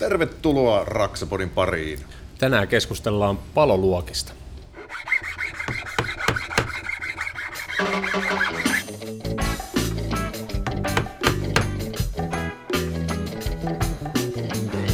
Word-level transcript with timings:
Tervetuloa 0.00 0.84
Raksapodin 0.84 1.50
pariin. 1.50 1.98
Tänään 2.38 2.68
keskustellaan 2.68 3.38
paloluokista. 3.54 4.32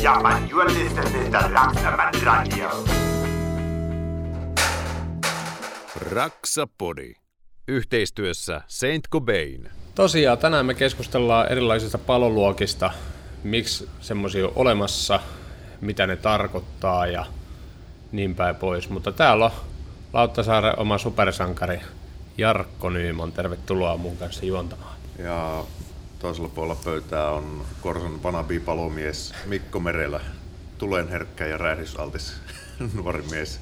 Ja, 0.03 0.21
man, 0.23 0.51
you 0.51 0.61
are 0.61 0.75
listening 0.75 1.33
to 1.33 1.39
Raksaman 1.39 2.15
Radio. 2.23 2.85
Raksapodi. 6.11 7.13
Yhteistyössä 7.69 8.61
Saint 8.67 9.09
Cobain. 9.13 9.71
Tosiaan 9.95 10.39
tänään 10.39 10.67
me 10.67 10.75
keskustellaan 10.75 11.53
erilaisista 11.53 11.99
paloluokista, 11.99 12.91
miksi 13.47 13.89
semmoisia 14.01 14.47
on 14.47 14.53
olemassa, 14.55 15.21
mitä 15.81 16.07
ne 16.07 16.17
tarkoittaa 16.17 17.07
ja 17.07 17.27
niin 18.13 18.35
päin 18.35 18.57
pois. 18.57 18.89
Mutta 18.91 19.13
täällä 19.13 19.45
on 19.45 19.53
Lauttasaaren 20.13 20.79
oma 20.79 20.99
supersankari 20.99 21.81
Jarkko 22.39 22.91
Nyyman. 22.91 23.33
Tervetuloa 23.33 23.97
mun 23.97 24.17
kanssa 24.17 24.47
juontamaan. 24.47 24.97
Ja 25.19 25.65
toisella 26.19 26.49
puolella 26.49 26.81
pöytää 26.85 27.31
on 27.31 27.65
Korson 27.81 28.23
vanabi-palomies 28.23 29.35
Mikko 29.47 29.81
Merelä. 29.81 30.21
Tulen 30.79 31.09
herkkä 31.09 31.47
ja 31.47 31.57
räjähdysaltis 31.57 32.35
nuori 32.95 33.23
mies. 33.31 33.61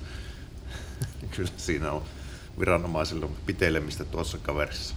Kyllä 1.36 1.50
siinä 1.56 1.92
on 1.92 2.02
viranomaisille 2.58 3.28
pitelemistä 3.46 4.04
tuossa 4.04 4.38
kaverissa. 4.38 4.94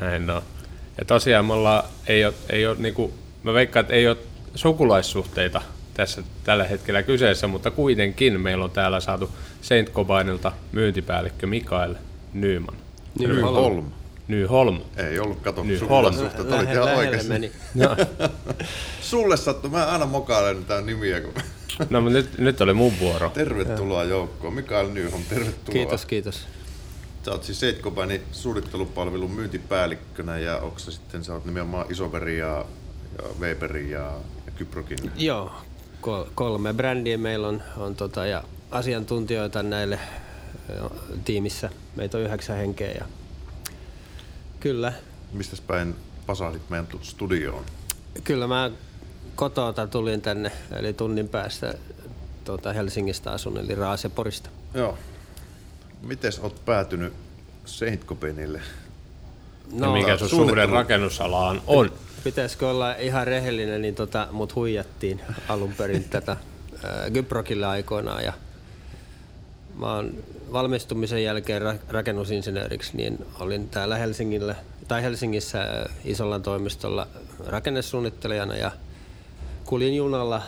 Näin 0.00 0.26
no. 0.26 0.42
Ja 0.98 1.04
tosiaan 1.04 1.44
me 1.44 1.52
ollaan, 1.52 1.84
ei 2.06 2.24
ole, 2.24 2.34
ei 2.48 2.66
ole 2.66 2.76
niinku, 2.78 3.14
mä 3.46 3.52
veikkaan, 3.54 3.80
että 3.80 3.94
ei 3.94 4.08
ole 4.08 4.16
sukulaissuhteita 4.54 5.62
tässä 5.94 6.22
tällä 6.44 6.64
hetkellä 6.64 7.02
kyseessä, 7.02 7.46
mutta 7.46 7.70
kuitenkin 7.70 8.40
meillä 8.40 8.64
on 8.64 8.70
täällä 8.70 9.00
saatu 9.00 9.30
Saint 9.62 9.92
Cobainilta 9.92 10.52
myyntipäällikkö 10.72 11.46
Mikael 11.46 11.94
Nyman. 12.32 12.76
Nyholm. 13.18 13.84
Nyholm. 14.28 14.80
Ei 14.96 15.18
ollut, 15.18 15.40
kato, 15.40 15.62
Nyholm. 15.62 15.78
sukulaissuhteet 15.78 16.52
olit 16.52 16.70
ihan 16.70 16.94
oikeassa. 16.94 17.28
meni. 17.28 17.52
No, 17.74 17.96
Sulle 19.00 19.36
sattuu, 19.36 19.70
mä 19.70 19.86
aina 19.86 20.06
mokailen 20.06 20.64
tää 20.64 20.80
nimiä. 20.80 21.20
Kun... 21.20 21.32
no 21.90 22.00
mutta 22.00 22.18
nyt, 22.18 22.38
nyt 22.38 22.60
oli 22.60 22.74
mun 22.74 22.92
vuoro. 23.00 23.30
Tervetuloa 23.30 24.04
joukkoon. 24.04 24.54
Mikael 24.54 24.88
Nyholm, 24.88 25.22
tervetuloa. 25.28 25.72
Kiitos, 25.72 26.06
kiitos. 26.06 26.46
Sä 27.24 27.32
oot 27.32 27.44
siis 27.44 27.60
Seitkobainin 27.60 28.22
suunnittelupalvelun 28.32 29.30
myyntipäällikkönä 29.30 30.38
ja 30.38 30.56
onko 30.56 30.78
sä 30.78 30.90
sitten, 30.90 31.24
sä 31.24 31.32
oot 31.34 31.44
nimenomaan 31.44 31.86
Isoveri 31.90 32.38
ja, 32.38 32.64
ja 33.22 33.28
Weberin 33.40 33.90
ja, 33.90 33.98
ja 34.46 34.52
Kyprokin. 34.58 34.98
Joo, 35.16 35.52
kol- 36.00 36.24
kolme 36.34 36.74
brändiä 36.74 37.18
meillä 37.18 37.48
on, 37.48 37.62
on 37.76 37.96
tota, 37.96 38.26
ja 38.26 38.42
asiantuntijoita 38.70 39.62
näille 39.62 39.98
tiimissä. 41.24 41.70
Meitä 41.96 42.18
on 42.18 42.24
yhdeksän 42.24 42.56
henkeä 42.56 42.90
ja 42.90 43.04
kyllä, 44.60 44.92
Mistä 45.32 45.56
päin 45.66 45.94
pasasit 46.26 46.70
meidän 46.70 46.86
tu- 46.86 47.00
studioon? 47.02 47.64
kyllä 48.24 48.46
mä 48.46 48.70
kotota 49.34 49.86
tulin 49.86 50.20
tänne, 50.22 50.52
eli 50.76 50.92
tunnin 50.92 51.28
päästä 51.28 51.74
tota, 52.44 52.72
Helsingistä 52.72 53.30
asun, 53.32 53.58
eli 53.58 53.74
Raaseporista. 53.74 54.50
Joo. 54.74 54.98
Mites 56.02 56.38
oot 56.38 56.64
päätynyt 56.64 57.12
Seitkobainille? 57.64 58.60
No, 59.72 59.92
mikä 59.92 60.16
sun 60.16 60.28
suhde 60.28 60.66
rakennusalaan 60.66 61.62
on? 61.66 61.92
Pitäisikö 62.24 62.68
olla 62.68 62.94
ihan 62.94 63.26
rehellinen, 63.26 63.82
niin 63.82 63.94
tota, 63.94 64.28
mut 64.30 64.54
huijattiin 64.54 65.20
alun 65.48 65.72
perin 65.78 66.04
tätä 66.04 66.36
ää, 66.84 67.10
Gyprokilla 67.10 67.70
aikoinaan 67.70 68.24
ja 68.24 68.32
mä 69.74 69.94
oon 69.94 70.14
valmistumisen 70.52 71.24
jälkeen 71.24 71.62
ra- 71.62 71.80
rakennusinsinööriksi, 71.88 72.96
niin 72.96 73.26
olin 73.40 73.68
täällä 73.68 73.96
Helsingillä, 73.96 74.54
tai 74.88 75.02
Helsingissä 75.02 75.86
isolla 76.04 76.38
toimistolla 76.40 77.06
rakennesuunnittelijana 77.46 78.56
ja 78.56 78.70
kuljin 79.64 79.96
junalla 79.96 80.42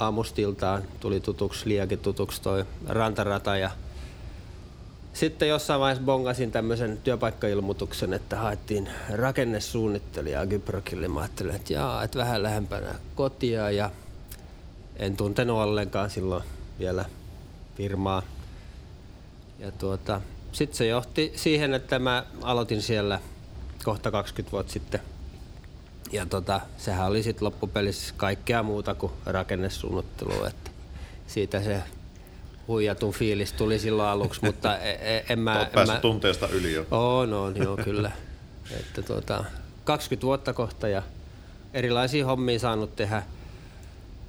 aamustiltaan, 0.00 0.82
tuli 1.00 1.20
tutuksi, 1.20 1.68
liiakin 1.68 1.98
tutuksi 1.98 2.42
toi 2.42 2.64
rantarata 2.88 3.56
ja 3.56 3.70
sitten 5.12 5.48
jossain 5.48 5.80
vaiheessa 5.80 6.04
bongasin 6.04 6.50
tämmöisen 6.50 6.98
työpaikkailmoituksen, 7.04 8.12
että 8.12 8.36
haettiin 8.36 8.88
rakennesuunnittelijaa 9.10 10.46
Gyprokille. 10.46 11.08
Mä 11.08 11.20
ajattelin, 11.20 11.54
että 11.54 11.72
jaa, 11.72 12.02
että 12.02 12.18
vähän 12.18 12.42
lähempänä 12.42 12.94
kotia 13.14 13.70
ja 13.70 13.90
en 14.96 15.16
tuntenut 15.16 15.58
ollenkaan 15.58 16.10
silloin 16.10 16.44
vielä 16.78 17.04
firmaa. 17.76 18.22
Ja 19.58 19.72
tuota, 19.72 20.20
sitten 20.52 20.76
se 20.76 20.86
johti 20.86 21.32
siihen, 21.36 21.74
että 21.74 21.98
mä 21.98 22.26
aloitin 22.42 22.82
siellä 22.82 23.20
kohta 23.84 24.10
20 24.10 24.52
vuotta 24.52 24.72
sitten. 24.72 25.00
Ja 26.12 26.26
tota, 26.26 26.60
sehän 26.76 27.06
oli 27.06 27.22
sitten 27.22 27.44
loppupelissä 27.44 28.14
kaikkea 28.16 28.62
muuta 28.62 28.94
kuin 28.94 29.12
rakennesuunnittelua. 29.26 30.48
Että 30.48 30.70
siitä 31.26 31.62
se 31.62 31.82
huijatun 32.70 33.12
fiilis 33.12 33.52
tuli 33.52 33.78
silloin 33.78 34.08
aluksi, 34.08 34.40
mutta 34.44 34.78
e- 34.78 35.16
e- 35.16 35.24
en 35.28 35.38
mä... 35.38 35.70
Päässyt 35.74 35.96
mä 35.96 36.00
tunteesta 36.00 36.48
yli 36.48 36.72
jo. 36.72 36.86
on, 36.90 37.32
on, 37.32 37.56
joo, 37.56 37.76
kyllä. 37.84 38.10
että 38.80 39.02
tuota, 39.02 39.44
20 39.84 40.26
vuotta 40.26 40.52
kohta 40.52 40.88
ja 40.88 41.02
erilaisia 41.74 42.26
hommia 42.26 42.58
saanut 42.58 42.96
tehdä, 42.96 43.22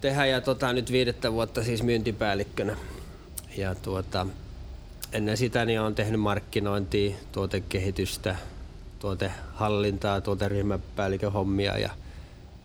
tehdä 0.01 0.25
ja 0.25 0.41
tota, 0.41 0.74
nyt 0.74 0.91
viidettä 0.91 1.31
vuotta 1.31 1.63
siis 1.63 1.84
myyntipäällikkönä. 1.84 2.78
Ja 3.57 3.75
tuota, 3.75 4.28
ennen 5.12 5.38
sitä 5.38 5.66
niin 5.66 5.81
olen 5.81 5.96
tehnyt 5.96 6.22
markkinointia, 6.22 7.16
tuotekehitystä, 7.31 8.35
tuotehallintaa, 9.00 10.22
tuoteryhmäpäällikön 10.22 11.31
hommia 11.31 11.78
ja 11.78 11.90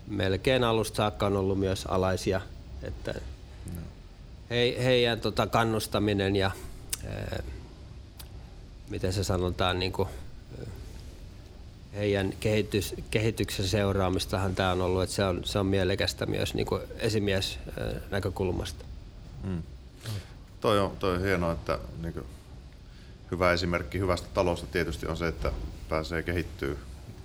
melkein 0.06 0.65
alusta 0.65 0.97
saakka 0.97 1.26
on 1.26 1.36
ollut 1.36 1.59
myös 1.59 1.86
alaisia. 1.86 2.41
Että 2.82 3.15
he, 4.50 4.76
heidän 4.84 5.20
tota, 5.20 5.46
kannustaminen 5.46 6.36
ja 6.36 6.50
ää, 7.08 7.42
miten 8.90 9.12
se 9.12 9.24
sanotaan, 9.24 9.78
niin 9.78 9.92
kuin, 9.92 10.08
heidän 11.94 12.32
kehitys, 12.40 12.94
kehityksen 13.10 13.68
seuraamistahan 13.68 14.54
tämä 14.54 14.72
on 14.72 14.80
ollut, 14.80 15.02
että 15.02 15.14
se 15.14 15.24
on, 15.24 15.44
se 15.44 15.58
on 15.58 15.66
mielekästä 15.66 16.26
myös 16.26 16.54
niin 16.54 16.66
kuin 16.66 16.82
esimies 16.98 17.58
ää, 17.80 17.92
näkökulmasta. 18.10 18.84
Toi 20.60 20.80
on, 20.80 20.96
toi 20.96 21.14
on 21.14 21.20
hienoa, 21.22 21.52
että 21.52 21.78
niin 22.02 22.14
kuin, 22.14 22.26
hyvä 23.30 23.52
esimerkki 23.52 23.98
hyvästä 23.98 24.28
talosta 24.34 24.66
tietysti 24.66 25.06
on 25.06 25.16
se, 25.16 25.28
että 25.28 25.52
pääsee 25.88 26.22
kehittyä 26.22 26.76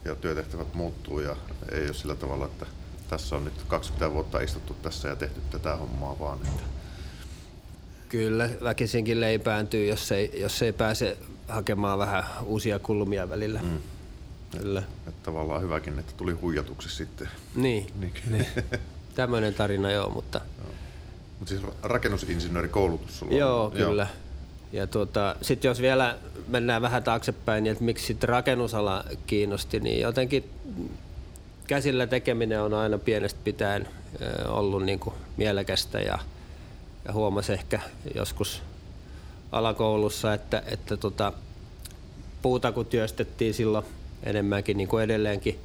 ja 0.06 0.16
työtehtävät 0.16 0.74
muuttuu 0.74 1.20
ja 1.20 1.36
ei 1.72 1.86
ole 1.86 1.94
sillä 1.94 2.16
tavalla, 2.16 2.46
että 2.46 2.66
tässä 3.10 3.36
on 3.36 3.44
nyt 3.44 3.54
20 3.68 4.14
vuotta 4.14 4.40
istuttu 4.40 4.74
tässä 4.74 5.08
ja 5.08 5.16
tehty 5.16 5.42
tätä 5.52 5.76
hommaa 5.76 6.20
vaan. 6.20 6.40
Että 6.48 6.64
Kyllä, 8.12 8.50
väkisinkin 8.64 9.22
leipääntyy, 9.22 9.86
jos 9.86 10.12
ei, 10.12 10.32
jos 10.42 10.62
ei 10.62 10.74
pääse 10.74 11.18
hakemaan 11.48 12.00
vähän 12.00 12.24
uusia 12.46 12.80
kulmia 12.80 13.30
välillä. 13.30 13.60
Mm. 13.64 13.78
Kyllä. 14.60 14.84
Että 15.08 15.24
tavallaan 15.24 15.62
hyväkin, 15.62 16.00
että 16.00 16.14
tuli 16.18 16.32
huijatuksi 16.32 16.90
sitten. 16.90 17.30
Niin, 17.56 17.88
Niin. 18.00 18.14
niin. 18.32 18.46
tämmöinen 19.16 19.54
tarina 19.54 19.92
joo, 19.92 20.10
mutta 20.10 20.42
Mutta 21.40 21.50
siis 21.50 21.62
rakennusinsinöörikoulutus 21.84 23.20
sulla 23.20 23.34
Joo, 23.38 23.66
on. 23.66 23.72
kyllä. 23.72 24.08
Ja 24.72 24.88
tuota, 24.88 25.36
sitten 25.42 25.70
jos 25.70 25.82
vielä 25.82 26.18
mennään 26.48 26.82
vähän 26.82 27.04
taaksepäin, 27.04 27.64
niin 27.64 27.72
että 27.72 27.84
miksi 27.84 28.06
sitten 28.06 28.30
rakennusala 28.30 29.04
kiinnosti, 29.28 29.80
niin 29.80 30.02
jotenkin 30.02 30.50
käsillä 31.68 32.08
tekeminen 32.08 32.62
on 32.62 32.74
aina 32.74 32.98
pienestä 32.98 33.40
pitäen 33.44 33.88
ollut 34.48 34.84
niin 34.86 35.00
kuin 35.00 35.16
mielekästä 35.38 36.00
ja, 36.00 36.20
ja 37.06 37.14
huomasi 37.14 37.54
ehkä 37.54 37.80
joskus 38.16 38.62
alakoulussa, 39.52 40.34
että, 40.34 40.64
että 40.66 40.98
tota, 40.98 41.34
puuta 42.42 42.72
kun 42.72 42.86
työstettiin 42.86 43.54
silloin 43.54 43.86
enemmänkin 44.24 44.78
niin 44.78 44.88
kuin 44.88 45.04
edelleenkin 45.04 45.60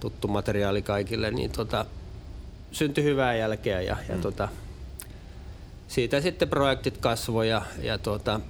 tuttu 0.00 0.28
materiaali 0.28 0.82
kaikille, 0.82 1.30
niin 1.30 1.50
tota, 1.50 1.86
syntyi 2.72 3.04
hyvää 3.04 3.34
jälkeä 3.34 3.80
ja, 3.80 3.96
ja 4.08 4.18
tota, 4.18 4.48
siitä 5.88 6.20
sitten 6.20 6.48
projektit 6.48 6.98
kasvoi 6.98 7.48
ja, 7.48 7.62
ja 7.82 7.98
tuota, 7.98 8.40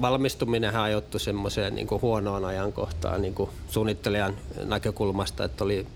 valmistuminenhan 0.00 0.82
ajoittui 0.82 1.20
semmoiseen 1.20 1.74
niin 1.74 1.88
huonoon 2.02 2.44
ajankohtaan 2.44 3.22
niin 3.22 3.34
kuin 3.34 3.50
suunnittelijan 3.70 4.36
näkökulmasta, 4.64 5.44
että 5.44 5.64
oli 5.64 5.86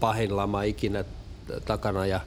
pahin 0.00 0.36
lama 0.36 0.62
ikinä 0.62 1.04
takana 1.64 2.06
ja 2.06 2.20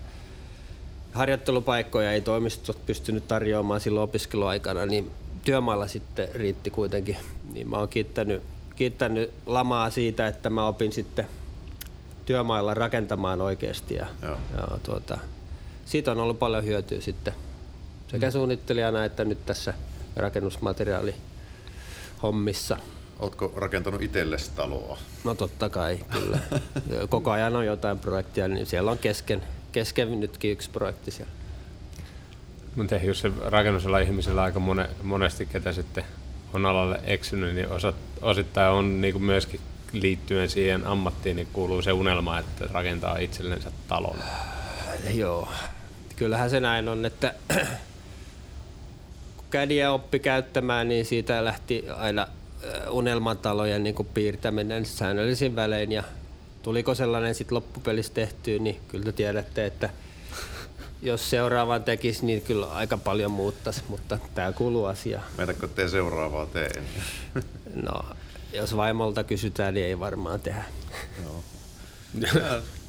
harjoittelupaikkoja 1.11 2.11
ei 2.11 2.21
toimistot 2.21 2.85
pystynyt 2.85 3.27
tarjoamaan 3.27 3.81
silloin 3.81 4.03
opiskeluaikana, 4.03 4.85
niin 4.85 5.11
työmaalla 5.43 5.87
sitten 5.87 6.27
riitti 6.33 6.69
kuitenkin. 6.69 7.17
Niin 7.53 7.69
mä 7.69 7.77
oon 7.77 7.89
kiittänyt, 7.89 8.43
kiittänyt 8.75 9.31
lamaa 9.45 9.89
siitä, 9.89 10.27
että 10.27 10.49
mä 10.49 10.67
opin 10.67 10.91
sitten 10.91 11.27
työmailla 12.25 12.73
rakentamaan 12.73 13.41
oikeasti. 13.41 13.93
Ja, 13.93 14.07
Joo. 14.21 14.37
ja 14.57 14.77
tuota, 14.83 15.17
siitä 15.85 16.11
on 16.11 16.19
ollut 16.19 16.39
paljon 16.39 16.65
hyötyä 16.65 17.01
sitten 17.01 17.33
sekä 18.11 18.27
mm. 18.27 18.31
suunnittelijana 18.31 19.05
että 19.05 19.25
nyt 19.25 19.45
tässä 19.45 19.73
rakennusmateriaali 20.15 21.15
hommissa. 22.23 22.77
Ootko 23.19 23.53
rakentanut 23.55 24.01
itsellesi 24.01 24.51
taloa? 24.55 24.97
No 25.23 25.35
totta 25.35 25.69
kai, 25.69 25.99
kyllä. 26.11 26.39
Koko 27.09 27.31
ajan 27.31 27.55
on 27.55 27.65
jotain 27.65 27.99
projektia, 27.99 28.47
niin 28.47 28.65
siellä 28.65 28.91
on 28.91 28.97
kesken, 28.97 29.43
kesken 29.71 30.19
nytkin 30.19 30.51
yksi 30.51 30.69
projekti 30.69 31.11
siellä. 31.11 31.31
Mutta 32.75 32.95
jos 32.95 33.19
se 33.19 33.31
rakennusala 33.45 33.99
ihmisellä 33.99 34.43
aika 34.43 34.59
mone, 34.59 34.89
monesti, 35.03 35.45
ketä 35.45 35.73
sitten 35.73 36.03
on 36.53 36.65
alalle 36.65 36.99
eksynyt, 37.03 37.55
niin 37.55 37.69
osa, 37.69 37.93
osittain 38.21 38.71
on 38.71 39.01
niin 39.01 39.13
kuin 39.13 39.23
myöskin 39.23 39.59
liittyen 39.91 40.49
siihen 40.49 40.87
ammattiin, 40.87 41.35
niin 41.35 41.47
kuuluu 41.53 41.81
se 41.81 41.91
unelma, 41.91 42.39
että 42.39 42.67
rakentaa 42.71 43.17
itsellensä 43.17 43.71
talon. 43.87 44.17
Joo, 45.13 45.47
kyllähän 46.15 46.49
se 46.49 46.59
näin 46.59 46.89
on, 46.89 47.05
että 47.05 47.33
kun 49.37 49.45
kädiä 49.49 49.91
oppi 49.91 50.19
käyttämään, 50.19 50.87
niin 50.87 51.05
siitä 51.05 51.45
lähti 51.45 51.85
aina 51.97 52.27
unelmatalojen 52.89 53.83
niin 53.83 53.95
kuin 53.95 54.07
piirtäminen 54.13 54.85
säännöllisin 54.85 55.55
välein 55.55 55.91
ja 55.91 56.03
tuliko 56.63 56.95
sellainen 56.95 57.35
sitten 57.35 57.55
loppupelissä 57.55 58.13
tehtyä, 58.13 58.59
niin 58.59 58.79
kyllä 58.87 59.05
te 59.05 59.11
tiedätte, 59.11 59.65
että 59.65 59.89
jos 61.01 61.29
seuraavan 61.29 61.83
tekisi, 61.83 62.25
niin 62.25 62.41
kyllä 62.41 62.71
aika 62.71 62.97
paljon 62.97 63.31
muuttaisi, 63.31 63.81
mutta 63.87 64.19
tämä 64.35 64.51
kuuluu 64.51 64.85
asiaan. 64.85 65.23
Meidänkö 65.37 65.67
tee 65.67 65.89
seuraavaa 65.89 66.45
teen? 66.53 66.83
No, 67.83 68.01
jos 68.53 68.75
vaimolta 68.75 69.23
kysytään, 69.23 69.73
niin 69.73 69.85
ei 69.85 69.99
varmaan 69.99 70.39
tehdä. 70.39 70.63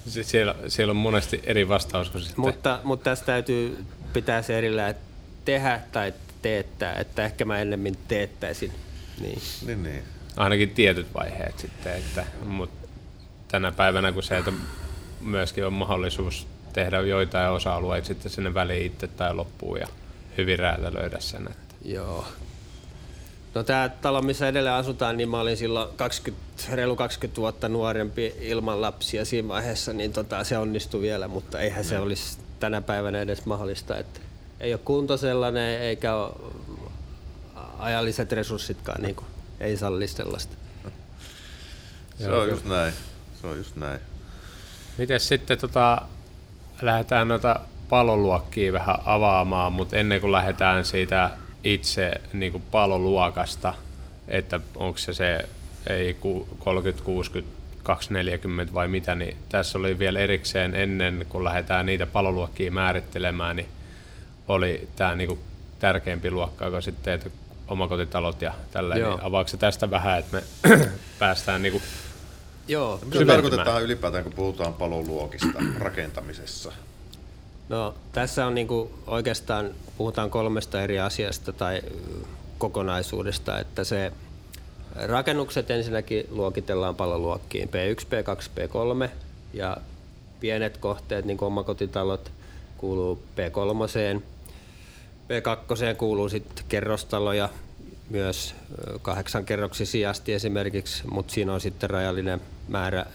Se- 0.09 0.23
siellä, 0.33 0.55
siellä 0.69 0.91
on 0.91 0.97
monesti 0.97 1.41
eri 1.45 1.69
vastaus 1.69 2.11
kuin 2.11 2.23
sitten. 2.23 2.41
Mutta, 2.41 2.81
mutta 2.85 3.05
tästä 3.05 3.27
täytyy 3.27 3.85
pitää 4.13 4.43
se 4.43 4.59
erillään, 4.59 4.91
että 4.91 5.03
tehdä 5.45 5.81
tai 5.93 6.15
teettää, 6.43 6.95
että 6.95 7.25
ehkä 7.25 7.45
mä 7.45 7.59
ennemmin 7.59 7.99
teettäisin. 8.09 8.73
Niin. 9.21 9.43
niin, 9.67 9.83
niin. 9.83 10.03
ainakin 10.37 10.71
tietyt 10.71 11.07
vaiheet 11.15 11.59
sitten, 11.59 11.93
että, 11.93 12.25
mutta 12.45 12.82
tänä 13.53 13.73
päivänä 13.73 14.13
kun 14.13 14.23
se, 14.23 14.39
että 14.39 14.53
myöskin 15.21 15.67
on 15.67 15.73
mahdollisuus 15.73 16.47
tehdä 16.73 17.01
joitain 17.01 17.51
osa-alueita 17.51 18.07
sitten 18.07 18.33
sinne 18.33 18.55
väliin 18.55 18.87
itse 18.87 19.09
tai 19.09 19.35
loppuun 19.35 19.81
ja 19.81 19.89
hyvin 20.39 20.59
räätälöidä 20.59 21.21
sen. 21.21 21.43
Että. 21.51 21.75
Joo. 21.85 22.25
No 23.55 23.63
tämä 23.63 23.89
talo, 23.89 24.23
missä 24.23 24.49
edelleen 24.49 24.75
asutaan, 24.75 25.17
niin 25.17 25.29
mä 25.29 25.41
olin 25.41 25.57
silloin 25.57 25.89
20, 25.97 26.43
reilu 26.73 26.97
20 26.97 27.41
vuotta 27.41 27.69
nuorempi 27.69 28.35
ilman 28.41 28.81
lapsia 28.81 29.25
siinä 29.25 29.49
vaiheessa, 29.49 29.93
niin 29.93 30.13
tota, 30.13 30.45
se 30.45 30.59
onnistui 30.59 31.03
vielä, 31.03 31.29
mutta 31.29 31.61
eihän 31.61 31.85
se 31.85 31.99
olisi 31.99 32.39
tänä 32.61 32.81
päivänä 32.81 33.21
edes 33.21 33.47
mahdollista. 33.47 33.99
Että 33.99 34.21
ei 34.61 34.75
ole 34.75 34.81
kunto 34.85 35.17
sellainen, 35.17 35.81
eikä 35.81 36.15
ole 36.15 36.33
ajalliset 37.79 38.33
resurssitkaan, 38.33 39.03
niin 39.03 39.15
kuin, 39.15 39.27
ei 39.61 39.77
salli 39.77 40.09
sellaista. 40.09 40.57
Se 42.19 42.33
on 42.33 42.49
just 42.49 42.65
näin. 42.65 42.93
Se 43.43 43.49
on 43.49 43.57
just 43.57 43.77
näin. 43.77 44.01
Miten 44.99 45.21
sitten 45.21 45.59
tota, 45.59 46.03
lähdetään 46.83 47.29
noita 47.29 47.61
paloluokkia 47.89 48.73
vähän 48.73 48.97
avaamaan, 49.05 49.73
mutta 49.73 49.97
ennen 49.97 50.21
kuin 50.21 50.33
lähdetään 50.33 50.85
siitä 50.85 51.31
itse 51.65 52.13
niin 52.33 52.53
kuin 52.53 52.65
paloluokasta, 52.71 53.75
että 54.29 54.61
onko 54.77 54.99
se 54.99 55.13
se 55.13 55.49
ei 55.87 56.15
ku- 56.15 56.49
30, 56.59 57.05
60, 57.05 57.57
240 57.83 58.75
vai 58.75 58.89
mitä, 58.89 59.15
niin 59.15 59.37
tässä 59.49 59.79
oli 59.79 59.99
vielä 59.99 60.19
erikseen 60.19 60.75
ennen 60.75 61.27
kuin 61.29 61.45
lähdetään 61.45 61.87
niitä 61.87 62.07
paloluokkia 62.07 62.71
määrittelemään, 62.73 63.57
niin 63.57 63.69
oli 64.49 64.89
tämä 64.97 65.15
niin 65.15 65.39
tärkeämpi 65.79 66.31
luokka, 66.31 66.65
joka 66.65 66.81
sitten 66.81 67.15
että 67.15 67.31
omakotitalot 67.69 68.43
ja 68.43 68.55
tällä, 68.71 68.95
niin 68.95 69.23
avaako 69.23 69.49
se 69.49 69.57
tästä 69.57 69.91
vähän, 69.91 70.19
että 70.19 70.37
me 70.37 70.43
päästään 71.19 71.63
niin 71.63 71.73
kuin 71.73 71.83
Joo, 72.69 73.01
Mitä 73.05 73.25
tarkoitetaan 73.27 73.83
ylipäätään, 73.83 74.25
kun 74.25 74.33
puhutaan 74.33 74.75
paloluokista 74.75 75.59
rakentamisessa? 75.79 76.73
No, 77.69 77.95
tässä 78.13 78.47
on 78.47 78.55
niinku 78.55 78.91
oikeastaan, 79.07 79.71
puhutaan 79.99 80.31
kolmesta 80.31 80.83
eri 80.83 81.01
asiasta 81.01 81.53
tai 81.53 81.83
kokonaisuudesta, 82.59 83.59
että 83.59 83.85
se 83.85 84.13
rakennukset 84.95 85.71
ensinnäkin 85.71 86.27
luokitellaan 86.31 86.97
paloluokkiin 86.97 87.69
P1, 87.69 88.05
P2, 88.05 88.43
P3 88.43 89.11
ja 89.55 89.77
pienet 90.41 90.77
kohteet, 90.77 91.25
niin 91.25 91.37
kuin 91.37 91.47
omakotitalot, 91.47 92.31
kuuluu 92.79 93.23
P3. 93.37 94.23
P2 95.29 95.95
kuuluu 95.97 96.29
sitten 96.29 96.65
kerrostaloja, 96.69 97.49
myös 98.11 98.55
kahdeksan 99.03 99.45
kerroksen 99.45 99.87
sijasti 99.87 100.33
esimerkiksi, 100.33 101.03
mutta 101.11 101.35
siinä 101.35 101.55
on 101.55 101.61
sitten 101.61 101.91
rajallinen 101.91 102.41
määrä 102.69 103.07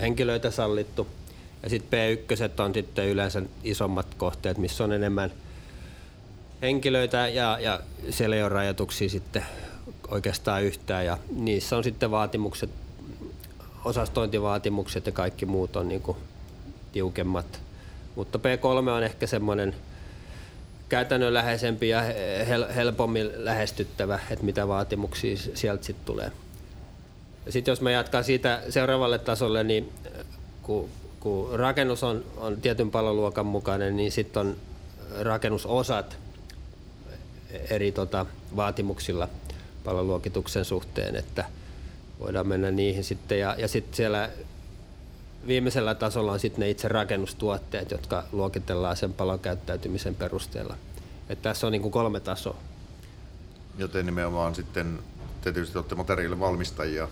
henkilöitä 0.00 0.50
sallittu. 0.50 1.06
Ja 1.62 1.70
sitten 1.70 2.18
P1 2.18 2.62
on 2.62 2.74
sitten 2.74 3.08
yleensä 3.08 3.42
isommat 3.64 4.14
kohteet, 4.14 4.58
missä 4.58 4.84
on 4.84 4.92
enemmän 4.92 5.30
henkilöitä 6.62 7.28
ja, 7.28 7.58
ja 7.60 7.80
siellä 8.10 8.36
ei 8.36 8.42
ole 8.42 8.48
rajoituksia 8.48 9.08
sitten 9.08 9.46
oikeastaan 10.08 10.62
yhtään. 10.62 11.06
Ja 11.06 11.18
niissä 11.30 11.76
on 11.76 11.84
sitten 11.84 12.10
vaatimukset, 12.10 12.70
osastointivaatimukset 13.84 15.06
ja 15.06 15.12
kaikki 15.12 15.46
muut 15.46 15.76
on 15.76 15.88
niinku 15.88 16.16
tiukemmat. 16.92 17.60
Mutta 18.16 18.38
P3 18.38 18.90
on 18.90 19.02
ehkä 19.02 19.26
semmoinen 19.26 19.74
käytännönläheisempi 20.88 21.88
ja 21.88 22.02
hel- 22.48 22.72
helpommin 22.74 23.30
lähestyttävä, 23.36 24.18
että 24.30 24.44
mitä 24.44 24.68
vaatimuksia 24.68 25.36
sieltä 25.54 25.84
sitten 25.84 26.06
tulee. 26.06 26.32
Sitten 27.48 27.72
jos 27.72 27.80
mä 27.80 27.90
jatkan 27.90 28.24
siitä 28.24 28.62
seuraavalle 28.68 29.18
tasolle, 29.18 29.64
niin 29.64 29.92
äh, 30.06 30.26
kun, 30.62 30.88
kun 31.20 31.58
rakennus 31.58 32.02
on, 32.02 32.24
on 32.36 32.60
tietyn 32.60 32.90
paloluokan 32.90 33.46
mukainen, 33.46 33.96
niin 33.96 34.12
sitten 34.12 34.40
on 34.40 34.56
rakennusosat 35.20 36.16
eri 37.70 37.92
tota, 37.92 38.26
vaatimuksilla 38.56 39.28
paloluokituksen 39.84 40.64
suhteen, 40.64 41.16
että 41.16 41.44
voidaan 42.20 42.48
mennä 42.48 42.70
niihin 42.70 43.04
sitten. 43.04 43.38
Ja, 43.38 43.54
ja 43.58 43.68
sitten 43.68 43.96
siellä 43.96 44.30
viimeisellä 45.46 45.94
tasolla 45.94 46.32
on 46.32 46.40
sitten 46.40 46.60
ne 46.60 46.70
itse 46.70 46.88
rakennustuotteet, 46.88 47.90
jotka 47.90 48.24
luokitellaan 48.32 48.96
sen 48.96 49.12
palokäyttäytymisen 49.12 50.14
perusteella. 50.14 50.76
Et 51.28 51.42
tässä 51.42 51.66
on 51.66 51.72
niin 51.72 51.82
kuin 51.82 51.92
kolme 51.92 52.20
tasoa. 52.20 52.56
Joten 53.78 54.06
nimenomaan 54.06 54.54
sitten, 54.54 54.98
te 55.40 55.52
tietysti 55.52 55.78
olette 55.78 55.94
materiaalin 55.94 56.40
valmistajia, 56.40 57.08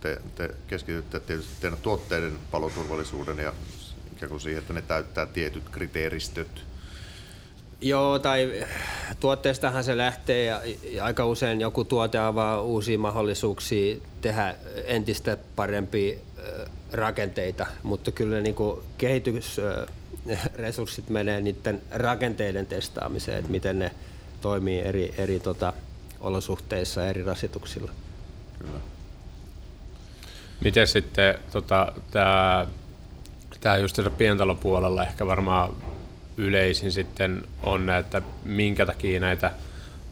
te, 0.00 0.18
te 0.34 0.50
keskitytte 0.66 1.20
tietysti 1.20 1.52
teidän 1.60 1.78
tuotteiden 1.78 2.38
paloturvallisuuden 2.50 3.38
ja 3.38 3.52
ikään 4.16 4.30
kuin 4.30 4.40
siihen, 4.40 4.58
että 4.58 4.72
ne 4.72 4.82
täyttää 4.82 5.26
tietyt 5.26 5.68
kriteeristöt. 5.68 6.64
Joo, 7.80 8.18
tai 8.18 8.66
tuotteestahan 9.20 9.84
se 9.84 9.96
lähtee 9.96 10.44
ja, 10.44 10.62
ja 10.90 11.04
aika 11.04 11.26
usein 11.26 11.60
joku 11.60 11.84
tuote 11.84 12.18
avaa 12.18 12.62
uusia 12.62 12.98
mahdollisuuksia 12.98 13.96
tehdä 14.20 14.54
entistä 14.84 15.36
parempia 15.56 16.18
rakenteita, 16.92 17.66
mutta 17.82 18.12
kyllä 18.12 18.40
niin 18.40 18.54
kuin 18.54 18.80
kehitysresurssit 18.98 21.08
menee 21.08 21.40
niiden 21.40 21.82
rakenteiden 21.90 22.66
testaamiseen, 22.66 23.38
että 23.38 23.50
miten 23.50 23.78
ne 23.78 23.90
toimii 24.40 24.80
eri, 24.80 25.14
eri 25.18 25.40
tota, 25.40 25.72
olosuhteissa 26.20 27.06
eri 27.06 27.22
rasituksilla. 27.22 27.90
Kyllä. 28.58 28.80
Miten 30.64 30.86
sitten 30.86 31.34
tota, 31.52 31.92
tämä 32.10 32.66
just 33.80 33.96
tässä 33.96 34.10
pientalopuolella 34.10 35.04
ehkä 35.04 35.26
varmaan 35.26 35.72
yleisin 36.36 36.92
sitten 36.92 37.44
on, 37.62 37.90
että 37.90 38.22
minkä 38.44 38.86
takia 38.86 39.20
näitä 39.20 39.50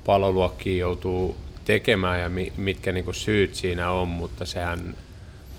paloluokkia 0.07 0.81
joutuu 0.81 1.37
tekemään 1.65 2.21
ja 2.21 2.29
mi, 2.29 2.53
mitkä 2.57 2.93
niinku 2.93 3.13
syyt 3.13 3.55
siinä 3.55 3.91
on, 3.91 4.09
mutta 4.09 4.47
sehän 4.47 4.97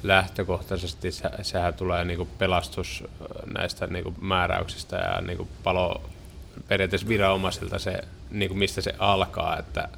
lähtökohtaisesti 0.04 1.12
se, 1.12 1.30
sehän 1.42 1.74
tulee 1.74 2.06
niinku 2.06 2.28
pelastus 2.38 3.04
näistä 3.58 3.88
niinku 3.88 4.14
määräyksistä 4.22 4.96
ja 4.98 5.22
niinku 5.22 5.48
palo 5.64 6.10
periaatteessa 6.68 7.08
viranomaisilta 7.08 7.80
se, 7.80 8.02
niinku 8.32 8.56
mistä 8.56 8.82
se 8.82 8.94
alkaa, 9.00 9.60
että 9.60 9.90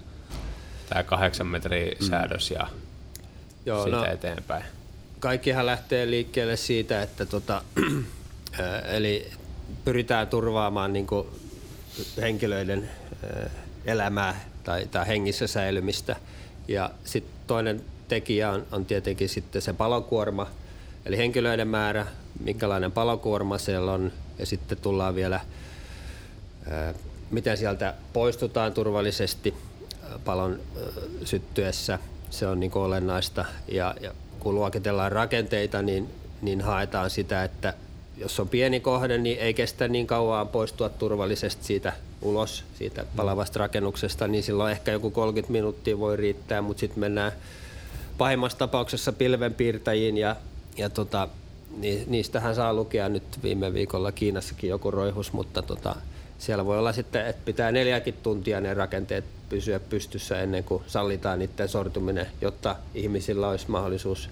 tämä 0.90 1.04
kahdeksan 1.04 1.48
metrin 1.48 1.92
säädös 2.10 2.52
ja 2.52 2.68
Joo, 3.66 3.84
siitä 3.84 3.98
no- 3.98 4.06
eteenpäin. 4.06 4.64
kaikkihan 5.20 5.66
lähtee 5.66 6.10
liikkeelle 6.10 6.58
siitä, 6.58 7.02
että 7.02 7.26
tota, 7.26 7.62
eli 8.98 9.32
pyritään 9.86 10.28
turvaamaan 10.28 10.94
niin 10.94 11.08
kuin 11.08 11.28
henkilöiden 12.22 12.90
ää, 13.24 13.50
elämää 13.86 14.40
tai, 14.64 14.86
tai 14.92 15.08
hengissä 15.08 15.48
säilymistä. 15.48 16.16
Ja 16.68 16.90
sitten 17.04 17.34
toinen 17.48 17.84
tekijä 18.14 18.52
on, 18.52 18.66
on 18.72 18.86
tietenkin 18.86 19.30
sitten 19.30 19.62
se 19.62 19.74
palokuorma, 19.74 20.48
Eli 21.06 21.18
henkilöiden 21.18 21.68
määrä, 21.68 22.08
minkälainen 22.44 22.92
palokuorma 22.92 23.58
siellä 23.58 23.92
on 23.92 24.12
ja 24.40 24.46
sitten 24.46 24.78
tullaan 24.78 25.16
vielä, 25.16 25.40
miten 27.32 27.58
sieltä 27.58 27.94
poistutaan 28.14 28.74
turvallisesti 28.74 29.54
palon 30.26 30.60
syttyessä. 31.24 32.00
Se 32.30 32.48
on 32.48 32.60
niin 32.60 32.72
olennaista 32.76 33.46
ja, 33.68 33.96
ja 34.02 34.12
kun 34.40 34.56
luokitellaan 34.56 35.12
rakenteita, 35.12 35.82
niin, 35.82 36.10
niin 36.42 36.62
haetaan 36.62 37.10
sitä, 37.10 37.44
että 37.44 37.74
jos 38.18 38.40
on 38.40 38.50
pieni 38.50 38.80
kohde, 38.80 39.18
niin 39.18 39.40
ei 39.40 39.54
kestä 39.54 39.88
niin 39.88 40.08
kauan 40.08 40.48
poistua 40.48 40.90
turvallisesti 40.90 41.66
siitä 41.66 41.94
ulos 42.22 42.64
siitä 42.78 43.06
palavasta 43.16 43.60
rakennuksesta, 43.60 44.28
niin 44.28 44.44
silloin 44.44 44.72
ehkä 44.72 44.92
joku 44.92 45.12
30 45.12 45.52
minuuttia 45.52 46.00
voi 46.00 46.18
riittää, 46.18 46.62
mutta 46.62 46.80
sitten 46.80 47.00
mennään 47.00 47.32
pahimmassa 48.18 48.58
tapauksessa 48.58 49.14
pilvenpiirtäjiin 49.14 50.18
ja, 50.18 50.36
ja 50.78 50.90
tota, 50.90 51.28
niistähän 52.08 52.56
saa 52.56 52.74
lukea 52.74 53.10
nyt 53.10 53.24
viime 53.44 53.74
viikolla 53.74 54.12
Kiinassakin 54.12 54.70
joku 54.70 54.92
roihus, 54.92 55.34
mutta 55.34 55.62
tota, 55.62 55.96
siellä 56.38 56.66
voi 56.66 56.80
olla 56.80 56.94
sitten, 56.94 57.28
että 57.28 57.42
pitää 57.46 57.72
neljäkin 57.72 58.14
tuntia 58.24 58.62
ne 58.62 58.74
rakenteet 58.74 59.26
pysyä 59.50 59.80
pystyssä 59.80 60.42
ennen 60.42 60.64
kuin 60.64 60.84
sallitaan 60.88 61.40
niiden 61.40 61.70
sortuminen, 61.70 62.28
jotta 62.42 62.76
ihmisillä 62.96 63.50
olisi 63.50 63.72
mahdollisuus 63.72 64.30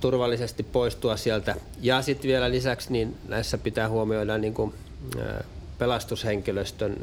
turvallisesti 0.00 0.62
poistua 0.62 1.16
sieltä. 1.16 1.54
Ja 1.80 2.02
sitten 2.02 2.28
vielä 2.28 2.50
lisäksi 2.50 2.92
niin 2.92 3.16
näissä 3.28 3.58
pitää 3.58 3.88
huomioida 3.88 4.38
niin 4.38 4.54
kuin, 4.54 4.74
pelastushenkilöstön 5.78 6.96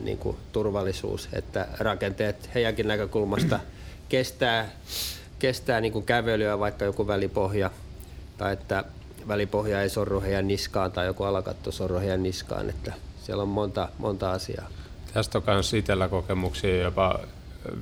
niin 0.00 0.18
kuin, 0.18 0.36
turvallisuus, 0.52 1.28
että 1.32 1.68
rakenteet 1.78 2.50
heidänkin 2.54 2.88
näkökulmasta 2.88 3.60
kestää, 4.10 4.68
kestää 5.38 5.80
niin 5.80 5.92
kuin 5.92 6.04
kävelyä, 6.04 6.58
vaikka 6.58 6.84
joku 6.84 7.06
välipohja, 7.06 7.70
tai 8.38 8.52
että 8.52 8.84
välipohja 9.28 9.82
ei 9.82 9.88
sorru 9.88 10.20
heidän 10.20 10.48
niskaan 10.48 10.92
tai 10.92 11.06
joku 11.06 11.22
alakatto 11.22 11.72
sorru 11.72 11.98
heidän 11.98 12.22
niskaan, 12.22 12.70
että 12.70 12.92
siellä 13.22 13.42
on 13.42 13.48
monta, 13.48 13.88
monta 13.98 14.32
asiaa. 14.32 14.68
Tästä 15.14 15.38
on 15.38 15.44
myös 15.46 15.74
itsellä 15.74 16.08
kokemuksia, 16.08 16.82
jopa 16.82 17.18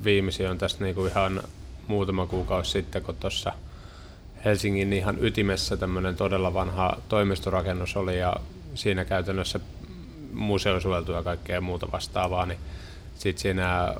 viimeisiä 0.03 0.51
on 0.51 0.57
tästä 0.57 0.83
niin 0.83 0.95
kuin 0.95 1.11
ihan 1.11 1.43
muutama 1.87 2.25
kuukausi 2.25 2.71
sitten, 2.71 3.03
kun 3.03 3.15
tuossa 3.15 3.53
Helsingin 4.45 4.93
ihan 4.93 5.17
ytimessä 5.23 5.77
tämmöinen 5.77 6.15
todella 6.15 6.53
vanha 6.53 6.97
toimistorakennus 7.09 7.97
oli 7.97 8.19
ja 8.19 8.35
siinä 8.75 9.05
käytännössä 9.05 9.59
museosuojeltu 10.33 11.11
ja 11.11 11.23
kaikkea 11.23 11.61
muuta 11.61 11.91
vastaavaa, 11.91 12.45
niin 12.45 12.59
sitten 13.15 13.41
siinä 13.41 13.95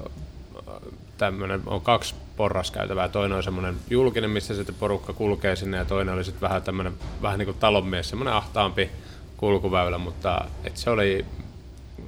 tämmöinen 1.19 1.61
on 1.65 1.81
kaksi 1.81 2.15
porraskäytävää. 2.37 3.09
Toinen 3.09 3.37
on 3.37 3.43
semmoinen 3.43 3.75
julkinen, 3.89 4.29
missä 4.29 4.55
sitten 4.55 4.75
porukka 4.75 5.13
kulkee 5.13 5.55
sinne 5.55 5.77
ja 5.77 5.85
toinen 5.85 6.13
oli 6.13 6.23
sitten 6.23 6.41
vähän 6.41 6.61
tämmöinen 6.61 6.93
vähän 7.21 7.39
niin 7.39 7.45
kuin 7.45 7.57
talonmies, 7.57 8.09
semmoinen 8.09 8.33
ahtaampi 8.33 8.89
kulkuväylä, 9.37 9.97
mutta 9.97 10.45
et 10.63 10.77
se 10.77 10.89
oli 10.89 11.25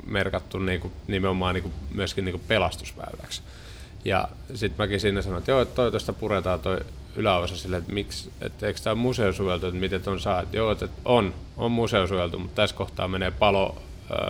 merkattu 0.05 0.59
niin 0.59 0.81
kuin, 0.81 0.93
nimenomaan 1.07 1.61
kuin, 1.61 1.73
myöskin 1.93 2.25
niin 2.25 2.33
kuin 2.33 2.43
pelastusväyläksi. 2.47 3.41
Ja 4.05 4.27
sitten 4.53 4.83
mäkin 4.85 4.99
siinä 4.99 5.21
sanoin, 5.21 5.39
että 5.39 5.51
joo, 5.51 5.61
että 5.61 5.75
toi 5.75 5.91
tuosta 5.91 6.13
puretaan 6.13 6.59
toi 6.59 6.79
yläosa 7.15 7.57
sille, 7.57 7.77
että 7.77 7.93
miksi, 7.93 8.31
että 8.41 8.67
eikö 8.67 8.79
tämä 8.83 8.95
museosuojeltu, 8.95 9.67
että 9.67 9.79
miten 9.79 10.01
on 10.05 10.19
saa, 10.19 10.41
että 10.41 10.57
joo, 10.57 10.71
että 10.71 10.87
on, 11.05 11.33
on 11.57 11.71
museosuojeltu, 11.71 12.39
mutta 12.39 12.55
tässä 12.55 12.75
kohtaa 12.75 13.07
menee 13.07 13.31
palo, 13.31 13.81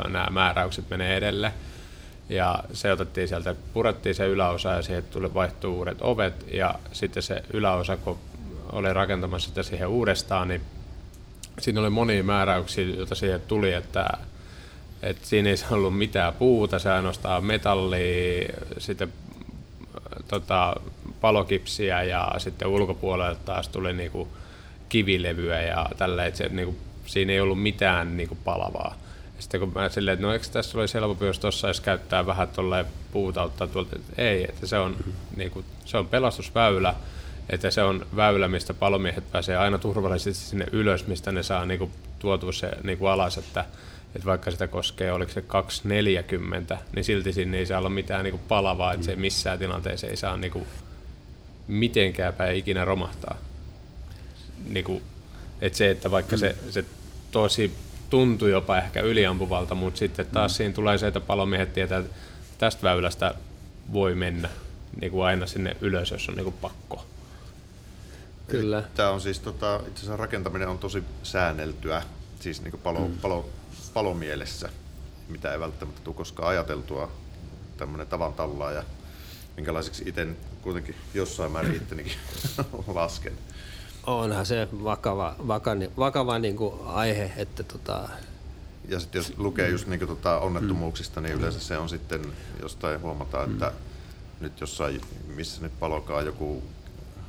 nämä 0.08 0.28
määräykset 0.32 0.90
menee 0.90 1.18
edelleen 1.18 1.54
ja 2.32 2.64
se 2.74 2.92
otettiin 2.92 3.28
sieltä, 3.28 3.56
purettiin 3.74 4.16
se 4.16 4.28
yläosa 4.28 4.70
ja 4.70 4.82
siihen 4.82 5.04
tuli 5.04 5.34
vaihtuu 5.34 5.78
uudet 5.78 5.98
ovet 6.02 6.46
ja 6.54 6.76
sitten 6.92 7.24
se 7.24 7.44
yläosa, 7.54 7.98
kun 7.98 8.18
oli 8.72 8.94
rakentamassa 8.94 9.50
sitä 9.50 9.64
siihen 9.64 9.88
uudestaan, 9.88 10.48
niin 10.48 10.62
siinä 11.60 11.82
oli 11.82 11.90
monia 11.90 12.24
määräyksiä, 12.24 12.86
joita 12.86 13.16
siihen 13.16 13.42
tuli, 13.42 13.74
että, 13.74 14.10
että 15.02 15.28
siinä 15.28 15.50
ei 15.50 15.56
ollut 15.72 15.98
mitään 15.98 16.34
puuta, 16.34 16.80
se 16.80 16.92
ainoastaan 16.92 17.46
metallia, 17.46 18.50
sitten 18.78 19.14
tota, 20.28 20.76
palokipsiä 21.22 22.04
ja 22.04 22.32
sitten 22.38 22.68
ulkopuolelle 22.68 23.38
taas 23.46 23.68
tuli 23.68 23.94
niinku 23.94 24.28
kivilevyä 24.90 25.62
ja 25.62 25.86
tällä, 25.98 26.26
että 26.26 26.38
se, 26.38 26.50
niinku, 26.50 26.76
siinä 27.06 27.34
ei 27.34 27.42
ollut 27.42 27.62
mitään 27.62 28.18
niinku 28.18 28.38
palavaa. 28.44 28.96
Sitten 29.42 29.60
kun 29.60 29.72
mä 29.76 29.90
silleen, 29.90 30.14
että 30.14 30.26
no 30.26 30.34
eikö 30.34 30.48
tässä 30.52 30.80
olisi 30.80 30.94
helpompi, 30.94 31.26
jos 31.26 31.40
tuossa 31.40 31.68
edes 31.68 31.82
käyttää 31.82 32.26
vähän 32.26 32.48
tuolle 32.48 32.86
puuta 33.12 33.44
ottaa 33.44 33.68
tuolta, 33.68 33.96
että 33.96 34.22
ei, 34.22 34.44
että 34.44 34.68
se 34.68 34.78
on, 34.78 34.96
niin 35.36 35.52
kuin, 35.52 35.66
se 35.86 35.98
on 35.98 36.08
pelastusväylä, 36.08 36.96
että 37.50 37.72
se 37.72 37.84
on 37.84 38.06
väylä, 38.16 38.48
mistä 38.48 38.74
palomiehet 38.74 39.32
pääsee 39.32 39.58
aina 39.58 39.78
turvallisesti 39.78 40.46
sinne 40.46 40.66
ylös, 40.72 41.08
mistä 41.08 41.32
ne 41.32 41.44
saa 41.44 41.66
niin 41.66 41.80
kuin, 41.80 41.92
se 42.52 42.72
niin 42.84 42.98
kuin 42.98 43.12
alas, 43.12 43.38
että, 43.38 43.66
että 44.16 44.26
vaikka 44.26 44.52
sitä 44.52 44.68
koskee, 44.68 45.12
oliko 45.12 45.32
se 45.32 45.42
240, 45.42 46.78
niin 46.96 47.06
silti 47.06 47.34
sinne 47.34 47.58
ei 47.58 47.66
saa 47.66 47.80
olla 47.80 47.90
mitään 47.90 48.24
niin 48.24 48.32
kuin 48.32 48.44
palavaa, 48.48 48.94
että 48.94 49.06
se 49.06 49.16
missään 49.16 49.60
tilanteessa 49.60 50.08
ei 50.08 50.18
saa 50.18 50.38
niin 50.38 50.52
kuin, 50.52 50.66
mitenkään 51.68 52.34
päin 52.34 52.58
ikinä 52.58 52.86
romahtaa. 52.86 53.38
Niin 54.70 54.86
kuin, 54.86 55.04
että 55.62 55.78
se, 55.78 55.90
että 55.90 56.12
vaikka 56.12 56.38
se, 56.38 56.56
se 56.70 56.86
tosi 57.32 57.76
tuntui 58.12 58.52
jopa 58.52 58.78
ehkä 58.78 59.02
yliampuvalta, 59.02 59.76
mutta 59.76 59.98
sitten 59.98 60.26
taas 60.26 60.52
mm. 60.52 60.56
siinä 60.56 60.74
tulee 60.74 60.98
se, 60.98 61.08
että 61.08 61.20
palomiehet 61.20 61.74
tietää, 61.74 62.00
että 62.00 62.16
tästä 62.58 62.84
väylästä 62.84 63.36
voi 63.94 64.16
mennä 64.16 64.50
niin 65.02 65.12
kuin 65.12 65.26
aina 65.26 65.48
sinne 65.48 65.78
ylös, 65.82 66.12
jos 66.12 66.30
on 66.30 66.36
niin 66.36 66.44
kuin 66.44 66.56
pakko. 66.62 67.06
Kyllä. 68.48 68.84
Tämä 68.96 69.10
on 69.10 69.22
siis, 69.22 69.40
tota, 69.40 69.76
itse 69.76 70.00
asiassa 70.00 70.18
rakentaminen 70.18 70.68
on 70.68 70.78
tosi 70.78 71.04
säänneltyä, 71.24 72.02
siis 72.40 72.62
niin 72.62 72.72
kuin 72.72 72.82
palo, 72.82 73.00
mm. 73.00 73.18
palo, 73.18 73.50
palomielessä, 73.94 74.70
mitä 75.28 75.52
ei 75.52 75.60
välttämättä 75.60 76.02
tule 76.04 76.16
koskaan 76.16 76.50
ajateltua, 76.50 77.12
tämmöinen 77.78 78.08
tavan 78.08 78.34
tallaa 78.34 78.72
ja 78.72 78.84
minkälaiseksi 79.56 80.04
itse 80.06 80.28
kuitenkin 80.62 80.96
jossain 81.14 81.52
määrin 81.52 81.76
ittenikin 81.76 82.14
lasken. 82.88 83.34
Onhan 84.08 84.46
se 84.46 84.68
vakava, 84.84 85.36
vakava, 85.48 85.82
vakava 85.98 86.40
niin 86.40 86.56
kuin 86.56 86.74
aihe, 86.86 87.32
että 87.38 87.64
tota... 87.64 88.10
Ja 88.88 89.00
sitten 89.00 89.20
jos 89.20 89.34
lukee 89.38 89.70
just 89.70 89.88
niin 89.88 90.00
kuin 90.00 90.10
tota 90.10 90.40
onnettomuuksista, 90.40 91.22
niin 91.22 91.36
yleensä 91.36 91.60
se 91.60 91.78
on 91.78 91.90
sitten, 91.90 92.22
jostain 92.62 93.02
huomataan, 93.02 93.52
että 93.52 93.72
nyt 94.40 94.62
jossain, 94.62 95.02
missä 95.36 95.62
nyt 95.62 95.80
palokaa 95.80 96.22
joku 96.22 96.64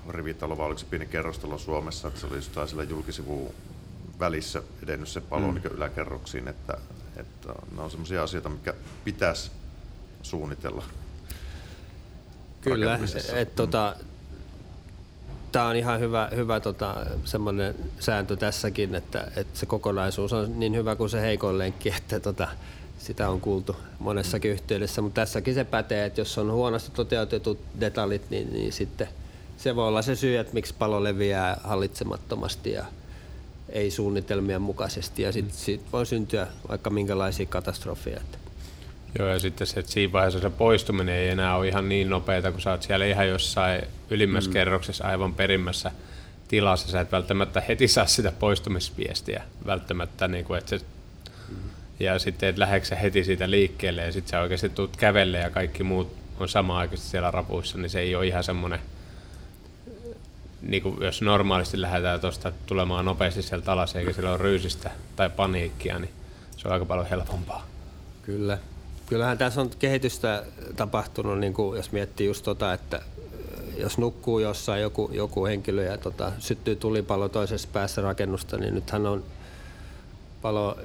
rivitalo, 0.08 0.58
vai 0.58 0.66
oliko 0.66 0.78
se 0.78 0.86
pieni 0.86 1.06
kerrostalo 1.06 1.58
Suomessa, 1.58 2.08
että 2.08 2.20
se 2.20 2.26
oli 2.26 2.36
jostain 2.36 2.68
sillä 2.68 2.82
julkisivu 2.82 3.54
välissä 4.18 4.62
edennyt 4.82 5.08
se 5.08 5.20
palo 5.20 5.48
mm. 5.48 5.54
niin 5.54 5.72
yläkerroksiin, 5.72 6.48
että, 6.48 6.78
että 7.16 7.54
ne 7.76 7.82
on 7.82 7.90
sellaisia 7.90 8.22
asioita, 8.22 8.48
mikä 8.48 8.74
pitäisi 9.04 9.50
suunnitella. 10.22 10.84
Kyllä, 12.60 12.98
että 13.34 13.56
tota, 13.56 13.96
tämä 15.52 15.68
on 15.68 15.76
ihan 15.76 16.00
hyvä, 16.00 16.28
hyvä 16.36 16.60
tota, 16.60 16.96
semmoinen 17.24 17.74
sääntö 18.00 18.36
tässäkin, 18.36 18.94
että, 18.94 19.26
että 19.36 19.58
se 19.58 19.66
kokonaisuus 19.66 20.32
on 20.32 20.60
niin 20.60 20.74
hyvä 20.74 20.96
kuin 20.96 21.10
se 21.10 21.20
heikoin 21.20 21.58
lenkki, 21.58 21.92
että 21.96 22.20
tota, 22.20 22.48
sitä 22.98 23.28
on 23.28 23.40
kuultu 23.40 23.76
monessakin 23.98 24.50
yhteydessä, 24.50 25.02
mutta 25.02 25.20
tässäkin 25.20 25.54
se 25.54 25.64
pätee, 25.64 26.04
että 26.04 26.20
jos 26.20 26.38
on 26.38 26.52
huonosti 26.52 26.90
toteutetut 26.90 27.58
detaljit, 27.80 28.30
niin, 28.30 28.52
niin 28.52 28.72
sitten 28.72 29.08
se 29.56 29.76
voi 29.76 29.88
olla 29.88 30.02
se 30.02 30.16
syy, 30.16 30.38
että 30.38 30.54
miksi 30.54 30.74
palo 30.78 31.04
leviää 31.04 31.60
hallitsemattomasti 31.64 32.72
ja 32.72 32.84
ei 33.68 33.90
suunnitelmien 33.90 34.62
mukaisesti 34.62 35.22
ja 35.22 35.32
sitten 35.32 35.58
sit 35.58 35.92
voi 35.92 36.06
syntyä 36.06 36.46
vaikka 36.68 36.90
minkälaisia 36.90 37.46
katastrofeja. 37.46 38.20
Joo, 39.18 39.28
ja 39.28 39.38
sitten 39.38 39.66
se, 39.66 39.80
että 39.80 39.92
siinä 39.92 40.12
vaiheessa 40.12 40.40
se 40.40 40.50
poistuminen 40.50 41.14
ei 41.14 41.28
enää 41.28 41.56
ole 41.56 41.68
ihan 41.68 41.88
niin 41.88 42.10
nopeata, 42.10 42.52
kun 42.52 42.60
sä 42.60 42.70
oot 42.70 42.82
siellä 42.82 43.06
ihan 43.06 43.28
jossain 43.28 43.82
ylimmässä 44.10 44.50
mm. 44.50 44.52
kerroksessa 44.52 45.04
aivan 45.04 45.34
perimmässä 45.34 45.90
tilassa. 46.48 46.88
Sä 46.90 47.00
et 47.00 47.12
välttämättä 47.12 47.60
heti 47.68 47.88
saa 47.88 48.06
sitä 48.06 48.32
poistumisviestiä, 48.32 49.42
välttämättä, 49.66 50.28
niin 50.28 50.44
kuin, 50.44 50.58
että 50.58 50.78
se, 50.78 50.84
mm. 51.48 51.56
ja 52.00 52.18
sitten 52.18 52.48
et 52.48 52.58
lähdeksä 52.58 52.96
heti 52.96 53.24
siitä 53.24 53.50
liikkeelle 53.50 54.02
ja 54.02 54.12
sitten 54.12 54.30
sä 54.30 54.40
oikeasti 54.40 54.68
tuut 54.68 54.96
kävelle 54.96 55.38
ja 55.38 55.50
kaikki 55.50 55.82
muut 55.82 56.16
on 56.40 56.48
sama 56.48 56.78
aikaisesti 56.78 57.10
siellä 57.10 57.30
rapuissa, 57.30 57.78
niin 57.78 57.90
se 57.90 58.00
ei 58.00 58.14
ole 58.14 58.26
ihan 58.26 58.44
semmoinen, 58.44 58.80
niin 60.62 60.82
kuin 60.82 60.96
jos 61.00 61.22
normaalisti 61.22 61.80
lähdetään 61.80 62.20
tuosta 62.20 62.52
tulemaan 62.66 63.04
nopeasti 63.04 63.42
sieltä 63.42 63.72
alas 63.72 63.96
eikä 63.96 64.12
siellä 64.12 64.30
ole 64.30 64.38
ryysistä 64.38 64.90
tai 65.16 65.30
paniikkia, 65.30 65.98
niin 65.98 66.10
se 66.56 66.68
on 66.68 66.74
aika 66.74 66.84
paljon 66.84 67.06
helpompaa. 67.06 67.66
Kyllä, 68.22 68.58
Kyllähän 69.06 69.38
tässä 69.38 69.60
on 69.60 69.70
kehitystä 69.78 70.44
tapahtunut, 70.76 71.38
niin 71.38 71.54
kuin 71.54 71.76
jos 71.76 71.92
miettii 71.92 72.26
just 72.26 72.44
tota, 72.44 72.72
että 72.72 73.02
jos 73.76 73.98
nukkuu 73.98 74.38
jossain 74.38 74.82
joku, 74.82 75.10
joku 75.12 75.46
henkilö 75.46 75.84
ja 75.84 75.98
tota, 75.98 76.32
syttyy 76.38 76.76
tulipalo 76.76 77.28
toisessa 77.28 77.68
päässä 77.72 78.02
rakennusta, 78.02 78.56
niin 78.56 78.74
nythän 78.74 79.06
on 79.06 79.24
palo 80.42 80.76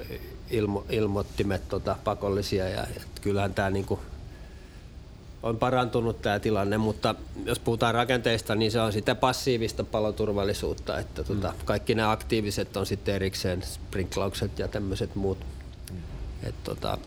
ilmo, 0.50 0.84
ilmoittimet 0.90 1.68
tota, 1.68 1.96
pakollisia 2.04 2.68
ja 2.68 2.82
et 2.82 3.20
kyllähän 3.20 3.54
tämä 3.54 3.70
niinku, 3.70 4.00
on 5.42 5.56
parantunut 5.56 6.22
tämä 6.22 6.38
tilanne, 6.38 6.78
mutta 6.78 7.14
jos 7.44 7.58
puhutaan 7.58 7.94
rakenteista, 7.94 8.54
niin 8.54 8.72
se 8.72 8.80
on 8.80 8.92
sitä 8.92 9.14
passiivista 9.14 9.84
paloturvallisuutta, 9.84 10.98
että 10.98 11.24
tuota, 11.24 11.48
mm. 11.48 11.64
kaikki 11.64 11.94
nämä 11.94 12.10
aktiiviset 12.10 12.76
on 12.76 12.86
sitten 12.86 13.14
erikseen, 13.14 13.62
sprinklaukset 13.62 14.58
ja 14.58 14.68
tämmöiset 14.68 15.14
muut. 15.14 15.38
Mm. 15.90 15.96
Et, 16.42 16.54
tota, 16.64 16.98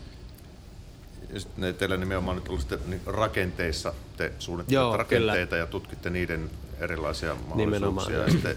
ja 1.32 1.40
sitten 1.40 1.74
teillä 1.74 1.96
nimenomaan 1.96 2.36
nyt 2.36 2.48
ollut 2.48 2.60
sitten 2.60 2.78
niin 2.86 3.00
rakenteissa, 3.06 3.94
te 4.16 4.32
suunnittelette 4.38 4.82
Joo, 4.82 4.96
rakenteita 4.96 5.46
kyllä. 5.46 5.62
ja 5.62 5.66
tutkitte 5.66 6.10
niiden 6.10 6.50
erilaisia 6.80 7.36
mahdollisuuksia 7.48 8.18
ja, 8.18 8.30
sitten, 8.30 8.56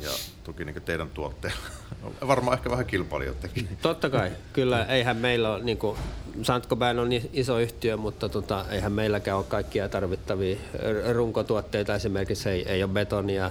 ja 0.00 0.10
toki 0.44 0.64
niin 0.64 0.82
teidän 0.82 1.10
tuotteilla. 1.10 1.60
Varmaan 2.26 2.58
ehkä 2.58 2.70
vähän 2.70 2.86
kilpailijoittakin. 2.86 3.68
Totta 3.82 4.10
kai, 4.10 4.30
kyllä. 4.52 4.84
Eihän 4.84 5.16
meillä 5.16 5.50
ole, 5.50 5.64
niin 5.64 5.78
kuin, 5.78 5.98
Saint-Gobain 6.42 6.98
on 6.98 7.08
iso 7.32 7.58
yhtiö, 7.58 7.96
mutta 7.96 8.28
tota, 8.28 8.64
eihän 8.70 8.92
meilläkään 8.92 9.36
ole 9.36 9.44
kaikkia 9.48 9.88
tarvittavia 9.88 10.56
runkotuotteita. 11.12 11.94
Esimerkiksi 11.94 12.48
ei, 12.48 12.68
ei 12.68 12.82
ole 12.82 12.92
betonia, 12.92 13.50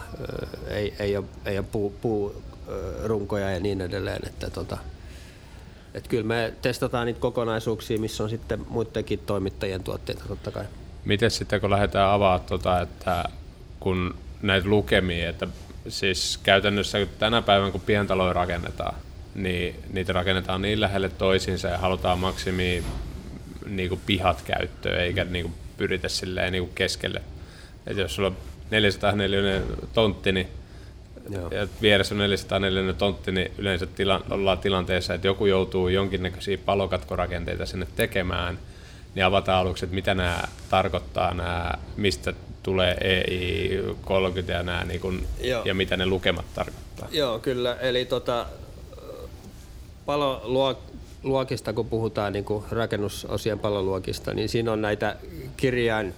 ei, 0.68 0.94
ei 1.00 1.18
ole, 1.18 1.26
ei 1.46 1.58
ole 1.58 1.66
puu, 1.72 1.90
puu 2.02 2.44
runkoja 3.04 3.52
ja 3.52 3.60
niin 3.60 3.82
edelleen. 3.82 4.28
Että, 4.28 4.50
tota, 4.50 4.78
et 5.94 6.08
kyllä 6.08 6.24
me 6.24 6.54
testataan 6.62 7.06
niitä 7.06 7.20
kokonaisuuksia, 7.20 8.00
missä 8.00 8.24
on 8.24 8.30
sitten 8.30 8.66
muidenkin 8.70 9.20
toimittajien 9.20 9.84
tuotteita 9.84 10.24
totta 10.28 10.52
kai. 10.52 10.66
Miten 11.06 11.32
sitten 11.32 11.62
kun 11.62 11.70
lähdetään 11.70 12.10
avaamaan, 12.10 12.48
tota, 12.50 12.82
että 12.82 13.24
kun 13.80 14.16
näitä 14.42 14.70
lukemia, 14.70 15.30
että 15.30 15.48
siis 15.88 16.40
käytännössä 16.44 17.08
tänä 17.20 17.42
päivänä 17.42 17.72
kun 17.72 17.82
pientaloja 17.82 18.34
rakennetaan, 18.34 18.96
niin 19.36 19.76
niitä 19.94 20.14
rakennetaan 20.14 20.62
niin 20.62 20.82
lähelle 20.82 21.10
toisiinsa 21.10 21.68
ja 21.68 21.78
halutaan 21.78 22.20
maksimi 22.20 22.84
niin 23.66 23.90
kuin 23.90 24.02
pihat 24.06 24.42
käyttöön, 24.42 25.00
eikä 25.00 25.24
niin 25.24 25.46
kuin 25.46 25.56
pyritä 25.78 26.10
silleen 26.10 26.52
niin 26.52 26.64
kuin 26.64 26.76
keskelle. 26.76 27.22
Et 27.88 27.98
jos 27.98 28.16
sulla 28.16 28.28
on 28.28 28.38
404 28.72 29.62
tontti, 29.94 30.32
niin 30.32 30.48
Joo. 31.32 31.52
ja 31.52 31.68
vieressä 31.82 32.16
on 32.16 32.20
404 32.20 32.94
tontti, 32.94 33.32
niin 33.32 33.52
yleensä 33.58 33.86
tila, 33.86 34.22
ollaan 34.30 34.58
tilanteessa, 34.58 35.14
että 35.14 35.28
joku 35.28 35.46
joutuu 35.46 35.88
jonkinnäköisiä 35.88 36.58
palokatkorakenteita 36.66 37.66
sinne 37.66 37.88
tekemään, 37.96 38.60
niin 39.16 39.26
avataan 39.26 39.60
aluksi, 39.60 39.86
että 39.86 39.96
mitä 39.96 40.16
nämä 40.16 40.44
tarkoittaa, 40.70 41.34
nämä, 41.34 41.72
mistä 41.98 42.34
tulee 42.64 42.98
EI 43.02 43.84
30 44.06 44.54
ja 44.54 44.64
nämä, 44.64 44.84
niin 44.84 45.02
kun, 45.02 45.28
ja 45.66 45.74
mitä 45.74 45.98
ne 45.98 46.06
lukemat 46.06 46.46
tarkoittaa. 46.56 47.08
Joo, 47.12 47.40
kyllä. 47.40 47.76
Eli 47.76 48.06
tota, 48.06 48.46
paloluokista, 50.06 51.74
kun 51.74 51.90
puhutaan 51.90 52.34
niin 52.34 52.46
kuin 52.46 52.64
rakennusosien 52.72 53.60
paloluokista, 53.60 54.34
niin 54.34 54.50
siinä 54.50 54.72
on 54.72 54.82
näitä 54.82 55.16
kirjain 55.58 56.14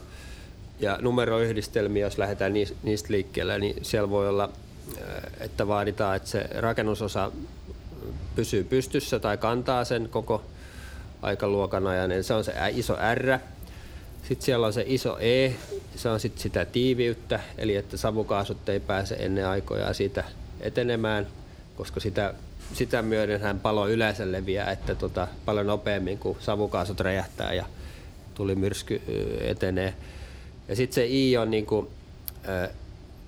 ja 0.80 0.98
numeroyhdistelmiä, 1.02 2.06
jos 2.06 2.18
lähdetään 2.18 2.54
niistä 2.54 3.08
liikkeelle, 3.10 3.60
niin 3.60 3.76
siellä 3.82 4.10
voi 4.10 4.30
olla, 4.30 4.50
että 5.40 5.68
vaaditaan, 5.68 6.16
että 6.16 6.30
se 6.30 6.50
rakennusosa 6.56 7.32
pysyy 8.36 8.64
pystyssä 8.64 9.20
tai 9.20 9.38
kantaa 9.38 9.86
sen 9.86 10.10
koko 10.12 10.44
aikaluokan 11.22 11.88
ajan. 11.88 12.24
Se 12.24 12.34
on 12.34 12.44
se 12.44 12.54
iso 12.70 12.98
R, 13.16 13.40
sitten 14.28 14.46
siellä 14.46 14.68
on 14.68 14.74
se 14.74 14.84
iso 14.88 15.18
E, 15.20 15.54
se 15.96 16.10
on 16.10 16.20
sitten 16.20 16.42
sitä 16.42 16.66
tiiviyttä, 16.66 17.40
eli 17.58 17.76
että 17.76 17.98
savukaasut 17.98 18.70
ei 18.70 18.80
pääse 18.80 19.16
ennen 19.20 19.48
aikoja 19.48 19.94
siitä 19.94 20.24
etenemään, 20.60 21.28
koska 21.76 22.00
sitä, 22.00 22.34
sitä 22.74 23.02
myöden 23.02 23.42
hän 23.42 23.60
palo 23.60 23.88
yleensä 23.88 24.32
leviää, 24.32 24.72
että 24.72 24.96
tota, 24.96 25.28
paljon 25.46 25.68
nopeammin 25.68 26.18
kuin 26.18 26.38
savukaasut 26.40 27.00
räjähtää 27.00 27.54
ja 27.54 27.66
tuli 28.36 28.56
myrsky 28.56 29.02
etenee. 29.42 29.94
Ja 30.68 30.76
sitten 30.76 30.96
se 30.96 31.08
I 31.08 31.38
on 31.38 31.52
niin 31.52 31.66
kuin, 31.66 31.88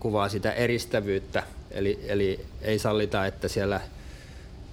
kuvaa 0.04 0.30
sitä 0.30 0.52
eristävyyttä, 0.52 1.44
eli, 1.72 2.00
eli 2.08 2.46
ei 2.62 2.80
sallita, 2.80 3.26
että 3.26 3.48
siellä 3.48 3.82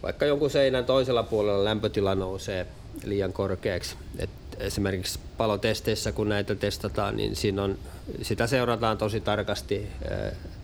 vaikka 0.03 0.27
jonkun 0.27 0.51
seinän 0.51 0.85
toisella 0.85 1.23
puolella 1.23 1.65
lämpötila 1.65 2.15
nousee 2.15 2.67
liian 3.05 3.33
korkeaksi. 3.33 3.97
Et 4.19 4.31
esimerkiksi 4.59 5.19
palotesteissä, 5.37 6.13
kun 6.13 6.29
näitä 6.29 6.55
testataan, 6.55 7.17
niin 7.17 7.37
siinä 7.37 7.63
on, 7.63 7.79
sitä 8.23 8.47
seurataan 8.47 8.99
tosi 8.99 9.21
tarkasti 9.21 9.87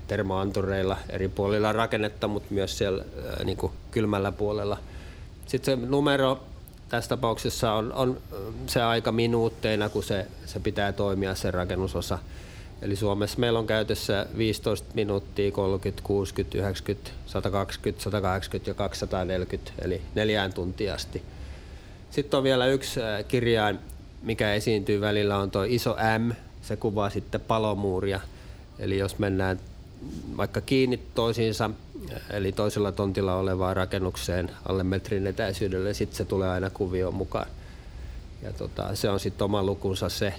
termoantureilla 0.08 0.96
eri 1.08 1.28
puolilla 1.28 1.72
rakennetta, 1.72 2.28
mutta 2.28 2.54
myös 2.54 2.78
siellä 2.78 3.04
niin 3.44 3.58
kuin 3.58 3.72
kylmällä 3.90 4.32
puolella. 4.32 4.78
Sitten 5.46 5.80
se 5.80 5.86
numero 5.86 6.40
tässä 6.88 7.08
tapauksessa 7.08 7.72
on, 7.72 7.92
on 7.92 8.20
se 8.66 8.82
aika 8.82 9.12
minuutteina, 9.12 9.88
kun 9.88 10.04
se, 10.04 10.26
se 10.46 10.60
pitää 10.60 10.92
toimia 10.92 11.34
se 11.34 11.50
rakennusosa. 11.50 12.18
Eli 12.82 12.96
Suomessa 12.96 13.38
meillä 13.38 13.58
on 13.58 13.66
käytössä 13.66 14.26
15 14.38 14.88
minuuttia, 14.94 15.52
30, 15.52 16.02
60, 16.02 16.58
90, 16.58 17.10
120, 17.26 18.02
180 18.04 18.70
ja 18.70 18.74
240, 18.74 19.72
eli 19.78 20.02
neljään 20.14 20.52
tuntia 20.52 20.94
asti. 20.94 21.22
Sitten 22.10 22.38
on 22.38 22.44
vielä 22.44 22.66
yksi 22.66 23.02
äh, 23.02 23.24
kirjain, 23.28 23.78
mikä 24.22 24.54
esiintyy 24.54 25.00
välillä, 25.00 25.38
on 25.38 25.50
tuo 25.50 25.62
iso 25.62 25.96
M. 26.18 26.30
Se 26.62 26.76
kuvaa 26.76 27.10
sitten 27.10 27.40
palomuuria. 27.40 28.20
Eli 28.78 28.98
jos 28.98 29.18
mennään 29.18 29.60
vaikka 30.36 30.60
kiinni 30.60 31.00
toisiinsa, 31.14 31.70
äh, 32.12 32.20
eli 32.30 32.52
toisella 32.52 32.92
tontilla 32.92 33.34
olevaan 33.34 33.76
rakennukseen 33.76 34.50
alle 34.68 34.84
metrin 34.84 35.26
etäisyydelle, 35.26 35.94
sitten 35.94 36.16
se 36.16 36.24
tulee 36.24 36.48
aina 36.48 36.70
kuvioon 36.70 37.14
mukaan. 37.14 37.46
Ja 38.42 38.52
tota, 38.52 38.94
se 38.94 39.10
on 39.10 39.20
sitten 39.20 39.44
oma 39.44 39.62
lukunsa 39.62 40.08
se. 40.08 40.34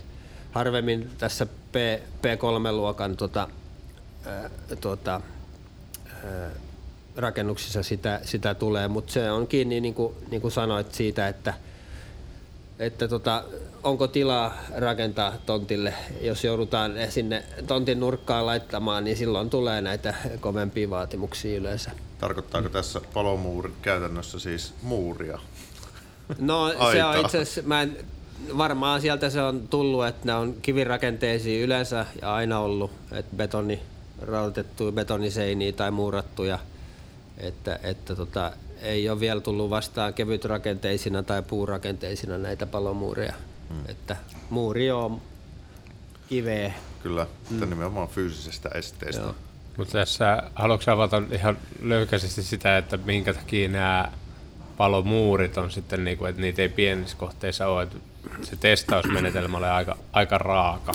Harvemmin 0.57 1.09
tässä 1.17 1.45
P, 1.45 1.75
P3-luokan 2.21 3.17
tota, 3.17 3.47
ää, 4.25 4.49
tota, 4.81 5.21
ää, 6.23 6.49
rakennuksissa 7.15 7.83
sitä, 7.83 8.19
sitä 8.23 8.55
tulee, 8.55 8.87
mutta 8.87 9.13
se 9.13 9.31
on 9.31 9.47
kiinni, 9.47 9.81
niin 9.81 9.93
kuin, 9.93 10.13
niin 10.31 10.41
kuin 10.41 10.51
sanoit, 10.51 10.93
siitä, 10.93 11.27
että, 11.27 11.53
että 12.79 13.07
tota, 13.07 13.43
onko 13.83 14.07
tilaa 14.07 14.57
rakentaa 14.75 15.33
tontille. 15.45 15.93
Jos 16.21 16.43
joudutaan 16.43 16.93
sinne 17.09 17.43
tontin 17.67 17.99
nurkkaan 17.99 18.45
laittamaan, 18.45 19.03
niin 19.03 19.17
silloin 19.17 19.49
tulee 19.49 19.81
näitä 19.81 20.13
kovempia 20.39 20.89
vaatimuksia 20.89 21.57
yleensä. 21.57 21.91
Tarkoittaako 22.19 22.69
tässä 22.69 23.01
palomuuri 23.13 23.71
käytännössä 23.81 24.39
siis 24.39 24.73
muuria? 24.81 25.39
No 26.39 26.69
se 26.91 27.03
on 27.03 27.17
itse 27.17 27.37
asiassa, 27.37 27.61
mä 27.65 27.81
en, 27.81 27.97
varmaan 28.57 29.01
sieltä 29.01 29.29
se 29.29 29.41
on 29.41 29.67
tullut, 29.67 30.07
että 30.07 30.25
ne 30.25 30.33
on 30.33 30.55
kivirakenteisiä 30.61 31.63
yleensä 31.63 32.05
ja 32.21 32.33
aina 32.33 32.59
ollut, 32.59 32.91
että 33.11 33.35
betoni, 33.35 33.81
rautettu 34.21 34.91
betoniseiniä 34.91 35.71
tai 35.71 35.91
muurattuja– 35.91 36.59
että, 37.37 37.79
että 37.83 38.15
tota, 38.15 38.51
ei 38.81 39.09
ole 39.09 39.19
vielä 39.19 39.41
tullut 39.41 39.69
vastaan 39.69 40.13
kevytrakenteisina 40.13 41.23
tai 41.23 41.41
puurakenteisina 41.41 42.37
näitä 42.37 42.65
palomuureja. 42.65 43.33
Hmm. 43.69 43.83
Että 43.87 44.15
muuri 44.49 44.91
on 44.91 45.21
kiveä. 46.29 46.73
Kyllä, 47.03 47.27
mm. 47.49 47.69
nimenomaan 47.69 48.07
fyysisestä 48.07 48.69
esteestä. 48.69 49.21
Joo. 49.21 49.35
Mutta 49.77 49.91
tässä 49.91 50.43
haluatko 50.55 50.91
avata 50.91 51.21
ihan 51.31 51.57
löykäisesti 51.81 52.43
sitä, 52.43 52.77
että 52.77 52.97
minkä 52.97 53.33
takia 53.33 53.69
nämä 53.69 54.11
palomuurit 54.77 55.57
on 55.57 55.71
sitten, 55.71 56.05
niin 56.05 56.17
kuin, 56.17 56.29
että 56.29 56.41
niitä 56.41 56.61
ei 56.61 56.69
pienissä 56.69 57.17
kohteissa 57.17 57.67
ole, 57.67 57.83
että 57.83 57.97
se 58.41 58.55
testausmenetelmä 58.55 59.57
oli 59.57 59.65
aika, 59.65 59.97
aika 60.13 60.37
raaka? 60.37 60.91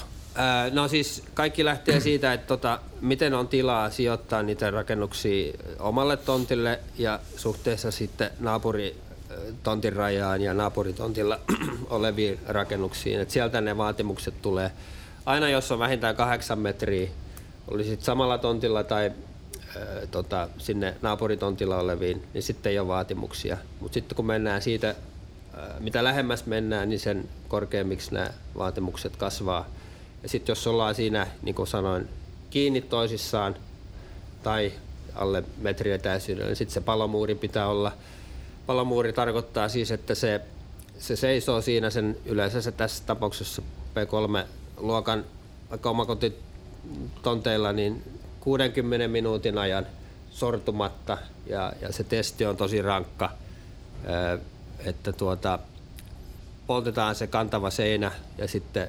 No 0.73 0.89
siis 0.89 1.23
kaikki 1.35 1.65
lähtee 1.65 2.01
siitä, 2.01 2.33
että 2.33 2.47
tota, 2.47 2.79
miten 3.01 3.35
on 3.35 3.49
tilaa 3.49 3.91
sijoittaa 3.91 4.43
niitä 4.43 4.71
rakennuksia 4.71 5.53
omalle 5.79 6.17
tontille 6.17 6.81
ja 6.99 7.21
suhteessa 7.37 7.91
sitten 7.91 8.31
naapuri 8.41 8.97
tontin 9.63 9.93
rajaan 9.93 10.41
ja 10.41 10.55
naapuritontilla 10.55 11.41
oleviin 11.91 12.39
rakennuksiin. 12.47 13.21
Et 13.21 13.31
sieltä 13.31 13.61
ne 13.61 13.77
vaatimukset 13.77 14.43
tulee. 14.43 14.71
Aina 15.27 15.49
jos 15.49 15.73
on 15.73 15.79
vähintään 15.79 16.17
kahdeksan 16.17 16.59
metriä, 16.59 17.09
oli 17.69 17.85
sitten 17.85 18.05
samalla 18.05 18.39
tontilla 18.39 18.85
tai 18.85 19.13
äh, 19.77 19.83
tota, 20.11 20.49
sinne 20.59 20.95
naapuritontilla 21.03 21.79
oleviin, 21.79 22.23
niin 22.35 22.43
sitten 22.43 22.73
ei 22.73 22.79
ole 22.79 22.89
vaatimuksia. 22.89 23.59
Mutta 23.81 23.95
sitten 23.95 24.17
kun 24.17 24.27
mennään 24.27 24.63
siitä, 24.63 24.95
mitä 25.81 26.05
lähemmäs 26.05 26.47
mennään, 26.47 26.89
niin 26.89 27.01
sen 27.01 27.29
korkeammiksi 27.49 28.15
nämä 28.15 28.31
vaatimukset 28.59 29.17
kasvaa. 29.17 29.67
Ja 30.23 30.29
sitten 30.29 30.53
jos 30.53 30.67
ollaan 30.67 30.95
siinä, 30.95 31.27
niin 31.43 31.55
kuin 31.55 31.67
sanoin, 31.67 32.09
kiinni 32.51 32.81
toisissaan 32.81 33.57
tai 34.43 34.73
alle 35.15 35.45
metrin 35.59 35.95
etäisyydellä, 35.95 36.49
niin 36.49 36.57
sitten 36.57 36.75
se 36.75 36.81
palomuuri 36.81 37.35
pitää 37.35 37.69
olla. 37.69 37.93
Palomuuri 38.67 39.13
tarkoittaa 39.13 39.69
siis, 39.69 39.91
että 39.91 40.15
se, 40.15 40.41
se 40.99 41.17
seisoo 41.17 41.61
siinä 41.61 41.91
sen 41.91 42.17
yleensä 42.27 42.63
se 42.63 42.73
tässä 42.73 43.05
tapauksessa 43.07 43.63
P3-luokan 43.95 45.25
vaikka 45.71 45.91
omakotitonteilla 45.91 47.73
niin 47.73 48.03
60 48.41 49.09
minuutin 49.09 49.59
ajan 49.59 49.87
sortumatta 50.31 51.19
ja, 51.47 51.73
ja 51.81 51.93
se 51.93 52.05
testi 52.05 52.47
on 52.47 52.57
tosi 52.57 52.83
rankka, 52.83 53.31
että 54.87 55.13
tuota, 55.13 55.59
poltetaan 56.67 57.15
se 57.15 57.27
kantava 57.27 57.71
seinä 57.71 58.13
ja 58.39 58.49
sitten 58.49 58.89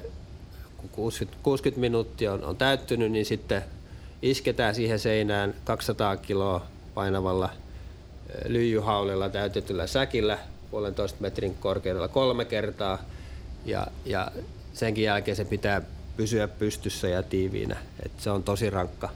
kun 0.76 0.88
60, 0.88 1.38
60 1.42 1.80
minuuttia 1.80 2.32
on, 2.32 2.44
on 2.44 2.56
täyttynyt, 2.56 3.12
niin 3.12 3.26
sitten 3.26 3.62
isketään 4.22 4.74
siihen 4.74 4.98
seinään 4.98 5.54
200 5.64 6.16
kiloa 6.16 6.66
painavalla 6.94 7.50
ö, 7.50 8.52
lyijyhaulilla 8.52 9.28
täytetyllä 9.28 9.86
säkillä 9.86 10.38
puolentoista 10.70 11.18
metrin 11.20 11.54
korkeudella 11.54 12.08
kolme 12.08 12.44
kertaa 12.44 12.98
ja, 13.64 13.86
ja 14.04 14.30
senkin 14.72 15.04
jälkeen 15.04 15.36
se 15.36 15.44
pitää 15.44 15.82
pysyä 16.16 16.48
pystyssä 16.48 17.08
ja 17.08 17.22
tiiviinä. 17.22 17.76
Et 18.04 18.12
se 18.18 18.30
on 18.30 18.42
tosi 18.42 18.70
rankka. 18.70 19.08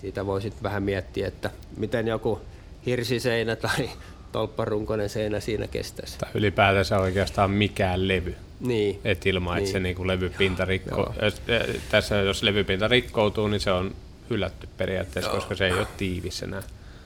Siitä 0.00 0.26
voi 0.26 0.42
sitten 0.42 0.62
vähän 0.62 0.82
miettiä, 0.82 1.28
että 1.28 1.50
miten 1.76 2.08
joku 2.08 2.40
hirsiseinä 2.86 3.56
tai 3.56 3.90
tolpparunkoinen 4.34 5.08
seinä 5.08 5.40
siinä 5.40 5.66
kestäisi. 5.66 6.18
Tai 6.18 6.30
ylipäätänsä 6.34 6.98
oikeastaan 6.98 7.50
mikään 7.50 8.08
levy. 8.08 8.34
Niin. 8.60 9.00
Et 9.04 9.26
ilman, 9.26 9.58
että 9.58 9.70
se 9.70 9.78
Niin. 9.78 9.82
niinku 9.82 10.06
levypinta 10.06 10.64
rikko. 10.64 11.14
Jos, 11.22 11.42
eh, 11.48 11.80
tässä 11.90 12.16
jos 12.16 12.42
levypinta 12.42 12.88
rikkoutuu, 12.88 13.48
niin 13.48 13.60
se 13.60 13.72
on 13.72 13.94
hylätty 14.30 14.68
periaatteessa, 14.76 15.30
Joo. 15.30 15.36
koska 15.36 15.54
se 15.54 15.66
ei 15.66 15.72
ole 15.72 15.86
tiivis 15.96 16.42
enää. 16.42 16.62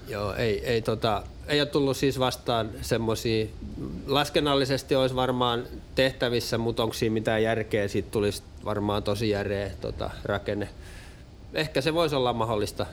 Joo, 0.09 0.35
ei, 0.35 0.67
ei, 0.67 0.83
tota, 0.83 1.23
ei 1.49 1.61
ole 1.61 1.69
tullut 1.69 1.97
siis 1.97 2.19
vastaan 2.19 2.71
semmoisia, 2.83 3.47
laskennallisesti 4.07 4.95
olisi 4.95 5.15
varmaan 5.17 5.65
tehtävissä, 5.95 6.59
mutta 6.59 6.83
onko 6.83 6.95
siinä 6.95 7.15
mitään 7.15 7.43
järkeä, 7.43 7.89
siitä 7.89 8.11
tulisi 8.11 8.43
varmaan 8.65 9.03
tosi 9.03 9.31
järeä 9.31 9.71
tota, 9.81 10.11
rakenne. 10.25 10.69
Ehkä 11.55 11.81
se 11.81 11.95
voisi 11.95 12.15
olla 12.15 12.33
mahdollista 12.33 12.87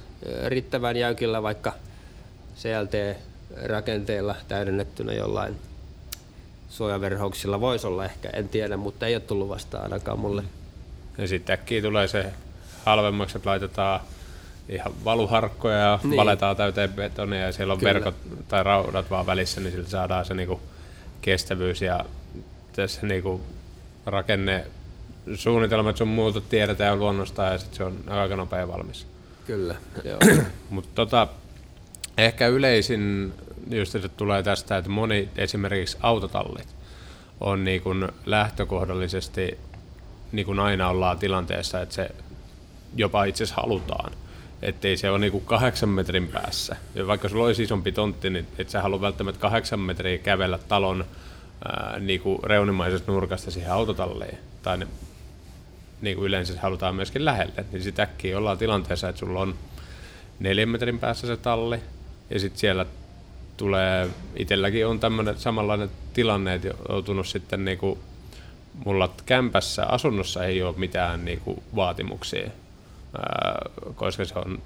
riittävän 0.48 0.98
jäykillä 0.98 1.44
vaikka 1.44 1.74
CLT-rakenteella 3.54 4.36
täydennettynä 4.48 5.14
jollain 5.14 5.56
suojaverhouksilla 6.70 7.62
voisi 7.62 7.88
olla 7.88 8.06
ehkä, 8.06 8.30
en 8.34 8.50
tiedä, 8.50 8.78
mutta 8.78 9.08
ei 9.08 9.16
ole 9.16 9.22
tullut 9.22 9.50
vastaan 9.50 9.84
ainakaan 9.84 10.20
mulle. 10.20 10.44
Ja 11.18 11.28
sitten 11.28 11.54
äkkiä 11.54 11.82
tulee 11.82 12.08
se 12.08 12.34
halvemmaksi, 12.86 13.38
että 13.38 13.50
laitetaan 13.50 14.00
ihan 14.70 14.94
valuharkkoja 15.06 15.78
ja 15.78 16.00
Niin. 16.04 16.18
valetaan 16.18 16.56
täyteen 16.56 16.94
betonia 16.94 17.40
ja 17.42 17.52
siellä 17.52 17.74
on 17.74 17.80
Kyllä. 17.80 17.94
Verkot 17.94 18.16
tai 18.48 18.64
raudat 18.64 19.10
vaan 19.10 19.26
välissä, 19.26 19.62
niin 19.62 19.72
sillä 19.72 19.90
saadaan 19.90 20.26
se 20.26 20.34
niinku 20.34 20.62
kestävyys 21.22 21.82
ja 21.82 22.06
tässä 22.76 23.08
niinku 23.08 23.42
rakenne 24.06 24.66
suunnitelmat 25.36 25.98
sun 25.98 26.08
muuta 26.08 26.42
tiedetään 26.42 27.00
luonnosta 27.00 27.44
ja 27.44 27.58
sitten 27.58 27.78
se 27.78 27.84
on 27.84 28.04
aika 28.08 28.36
nopea 28.36 28.68
valmis. 28.68 29.08
Kyllä, 29.48 29.76
joo. 30.04 30.20
Mutta 30.70 30.90
tota, 30.96 31.28
ehkä 32.18 32.48
yleisin 32.48 33.34
just 33.70 33.96
että 33.96 34.10
tulee 34.10 34.44
tästä, 34.44 34.78
että 34.78 34.90
moni 34.90 35.30
esimerkiksi 35.38 35.98
autotallit 36.02 36.76
on 37.42 37.64
niin 37.64 37.82
kuin 37.82 38.08
lähtökohdallisesti 38.26 39.58
niin 40.32 40.46
kuin 40.46 40.60
aina 40.60 40.90
ollaan 40.90 41.20
tilanteessa, 41.20 41.82
että 41.82 41.96
se 41.96 42.10
jopa 42.96 43.24
itse 43.24 43.44
asiassa 43.44 43.62
halutaan. 43.62 44.14
Ettei 44.62 44.98
se 44.98 45.10
ole 45.10 45.20
niin 45.20 45.32
kuin 45.32 45.46
kahdeksan 45.46 45.90
metrin 45.90 46.28
päässä. 46.28 46.76
Ja 46.96 47.08
vaikka 47.08 47.30
sulla 47.30 47.46
olisi 47.46 47.64
isompi 47.64 47.92
tontti, 47.92 48.30
niin 48.30 48.48
et 48.58 48.70
sä 48.70 48.82
halua 48.82 49.02
välttämättä 49.02 49.42
kahdeksan 49.42 49.80
metriä 49.80 50.18
kävellä 50.18 50.58
talon 50.58 51.06
ää, 51.66 52.00
niin 52.00 52.22
kuin 52.22 52.44
reunimaisesta 52.44 53.12
nurkasta 53.12 53.52
siihen 53.52 53.72
autotalliin. 53.72 54.38
Tai 54.64 54.78
ne, 54.78 54.88
niin 56.02 56.18
kuin 56.18 56.28
yleensä 56.28 56.54
se 56.54 56.60
halutaan 56.60 56.96
myöskin 56.96 57.26
lähelle. 57.26 57.66
Niin 57.72 57.84
sitten 57.84 58.04
äkkiä 58.04 58.38
ollaan 58.38 58.58
tilanteessa, 58.58 59.10
että 59.10 59.20
sulla 59.20 59.42
on 59.42 59.56
neljän 60.40 60.70
metrin 60.70 61.00
päässä 61.00 61.28
se 61.28 61.38
talli, 61.38 61.80
ja 62.30 62.40
sitten 62.40 62.60
siellä 62.60 62.86
tulee, 63.58 64.10
itselläkin 64.36 64.88
on 64.88 65.00
tämmöinen 65.00 65.38
samanlainen 65.38 65.90
tilanne, 66.14 66.54
että 66.54 66.68
joutunut 66.90 67.28
sitten 67.28 67.66
niinku, 67.66 68.00
mulla 68.86 69.14
kämpässä 69.26 69.86
asunnossa 69.86 70.46
ei 70.46 70.64
ole 70.64 70.76
mitään 70.78 71.26
niinku 71.26 71.64
vaatimuksia, 71.76 72.50
ää, 73.18 73.70
koska 73.96 74.26
se 74.26 74.40
on 74.40 74.62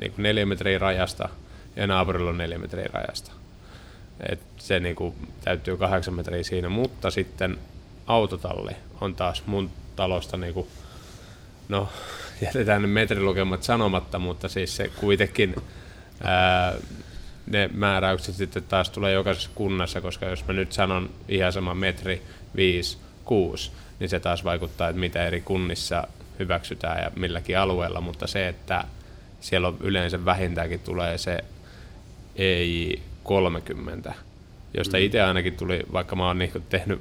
niinku 0.00 0.22
neljä 0.22 0.46
metriä 0.46 0.78
rajasta 0.78 1.28
ja 1.76 1.86
naapurilla 1.86 2.30
on 2.30 2.38
neljä 2.38 2.58
metriä 2.58 2.88
rajasta. 2.92 3.32
Et 4.28 4.40
se 4.56 4.80
niinku 4.80 5.14
täytyy 5.44 5.76
kahdeksan 5.76 6.14
metriä 6.14 6.42
siinä, 6.42 6.68
mutta 6.68 7.10
sitten 7.10 7.58
autotalli 8.06 8.72
on 9.00 9.14
taas 9.14 9.42
mun 9.46 9.70
talosta 9.96 10.36
niinku, 10.36 10.68
no 11.68 11.88
jätetään 12.40 12.82
ne 12.82 12.88
metrilukemat 12.88 13.62
sanomatta, 13.62 14.18
mutta 14.18 14.48
siis 14.48 14.76
se 14.76 14.88
kuitenkin 14.88 15.54
ää, 16.22 16.74
ne 17.46 17.70
määräykset 17.74 18.34
sitten 18.34 18.62
taas 18.62 18.90
tulee 18.90 19.12
jokaisessa 19.12 19.50
kunnassa, 19.54 20.00
koska 20.00 20.26
jos 20.26 20.46
mä 20.46 20.54
nyt 20.54 20.72
sanon 20.72 21.10
ihan 21.28 21.52
sama 21.52 21.74
metri 21.74 22.22
5, 22.56 22.98
6, 23.24 23.72
niin 24.00 24.08
se 24.08 24.20
taas 24.20 24.44
vaikuttaa, 24.44 24.88
että 24.88 25.00
mitä 25.00 25.26
eri 25.26 25.40
kunnissa 25.40 26.06
hyväksytään 26.38 27.02
ja 27.02 27.10
milläkin 27.16 27.58
alueella, 27.58 28.00
mutta 28.00 28.26
se, 28.26 28.48
että 28.48 28.84
siellä 29.40 29.68
on 29.68 29.76
yleensä 29.80 30.24
vähintäänkin 30.24 30.80
tulee 30.80 31.18
se 31.18 31.38
EI 32.36 33.02
30, 33.22 34.14
josta 34.74 34.96
itse 34.96 35.22
ainakin 35.22 35.56
tuli, 35.56 35.82
vaikka 35.92 36.16
mä 36.16 36.26
oon 36.26 36.38
niinku 36.38 36.60
tehnyt 36.60 37.00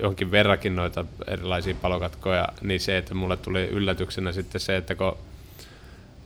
jonkin 0.00 0.30
verrakin 0.30 0.76
noita 0.76 1.04
erilaisia 1.26 1.74
palokatkoja, 1.74 2.48
niin 2.60 2.80
se, 2.80 2.98
että 2.98 3.14
mulle 3.14 3.36
tuli 3.36 3.64
yllätyksenä 3.64 4.32
sitten 4.32 4.60
se, 4.60 4.76
että 4.76 4.94
kun 4.94 5.18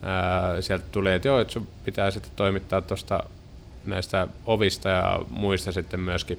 ää, 0.03 0.61
sieltä 0.61 0.85
tuli, 0.93 1.13
että 1.13 1.29
joo, 1.29 1.41
että 1.41 1.53
sun 1.53 1.69
pitää 1.85 2.11
sitten 2.11 2.33
toimittaa 2.37 2.81
tuosta 2.81 3.25
näistä 3.85 4.29
ovista 4.47 4.89
ja 4.89 5.21
muista 5.31 5.73
sitten 5.73 6.01
myöskin 6.01 6.39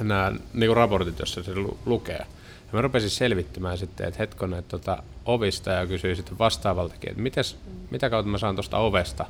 nämä 0.00 0.32
niin 0.54 0.76
raportit, 0.76 1.18
jossa 1.18 1.42
se 1.42 1.54
lu- 1.54 1.78
lukee. 1.86 2.18
Ja 2.18 2.72
mä 2.72 2.80
rupesin 2.80 3.10
selvittämään 3.10 3.78
sitten, 3.78 4.08
että 4.08 4.18
hetkonen, 4.18 4.58
että 4.58 4.78
tota 4.78 5.02
ovista 5.24 5.70
ja 5.70 5.86
kysyin 5.86 6.16
sitten 6.16 6.38
vastaavaltakin, 6.38 7.10
että 7.10 7.22
mites, 7.22 7.56
mitä 7.90 8.10
kautta 8.10 8.30
mä 8.30 8.38
saan 8.38 8.56
tuosta 8.56 8.78
ovesta 8.78 9.26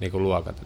niin 0.00 0.10
kuin 0.10 0.22
luokat. 0.22 0.62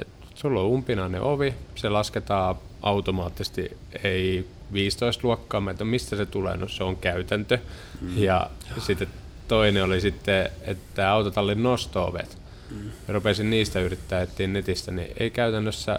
Et 0.00 0.08
sulla 0.34 0.60
on 0.60 0.66
umpinainen 0.66 1.22
ovi, 1.22 1.54
se 1.74 1.88
lasketaan 1.88 2.56
automaattisesti, 2.82 3.76
ei 4.04 4.48
15 4.72 5.26
luokkaa, 5.26 5.60
mä, 5.60 5.70
että 5.70 5.84
mistä 5.84 6.16
se 6.16 6.26
tulee, 6.26 6.56
no 6.56 6.68
se 6.68 6.84
on 6.84 6.96
käytäntö. 6.96 7.58
Mm. 8.00 8.18
Ja 8.18 8.50
sitten 8.78 9.08
toinen 9.48 9.84
oli 9.84 10.00
sitten, 10.00 10.50
että 10.62 11.10
autotallin 11.10 11.62
nosto-ovet. 11.62 12.38
Mm. 12.70 12.90
Rupesin 13.08 13.50
niistä 13.50 13.80
yrittää 13.80 14.22
etsiä 14.22 14.46
netistä, 14.46 14.90
niin 14.90 15.08
ei 15.20 15.30
käytännössä 15.30 15.98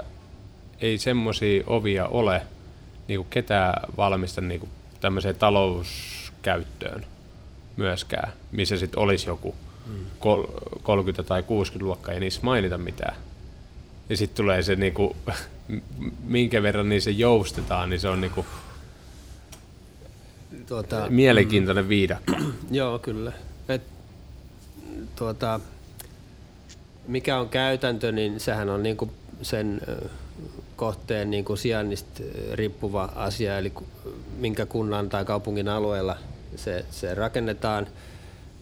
ei 0.82 0.98
semmoisia 0.98 1.64
ovia 1.68 2.08
ole 2.08 2.42
niin 3.08 3.20
kuin 3.20 3.30
ketään 3.30 3.74
valmista 3.98 4.42
niin 4.42 4.60
kuin 4.60 4.70
tämmöiseen 5.02 5.36
talouskäyttöön 5.36 7.06
myöskään, 7.78 8.34
missä 8.52 8.78
sitten 8.78 9.00
olisi 9.00 9.30
joku 9.30 9.56
kol- 10.20 10.48
30 10.84 11.24
tai 11.24 11.44
60 11.44 11.86
luokkaa, 11.86 12.14
ei 12.14 12.20
niissä 12.20 12.42
mainita 12.44 12.78
mitään. 12.78 13.16
Ja 14.10 14.18
sitten 14.18 14.38
tulee 14.38 14.62
se, 14.62 14.76
niinku, 14.76 15.16
minkä 16.24 16.64
verran 16.64 16.90
niin 16.90 17.02
se 17.02 17.12
joustetaan, 17.12 17.90
niin 17.90 18.00
se 18.00 18.10
on 18.10 18.22
niinku 18.22 18.46
Tuota, 20.69 21.05
mielenkiintoinen 21.10 21.89
viidakko. 21.89 22.34
Joo, 22.71 22.99
kyllä. 22.99 23.32
Et, 23.69 23.82
tuota, 25.15 25.60
mikä 27.08 27.39
on 27.39 27.49
käytäntö, 27.49 28.12
niin 28.12 28.39
sehän 28.39 28.69
on 28.69 28.84
niinku 28.84 29.12
sen 29.41 29.82
kohteen 30.75 31.32
niinku 31.32 31.55
sijainnista 31.55 32.23
riippuva 32.53 33.10
asia, 33.15 33.58
eli 33.58 33.73
minkä 34.38 34.65
kunnan 34.65 35.10
tai 35.10 35.25
kaupungin 35.25 35.69
alueella 35.69 36.17
se, 36.55 36.86
se 36.91 37.15
rakennetaan. 37.15 37.88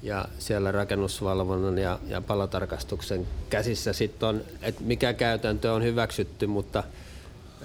Ja 0.04 0.26
siellä 0.40 0.72
rakennusvalvonnan 0.72 1.78
ja, 1.78 2.00
ja 2.08 2.22
palotarkastuksen 2.22 3.28
käsissä 3.50 3.94
sitten 3.94 4.30
on, 4.30 4.42
että 4.62 4.84
mikä 4.84 5.14
käytäntö 5.14 5.74
on 5.74 5.84
hyväksytty, 5.84 6.48
mutta 6.48 6.84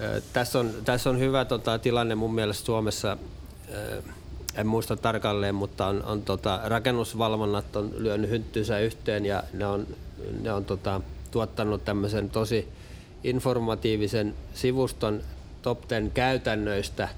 ö, 0.01 0.21
tässä 0.33 0.59
on, 0.59 0.71
tässä 0.85 1.09
on 1.09 1.19
hyvä 1.19 1.45
tota, 1.45 1.79
tilanne 1.79 2.15
mun 2.15 2.35
mielestä 2.35 2.65
Suomessa 2.65 3.17
ö, 3.73 4.03
en 4.55 4.67
muista 4.67 4.97
tarkalleen, 4.97 5.55
mutta 5.55 5.87
on, 5.87 6.03
on 6.03 6.21
tota, 6.21 6.61
rakennusvalvonnat 6.63 7.75
on 7.75 7.91
lyönyt 7.97 8.29
hynttynsä 8.29 8.79
yhteen 8.79 9.25
ja 9.25 9.43
ne 9.53 9.65
on, 9.65 9.87
ne 10.41 10.53
on 10.53 10.65
tota, 10.65 11.01
tuottanut 11.31 11.85
tämmöisen 11.85 12.29
tosi 12.29 12.67
informatiivisen 13.23 14.33
sivuston 14.53 15.21
top 15.61 15.87
10 15.87 16.11
käytännöistä, 16.11 17.09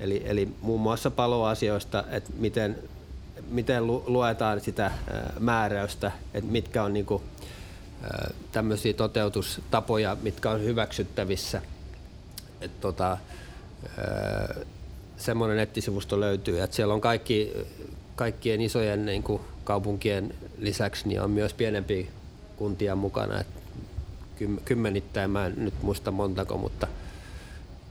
eli, 0.00 0.22
eli 0.24 0.48
muun 0.60 0.80
muassa 0.80 1.10
paloasioista, 1.10 2.04
että 2.10 2.30
miten, 2.38 2.78
miten 3.50 3.86
lu, 3.86 4.04
luetaan 4.06 4.60
sitä 4.60 4.84
ää, 4.84 5.32
määräystä, 5.38 6.12
että 6.34 6.50
mitkä 6.50 6.82
on 6.82 6.92
niinku, 6.92 7.22
tämmöisiä 8.52 8.92
toteutustapoja, 8.92 10.16
mitkä 10.22 10.50
on 10.50 10.60
hyväksyttävissä. 10.60 11.62
Et 12.60 12.80
tota, 12.80 13.18
ää, 13.98 14.54
semmoinen 15.20 15.56
nettisivusto 15.56 16.20
löytyy, 16.20 16.60
että 16.60 16.76
siellä 16.76 16.94
on 16.94 17.00
kaikki, 17.00 17.52
kaikkien 18.16 18.60
isojen 18.60 19.06
niin 19.06 19.22
kuin 19.22 19.42
kaupunkien 19.64 20.34
lisäksi 20.58 21.08
niin 21.08 21.20
on 21.20 21.30
myös 21.30 21.54
pienempiä 21.54 22.06
kuntia 22.56 22.96
mukana. 22.96 23.40
Et 23.40 23.46
kym- 24.38 24.60
kymmenittäin, 24.64 25.30
mä 25.30 25.46
en 25.46 25.54
nyt 25.56 25.82
muista 25.82 26.10
montako, 26.10 26.58
mutta 26.58 26.86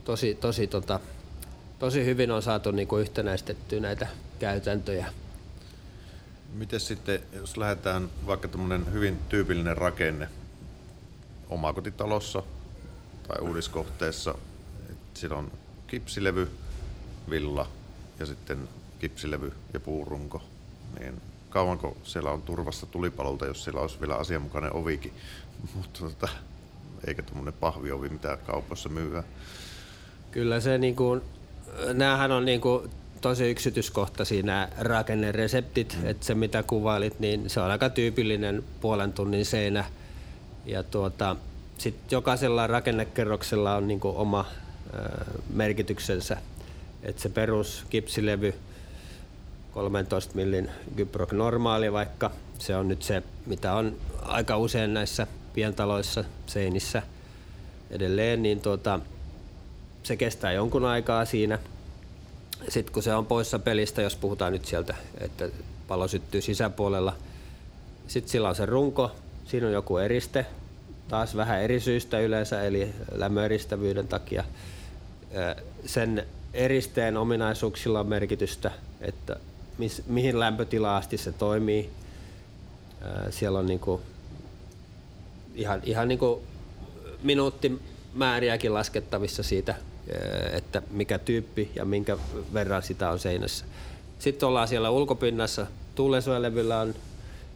tosi, 0.04 0.34
tosi 0.34 0.66
tota, 0.66 1.00
tosi 1.78 2.04
hyvin 2.04 2.30
on 2.30 2.42
saatu 2.42 2.70
niin 2.70 2.88
kuin 2.88 3.02
yhtenäistettyä 3.02 3.80
näitä 3.80 4.06
käytäntöjä. 4.38 5.06
Miten 6.54 6.80
sitten, 6.80 7.20
jos 7.32 7.56
lähdetään 7.56 8.08
vaikka 8.26 8.48
tämmöinen 8.48 8.92
hyvin 8.92 9.18
tyypillinen 9.28 9.76
rakenne 9.76 10.28
omakotitalossa 11.48 12.42
tai 13.28 13.40
uudiskohteessa, 13.40 14.34
että 14.90 15.20
siellä 15.20 15.36
on 15.36 15.52
kipsilevy, 15.86 16.50
villa 17.30 17.68
ja 18.18 18.26
sitten 18.26 18.68
kipsilevy 18.98 19.52
ja 19.72 19.80
puurunko, 19.80 20.42
niin 20.98 21.20
kauanko 21.50 21.96
siellä 22.02 22.30
on 22.30 22.42
turvassa 22.42 22.86
tulipalolta, 22.86 23.46
jos 23.46 23.64
siellä 23.64 23.80
olisi 23.80 24.00
vielä 24.00 24.14
asianmukainen 24.16 24.72
ovikin, 24.72 25.12
mutta 25.74 26.00
tota, 26.00 26.28
eikä 27.06 27.22
tuommoinen 27.22 27.54
pahviovi, 27.54 28.08
mitä 28.08 28.38
kaupassa 28.46 28.88
myyvää. 28.88 29.22
Kyllä 30.30 30.60
se 30.60 30.78
niin 30.78 30.96
kuin, 30.96 31.20
näähän 31.94 32.32
on 32.32 32.44
niin 32.44 32.60
kuin 32.60 32.90
tosi 33.20 33.50
yksityiskohtaisia 33.50 34.42
nämä 34.42 34.68
rakennereseptit, 34.78 35.98
mm. 36.02 36.08
että 36.08 36.26
se 36.26 36.34
mitä 36.34 36.62
kuvailit, 36.62 37.20
niin 37.20 37.50
se 37.50 37.60
on 37.60 37.70
aika 37.70 37.90
tyypillinen 37.90 38.64
puolen 38.80 39.12
tunnin 39.12 39.44
seinä. 39.44 39.84
Ja 40.66 40.82
tuota, 40.82 41.36
sitten 41.78 42.04
jokaisella 42.10 42.66
rakennekerroksella 42.66 43.76
on 43.76 43.88
niin 43.88 44.00
kuin 44.00 44.16
oma 44.16 44.44
ö, 44.94 44.98
merkityksensä. 45.50 46.36
Että 47.02 47.22
se 47.22 47.28
perus 47.28 47.84
kipsilevy, 47.90 48.54
13 49.72 50.34
millin 50.34 50.70
Gyproc 50.96 51.32
normaali 51.32 51.92
vaikka, 51.92 52.30
se 52.58 52.76
on 52.76 52.88
nyt 52.88 53.02
se, 53.02 53.22
mitä 53.46 53.74
on 53.74 53.96
aika 54.22 54.56
usein 54.56 54.94
näissä 54.94 55.26
pientaloissa 55.52 56.24
seinissä 56.46 57.02
edelleen, 57.90 58.42
niin 58.42 58.60
tuota, 58.60 59.00
se 60.02 60.16
kestää 60.16 60.52
jonkun 60.52 60.84
aikaa 60.84 61.24
siinä. 61.24 61.58
Sitten 62.68 62.94
kun 62.94 63.02
se 63.02 63.14
on 63.14 63.26
poissa 63.26 63.58
pelistä, 63.58 64.02
jos 64.02 64.16
puhutaan 64.16 64.52
nyt 64.52 64.64
sieltä, 64.64 64.94
että 65.20 65.48
palo 65.88 66.08
syttyy 66.08 66.40
sisäpuolella, 66.40 67.16
sitten 68.08 68.30
sillä 68.30 68.48
on 68.48 68.54
se 68.54 68.66
runko, 68.66 69.10
siinä 69.46 69.66
on 69.66 69.72
joku 69.72 69.96
eriste, 69.98 70.46
taas 71.08 71.36
vähän 71.36 71.62
eri 71.62 71.80
syistä 71.80 72.20
yleensä, 72.20 72.62
eli 72.62 72.92
lämmöeristävyyden 73.12 74.08
takia. 74.08 74.44
Sen 75.86 76.26
eristeen 76.54 77.16
ominaisuuksilla 77.16 78.00
on 78.00 78.06
merkitystä, 78.06 78.70
että 79.00 79.36
mis, 79.78 80.02
mihin 80.06 80.40
lämpötilaan 80.40 80.98
asti 80.98 81.18
se 81.18 81.32
toimii. 81.32 81.90
Siellä 83.30 83.58
on 83.58 83.66
niinku 83.66 84.00
ihan, 85.54 85.80
ihan 85.84 86.08
niinku 86.08 86.42
minuuttimääriäkin 87.22 88.74
laskettavissa 88.74 89.42
siitä, 89.42 89.74
että 90.52 90.82
mikä 90.90 91.18
tyyppi 91.18 91.70
ja 91.74 91.84
minkä 91.84 92.16
verran 92.52 92.82
sitä 92.82 93.10
on 93.10 93.18
seinässä. 93.18 93.64
Sitten 94.18 94.48
ollaan 94.48 94.68
siellä 94.68 94.90
ulkopinnassa. 94.90 95.66
Tuulensuojalevyllä 95.94 96.80
on, 96.80 96.94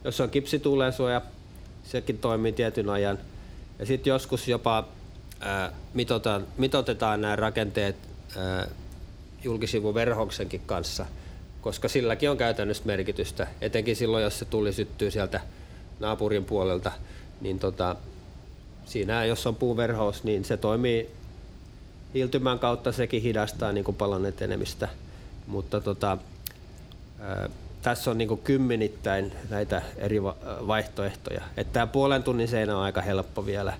jos 0.03 0.21
on 0.21 0.29
kipsituulensuoja, 0.29 1.21
sekin 1.83 2.17
toimii 2.17 2.51
tietyn 2.51 2.89
ajan. 2.89 3.19
Ja 3.79 3.85
sitten 3.85 4.11
joskus 4.11 4.47
jopa 4.47 4.87
ää, 5.39 5.71
mitotetaan, 5.93 6.47
mitotetaan 6.57 7.21
nämä 7.21 7.35
rakenteet 7.35 7.95
ää, 8.37 8.67
julkisivuverhoksenkin 9.45 10.61
kanssa, 10.65 11.05
koska 11.61 11.87
silläkin 11.87 12.29
on 12.29 12.37
käytännössä 12.37 12.83
merkitystä, 12.85 13.47
etenkin 13.61 13.95
silloin, 13.95 14.23
jos 14.23 14.39
se 14.39 14.45
tuli 14.45 14.73
syttyy 14.73 15.11
sieltä 15.11 15.41
naapurin 15.99 16.45
puolelta, 16.45 16.91
niin 17.41 17.59
tota, 17.59 17.95
siinä 18.85 19.25
jos 19.25 19.47
on 19.47 19.55
puuverhous, 19.55 20.23
niin 20.23 20.45
se 20.45 20.57
toimii 20.57 21.09
hiiltymän 22.13 22.59
kautta, 22.59 22.91
sekin 22.91 23.21
hidastaa 23.21 23.71
niin 23.71 23.83
kuin 23.83 23.97
palon 23.97 24.25
etenemistä, 24.25 24.89
mutta 25.47 25.81
tota, 25.81 26.17
ää, 27.19 27.49
tässä 27.81 28.11
on 28.11 28.17
niin 28.17 28.37
kymmenittäin 28.37 29.31
näitä 29.49 29.81
eri 29.97 30.23
vaihtoehtoja. 30.67 31.41
Tämä 31.73 31.87
puolen 31.87 32.23
tunnin 32.23 32.47
seinä 32.47 32.77
on 32.77 32.83
aika 32.83 33.01
helppo 33.01 33.45
vielä. 33.45 33.73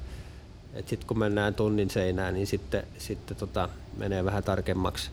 Sitten 0.75 1.07
kun 1.07 1.19
mennään 1.19 1.53
tunnin 1.53 1.89
seinään, 1.89 2.33
niin 2.33 2.47
sitten, 2.47 2.87
sitten 2.97 3.37
tota, 3.37 3.69
menee 3.97 4.25
vähän 4.25 4.43
tarkemmaksi. 4.43 5.11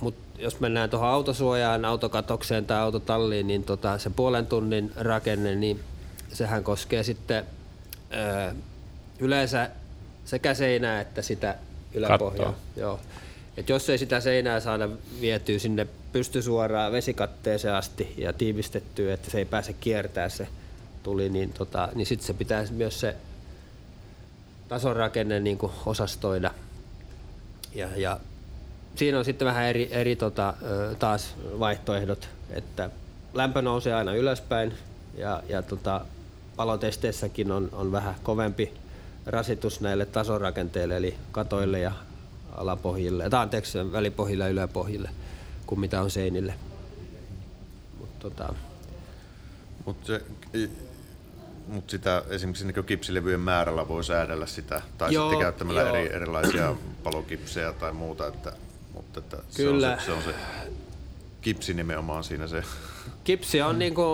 Mutta 0.00 0.40
jos 0.42 0.60
mennään 0.60 0.90
tuohon 0.90 1.08
autosuojaan, 1.08 1.84
autokatokseen 1.84 2.66
tai 2.66 2.78
autotalliin, 2.78 3.46
niin 3.46 3.64
tota, 3.64 3.98
se 3.98 4.10
puolen 4.10 4.46
tunnin 4.46 4.92
rakenne, 4.96 5.54
niin 5.54 5.80
sehän 6.32 6.64
koskee 6.64 7.02
sitten 7.02 7.44
ää, 8.10 8.54
yleensä 9.18 9.70
sekä 10.24 10.54
seinää 10.54 11.00
että 11.00 11.22
sitä 11.22 11.56
yläpohjaa. 11.94 12.54
Joo. 12.76 13.00
Et 13.56 13.68
jos 13.68 13.90
ei 13.90 13.98
sitä 13.98 14.20
seinää 14.20 14.60
saada 14.60 14.88
vietyä 15.20 15.58
sinne 15.58 15.86
pystysuoraan 16.12 16.92
vesikatteeseen 16.92 17.74
asti 17.74 18.14
ja 18.16 18.32
tiivistettyä, 18.32 19.14
että 19.14 19.30
se 19.30 19.38
ei 19.38 19.44
pääse 19.44 19.72
kiertää 19.72 20.28
se 20.28 20.48
tuli, 21.02 21.28
niin, 21.28 21.52
tota, 21.52 21.88
niin 21.94 22.06
sitten 22.06 22.26
se 22.26 22.34
pitäisi 22.34 22.72
myös 22.72 23.00
se 23.00 23.16
tasorakenne 24.68 25.40
niin 25.40 25.58
kuin 25.58 25.72
osastoida. 25.86 26.50
Ja, 27.74 27.88
ja 27.96 28.20
siinä 28.96 29.18
on 29.18 29.24
sitten 29.24 29.46
vähän 29.46 29.64
eri, 29.64 29.88
eri 29.90 30.16
tota, 30.16 30.54
taas 30.98 31.34
vaihtoehdot, 31.58 32.28
että 32.50 32.90
lämpö 33.34 33.62
nousee 33.62 33.94
aina 33.94 34.14
ylöspäin 34.14 34.74
ja, 35.16 35.42
ja 35.48 35.62
tota, 35.62 36.00
palotesteissäkin 36.56 37.52
on, 37.52 37.68
on 37.72 37.92
vähän 37.92 38.14
kovempi 38.22 38.72
rasitus 39.26 39.80
näille 39.80 40.06
tasorakenteille, 40.06 40.96
eli 40.96 41.14
katoille 41.32 41.80
ja 41.80 41.92
alapohjille, 42.52 43.30
tai 43.30 43.42
anteeksi, 43.42 43.92
välipohjille 43.92 44.44
ja 44.44 44.50
yläpohjille 44.50 45.10
kuin 45.66 45.80
mitä 45.80 46.02
on 46.02 46.10
seinille. 46.10 46.54
Mut, 47.98 48.18
tota... 48.18 48.54
Mut 49.84 49.96
se, 50.04 50.22
mut 51.68 51.90
sitä 51.90 52.22
esimerkiksi 52.28 52.66
niin 52.66 52.84
kipsilevyjen 52.84 53.40
määrällä 53.40 53.88
voi 53.88 54.04
säädellä 54.04 54.46
sitä, 54.46 54.82
tai 54.98 55.14
joo, 55.14 55.28
sitten 55.28 55.44
käyttämällä 55.44 55.88
eri, 55.90 56.12
erilaisia 56.12 56.76
palokipsejä 57.02 57.72
tai 57.72 57.92
muuta, 57.92 58.26
että, 58.26 58.52
mutta 59.14 59.36
että 59.36 59.56
Kyllä. 59.56 59.98
Se, 60.06 60.12
on 60.12 60.22
se, 60.22 60.26
se 60.26 60.28
on 60.28 60.34
se 60.34 60.40
kipsi 61.40 61.74
nimenomaan 61.74 62.24
siinä 62.24 62.46
se. 62.46 62.62
Kipsi 63.24 63.62
on 63.62 63.78
niinku, 63.78 64.04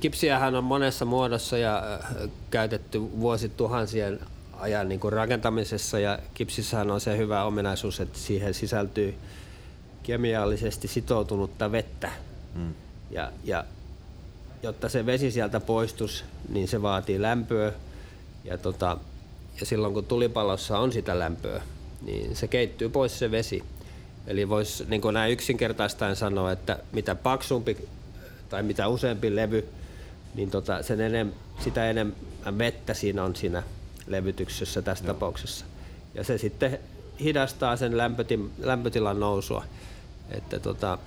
kipsiähän 0.00 0.54
on 0.54 0.64
monessa 0.64 1.04
muodossa 1.04 1.58
ja 1.58 1.82
äh, 1.94 2.30
käytetty 2.50 3.00
vuosituhansien 3.00 4.20
ajan 4.60 4.88
niin 4.88 5.00
kuin 5.00 5.12
rakentamisessa 5.12 5.98
ja 5.98 6.18
kipsissähän 6.34 6.90
on 6.90 7.00
se 7.00 7.16
hyvä 7.16 7.44
ominaisuus, 7.44 8.00
että 8.00 8.18
siihen 8.18 8.54
sisältyy 8.54 9.14
kemiallisesti 10.02 10.88
sitoutunutta 10.88 11.72
vettä. 11.72 12.10
Mm. 12.54 12.74
Ja, 13.10 13.32
ja 13.44 13.64
jotta 14.62 14.88
se 14.88 15.06
vesi 15.06 15.30
sieltä 15.30 15.60
poistus, 15.60 16.24
niin 16.48 16.68
se 16.68 16.82
vaatii 16.82 17.22
lämpöä. 17.22 17.72
Ja, 18.44 18.58
tota, 18.58 18.96
ja 19.60 19.66
silloin 19.66 19.94
kun 19.94 20.04
tulipalossa 20.04 20.78
on 20.78 20.92
sitä 20.92 21.18
lämpöä, 21.18 21.62
niin 22.04 22.36
se 22.36 22.48
keittyy 22.48 22.88
pois 22.88 23.18
se 23.18 23.30
vesi. 23.30 23.64
Eli 24.26 24.48
voisi 24.48 24.84
niin 24.88 25.02
näin 25.12 25.32
yksinkertaistaen 25.32 26.16
sanoa, 26.16 26.52
että 26.52 26.78
mitä 26.92 27.14
paksumpi 27.14 27.88
tai 28.48 28.62
mitä 28.62 28.88
useampi 28.88 29.36
levy, 29.36 29.68
niin 30.34 30.50
tota, 30.50 30.82
sen 30.82 31.00
enem, 31.00 31.32
sitä 31.64 31.90
enemmän 31.90 32.58
vettä 32.58 32.94
siinä 32.94 33.24
on 33.24 33.36
siinä 33.36 33.62
levytyksessä 34.06 34.82
tässä 34.82 35.04
Joo. 35.04 35.14
tapauksessa. 35.14 35.64
Ja 36.14 36.24
se 36.24 36.38
sitten 36.38 36.78
hidastaa 37.20 37.76
sen 37.76 37.96
lämpöti, 37.96 38.40
lämpötilan 38.58 39.20
nousua. 39.20 39.64
Että 40.30 40.60
tota, 40.60 40.98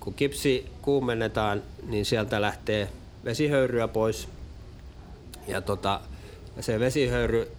kun 0.00 0.14
kipsi 0.14 0.66
kuumennetaan, 0.82 1.62
niin 1.86 2.04
sieltä 2.04 2.40
lähtee 2.40 2.88
vesihöyryä 3.24 3.88
pois. 3.88 4.28
Ja 5.46 5.60
tota, 5.60 6.00
se 6.60 6.80
vesihöyry, 6.80 7.50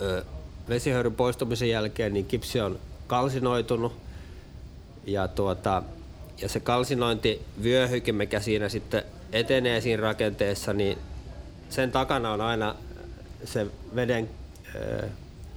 ö, 0.00 0.24
vesihöyryn 0.74 1.14
poistumisen 1.14 1.68
jälkeen 1.68 2.14
niin 2.14 2.26
kipsi 2.26 2.60
on 2.60 2.78
kalsinoitunut. 3.06 3.92
Ja, 5.06 5.28
tuota, 5.28 5.82
ja 6.42 6.48
se 6.48 6.60
kalsinointivyöhyke, 6.60 8.12
mikä 8.12 8.40
siinä 8.40 8.68
sitten 8.68 9.02
etenee 9.32 9.80
siinä 9.80 10.02
rakenteessa, 10.02 10.72
niin 10.72 10.98
sen 11.70 11.92
takana 11.92 12.32
on 12.32 12.40
aina 12.40 12.74
se 13.44 13.66
veden 13.94 14.28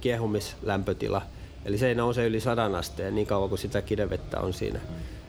kiehumislämpötila– 0.00 1.22
Eli 1.66 1.78
se 1.78 1.88
ei 1.88 1.94
nouse 1.94 2.26
yli 2.26 2.40
sadan 2.40 2.74
asteen 2.74 3.14
niin 3.14 3.26
kauan 3.26 3.48
kuin 3.48 3.58
sitä 3.58 3.82
kidevettä 3.82 4.40
on 4.40 4.52
siinä. 4.52 4.80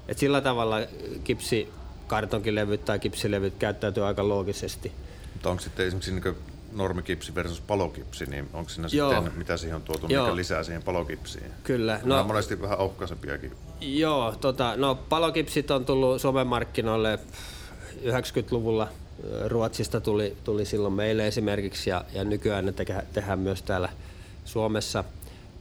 Et 0.07 0.17
sillä 0.17 0.41
tavalla 0.41 0.75
kipsi 1.23 1.69
kartonkilevyt 2.07 2.85
tai 2.85 2.99
kipsilevyt 2.99 3.53
käyttäytyy 3.59 4.05
aika 4.05 4.27
loogisesti. 4.27 4.91
Mutta 5.33 5.49
onko 5.49 5.63
sitten 5.63 5.87
esimerkiksi 5.87 6.11
niin 6.11 6.35
normikipsi 6.77 7.35
versus 7.35 7.61
palokipsi, 7.61 8.25
niin 8.25 8.49
onko 8.53 8.69
siinä 8.69 8.87
Joo. 8.91 9.13
sitten, 9.13 9.37
mitä 9.37 9.57
siihen 9.57 9.75
on 9.75 9.81
tuotu, 9.81 10.07
Joo. 10.09 10.23
mikä 10.23 10.35
lisää 10.35 10.63
siihen 10.63 10.83
palokipsiin? 10.83 11.51
Kyllä. 11.63 11.99
No, 12.03 12.19
on 12.19 12.27
monesti 12.27 12.61
vähän 12.61 12.77
ohkaisempiakin. 12.77 13.51
Joo, 13.81 14.35
tota, 14.41 14.73
no 14.75 14.95
palokipsit 14.95 15.71
on 15.71 15.85
tullut 15.85 16.21
Suomen 16.21 16.47
markkinoille 16.47 17.19
90-luvulla. 18.05 18.87
Ruotsista 19.45 20.01
tuli, 20.01 20.37
tuli 20.43 20.65
silloin 20.65 20.93
meille 20.93 21.27
esimerkiksi 21.27 21.89
ja, 21.89 22.05
ja 22.13 22.23
nykyään 22.23 22.65
ne 22.65 22.73
tehdään 23.13 23.39
myös 23.39 23.61
täällä 23.61 23.89
Suomessa– 24.45 25.03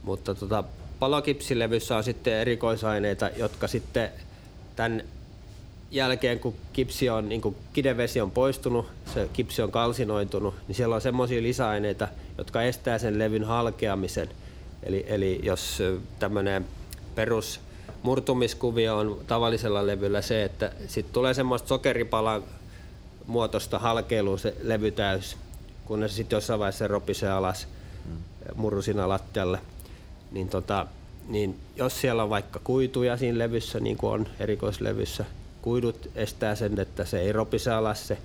mutta 0.07 0.35
tota, 0.35 0.63
palokipsilevyssä 0.99 1.97
on 1.97 2.03
sitten 2.03 2.33
erikoisaineita, 2.33 3.29
jotka 3.37 3.67
sitten 3.67 4.09
tämän 4.75 5.03
jälkeen, 5.91 6.39
kun 6.39 6.55
kipsi 6.73 7.09
on, 7.09 7.29
niin 7.29 7.41
kun 7.41 7.55
kidevesi 7.73 8.21
on 8.21 8.31
poistunut, 8.31 8.85
se 9.13 9.29
kipsi 9.33 9.61
on 9.61 9.71
kalsinoitunut, 9.71 10.55
niin 10.67 10.75
siellä 10.75 10.95
on 10.95 11.01
semmoisia 11.01 11.43
lisäaineita, 11.43 12.07
jotka 12.37 12.61
estää 12.61 12.97
sen 12.97 13.19
levyn 13.19 13.43
halkeamisen. 13.43 14.29
Eli, 14.83 15.05
eli 15.07 15.39
jos 15.43 15.83
tämmöinen 16.19 16.65
perus 17.15 17.59
murtumiskuvio 18.03 18.97
on 18.97 19.21
tavallisella 19.27 19.87
levyllä 19.87 20.21
se, 20.21 20.43
että 20.43 20.71
sitten 20.87 21.13
tulee 21.13 21.33
semmoista 21.33 21.67
sokeripalan 21.67 22.43
muotoista 23.27 23.79
halkeilua 23.79 24.37
se 24.37 24.55
levy 24.63 24.91
täys, 24.91 25.37
kunnes 25.85 26.15
sitten 26.15 26.37
jossain 26.37 26.59
vaiheessa 26.59 26.87
ropisee 26.87 27.29
alas 27.29 27.67
mm. 28.05 28.11
murrusina 28.55 29.09
lattialle. 29.09 29.59
Niin, 30.31 30.49
tota, 30.49 30.87
niin 31.27 31.59
jos 31.75 32.01
siellä 32.01 32.23
on 32.23 32.29
vaikka 32.29 32.59
kuituja 32.63 33.17
siinä 33.17 33.37
levyssä, 33.37 33.79
niin 33.79 33.97
kuin 33.97 34.13
on 34.13 34.27
erikoislevyssä, 34.39 35.25
kuidut 35.67 36.09
estää 36.15 36.55
sen, 36.55 36.79
että 36.79 37.05
se 37.05 37.19
ei 37.19 37.31
ropise 37.31 37.71
alas 37.71 38.07
se 38.07 38.17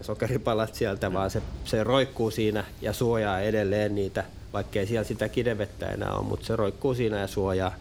sokeripalat 0.00 0.74
sieltä, 0.74 1.08
mm. 1.08 1.14
vaan 1.14 1.30
se, 1.30 1.42
se 1.64 1.84
roikkuu 1.84 2.30
siinä 2.30 2.64
ja 2.82 2.92
suojaa 2.92 3.40
edelleen 3.40 3.94
niitä, 3.94 4.24
vaikkei 4.52 4.86
siellä 4.86 5.04
sitä 5.04 5.28
kidevettä 5.28 5.86
enää 5.86 6.12
ole, 6.12 6.24
mutta 6.24 6.46
se 6.46 6.56
roikkuu 6.56 6.94
siinä 6.94 7.18
ja 7.18 7.26
suojaa. 7.26 7.74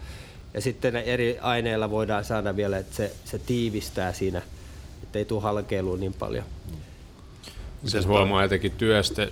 Ja 0.53 0.61
sitten 0.61 0.95
eri 0.95 1.37
aineilla 1.41 1.89
voidaan 1.89 2.25
saada 2.25 2.55
vielä, 2.55 2.77
että 2.77 2.95
se, 2.95 3.11
se 3.25 3.39
tiivistää 3.39 4.13
siinä, 4.13 4.41
ettei 5.03 5.25
tule 5.25 5.41
halkeiluun 5.41 5.99
niin 5.99 6.13
paljon. 6.13 6.45
Se 7.85 8.01
huomaa 8.01 8.43
jotenkin 8.43 8.71
työstä, 8.71 9.27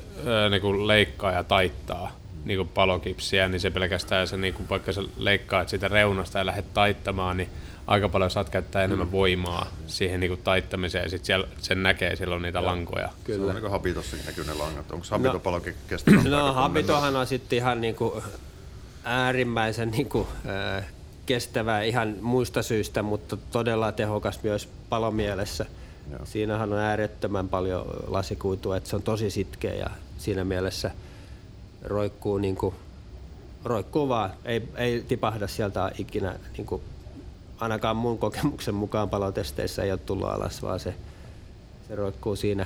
niin 0.49 0.61
kuin 0.61 0.87
leikkaa 0.87 1.31
ja 1.31 1.43
taittaa 1.43 2.11
niin 2.45 2.57
kuin 2.57 2.69
palokipsiä, 2.69 3.47
niin 3.47 3.59
se 3.59 3.69
pelkästään 3.69 4.27
se, 4.27 4.37
niin 4.37 4.53
kuin 4.53 4.69
vaikka 4.69 4.91
sä 4.91 5.01
leikkaat 5.17 5.69
sitä 5.69 5.87
reunasta 5.87 6.37
ja 6.37 6.45
lähdet 6.45 6.73
taittamaan, 6.73 7.37
niin 7.37 7.49
aika 7.87 8.09
paljon 8.09 8.31
saat 8.31 8.49
käyttää 8.49 8.83
enemmän 8.83 9.07
mm. 9.07 9.11
voimaa 9.11 9.67
siihen 9.87 10.19
niin 10.19 10.29
kuin 10.29 10.41
taittamiseen 10.43 11.03
ja 11.03 11.09
sitten 11.09 11.43
sen 11.57 11.83
näkee 11.83 12.15
silloin 12.15 12.41
niitä 12.41 12.59
Joo. 12.59 12.65
lankoja. 12.65 13.09
Kyllä. 13.23 13.39
Se 13.39 13.45
on 13.45 13.55
niin 13.55 13.61
kuin 13.61 13.71
Habitossakin 13.71 14.25
näkyy 14.25 14.45
ne 14.45 14.53
langat. 14.53 14.91
Onko 14.91 15.05
Habito 15.09 15.33
no, 15.33 15.39
paljon 15.39 15.61
kestävä? 15.87 16.21
No 16.29 16.53
Habitohan 16.53 17.15
on 17.15 17.27
sitten 17.27 17.57
ihan 17.57 17.81
niin 17.81 17.95
kuin 17.95 18.23
äärimmäisen 19.03 19.91
niin 19.91 20.09
kuin, 20.09 20.27
äh, 20.77 20.85
kestävä 21.25 21.81
ihan 21.81 22.15
muista 22.21 22.63
syistä, 22.63 23.03
mutta 23.03 23.37
todella 23.37 23.91
tehokas 23.91 24.39
myös 24.43 24.69
palomielessä. 24.89 25.65
Joo. 26.11 26.25
Siinähän 26.25 26.73
on 26.73 26.79
äärettömän 26.79 27.49
paljon 27.49 27.85
lasikuitua, 28.07 28.77
että 28.77 28.89
se 28.89 28.95
on 28.95 29.01
tosi 29.01 29.29
sitkeä 29.29 29.73
ja 29.73 29.89
siinä 30.17 30.43
mielessä 30.43 30.91
roikkuu, 31.83 32.37
niin 32.37 32.55
kuin, 32.55 32.75
roikkuu 33.63 34.09
vaan, 34.09 34.33
ei, 34.45 34.67
ei 34.77 35.05
tipahda 35.07 35.47
sieltä 35.47 35.91
ikinä, 35.97 36.35
niin 36.57 36.65
kuin, 36.65 36.81
ainakaan 37.59 37.95
mun 37.95 38.17
kokemuksen 38.17 38.75
mukaan 38.75 39.09
palotesteissä 39.09 39.83
ei 39.83 39.91
ole 39.91 39.99
tullut 39.99 40.27
alas, 40.27 40.61
vaan 40.61 40.79
se, 40.79 40.95
se 41.87 41.95
roikkuu 41.95 42.35
siinä. 42.35 42.65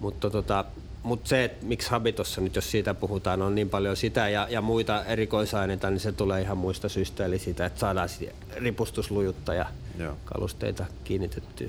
Mutta 0.00 0.30
tota, 0.30 0.64
mutta 1.04 1.28
se, 1.28 1.44
että 1.44 1.66
miksi 1.66 1.90
Habitossa 1.90 2.40
nyt, 2.40 2.56
jos 2.56 2.70
siitä 2.70 2.94
puhutaan, 2.94 3.42
on 3.42 3.54
niin 3.54 3.70
paljon 3.70 3.96
sitä 3.96 4.28
ja, 4.28 4.46
ja 4.50 4.60
muita 4.60 5.04
erikoisaineita, 5.04 5.90
niin 5.90 6.00
se 6.00 6.12
tulee 6.12 6.42
ihan 6.42 6.58
muista 6.58 6.88
syistä, 6.88 7.24
eli 7.24 7.38
siitä, 7.38 7.66
että 7.66 7.80
saadaan 7.80 8.08
ripustuslujutta 8.56 9.54
ja 9.54 9.66
Joo. 9.98 10.16
kalusteita 10.24 10.86
kiinnitettyä. 11.04 11.68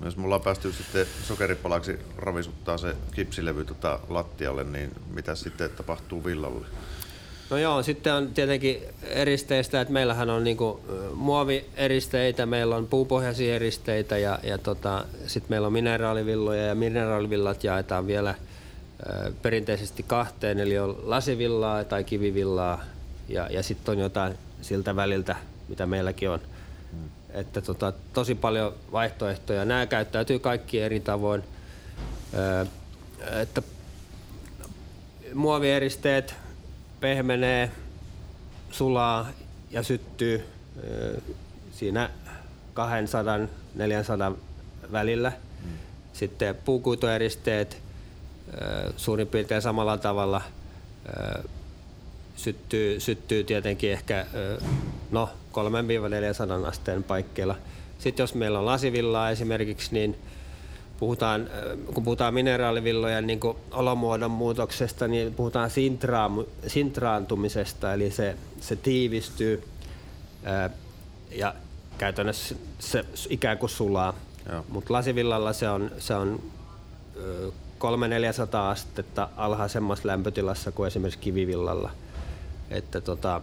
No, 0.00 0.06
jos 0.06 0.16
mulla 0.16 0.34
on 0.34 0.40
päästy 0.40 0.72
sitten 0.72 1.06
sokeripalaksi 1.22 1.98
ravisuttaa 2.16 2.78
se 2.78 2.96
kipsilevy 3.14 3.64
tota 3.64 4.00
lattialle, 4.08 4.64
niin 4.64 4.90
mitä 5.14 5.34
sitten 5.34 5.70
tapahtuu 5.70 6.24
villalle? 6.24 6.66
No 7.50 7.58
joo, 7.58 7.82
sitten 7.82 8.14
on 8.14 8.28
tietenkin 8.34 8.82
eristeistä, 9.02 9.80
että 9.80 9.92
meillähän 9.92 10.30
on 10.30 10.44
niinku 10.44 10.80
muovieristeitä, 11.14 12.46
meillä 12.46 12.76
on 12.76 12.86
puupohjaisia 12.86 13.54
eristeitä 13.54 14.18
ja, 14.18 14.38
ja 14.42 14.58
tota, 14.58 15.04
sitten 15.26 15.50
meillä 15.50 15.66
on 15.66 15.72
mineraalivilloja 15.72 16.66
ja 16.66 16.74
mineraalivillat 16.74 17.64
jaetaan 17.64 18.06
vielä– 18.06 18.34
perinteisesti 19.42 20.02
kahteen, 20.02 20.60
eli 20.60 20.78
on 20.78 20.98
lasivillaa 21.02 21.84
tai 21.84 22.04
kivivillaa 22.04 22.84
ja, 23.28 23.48
ja 23.50 23.62
sitten 23.62 23.92
on 23.92 23.98
jotain 23.98 24.38
siltä 24.62 24.96
väliltä, 24.96 25.36
mitä 25.68 25.86
meilläkin 25.86 26.30
on. 26.30 26.40
Mm. 26.92 26.98
Että 27.30 27.60
tota, 27.60 27.92
tosi 28.12 28.34
paljon 28.34 28.74
vaihtoehtoja. 28.92 29.64
Nämä 29.64 29.86
käyttäytyy 29.86 30.38
kaikki 30.38 30.80
eri 30.80 31.00
tavoin. 31.00 31.42
Ö, 32.34 32.66
että 33.40 33.62
muovieristeet 35.34 36.34
pehmenee, 37.06 37.70
sulaa 38.70 39.28
ja 39.70 39.82
syttyy 39.82 40.44
siinä 41.72 42.10
200-400 44.32 44.36
välillä. 44.92 45.32
Sitten 46.12 46.54
puukuitueristeet 46.54 47.82
suurin 48.96 49.26
piirtein 49.26 49.62
samalla 49.62 49.98
tavalla 49.98 50.42
syttyy, 52.36 53.00
syttyy 53.00 53.44
tietenkin 53.44 53.92
ehkä 53.92 54.26
no 55.10 55.28
3-400 56.64 56.66
asteen 56.66 57.02
paikkeilla. 57.02 57.56
Sitten 57.98 58.22
jos 58.22 58.34
meillä 58.34 58.58
on 58.58 58.66
lasivillaa 58.66 59.30
esimerkiksi, 59.30 59.88
niin 59.92 60.18
puhutaan, 60.98 61.48
kun 61.94 62.04
puhutaan 62.04 62.34
mineraalivillojen 62.34 63.26
niin 63.26 63.40
olomuodon 63.70 64.30
muutoksesta, 64.30 65.08
niin 65.08 65.34
puhutaan 65.34 65.70
sintraantumisesta, 66.66 67.94
eli 67.94 68.10
se, 68.10 68.36
se 68.60 68.76
tiivistyy 68.76 69.64
ja 71.30 71.54
käytännössä 71.98 72.54
se 72.78 73.04
ikään 73.28 73.58
kuin 73.58 73.70
sulaa. 73.70 74.14
Mutta 74.68 74.92
lasivillalla 74.92 75.52
se 75.52 75.68
on, 75.68 75.90
se 75.98 76.14
on 76.14 76.42
300-400 77.78 78.56
astetta 78.56 79.28
alhaisemmassa 79.36 80.08
lämpötilassa 80.08 80.72
kuin 80.72 80.86
esimerkiksi 80.86 81.20
kivivillalla. 81.20 81.90
Että 82.70 83.00
tota, 83.00 83.40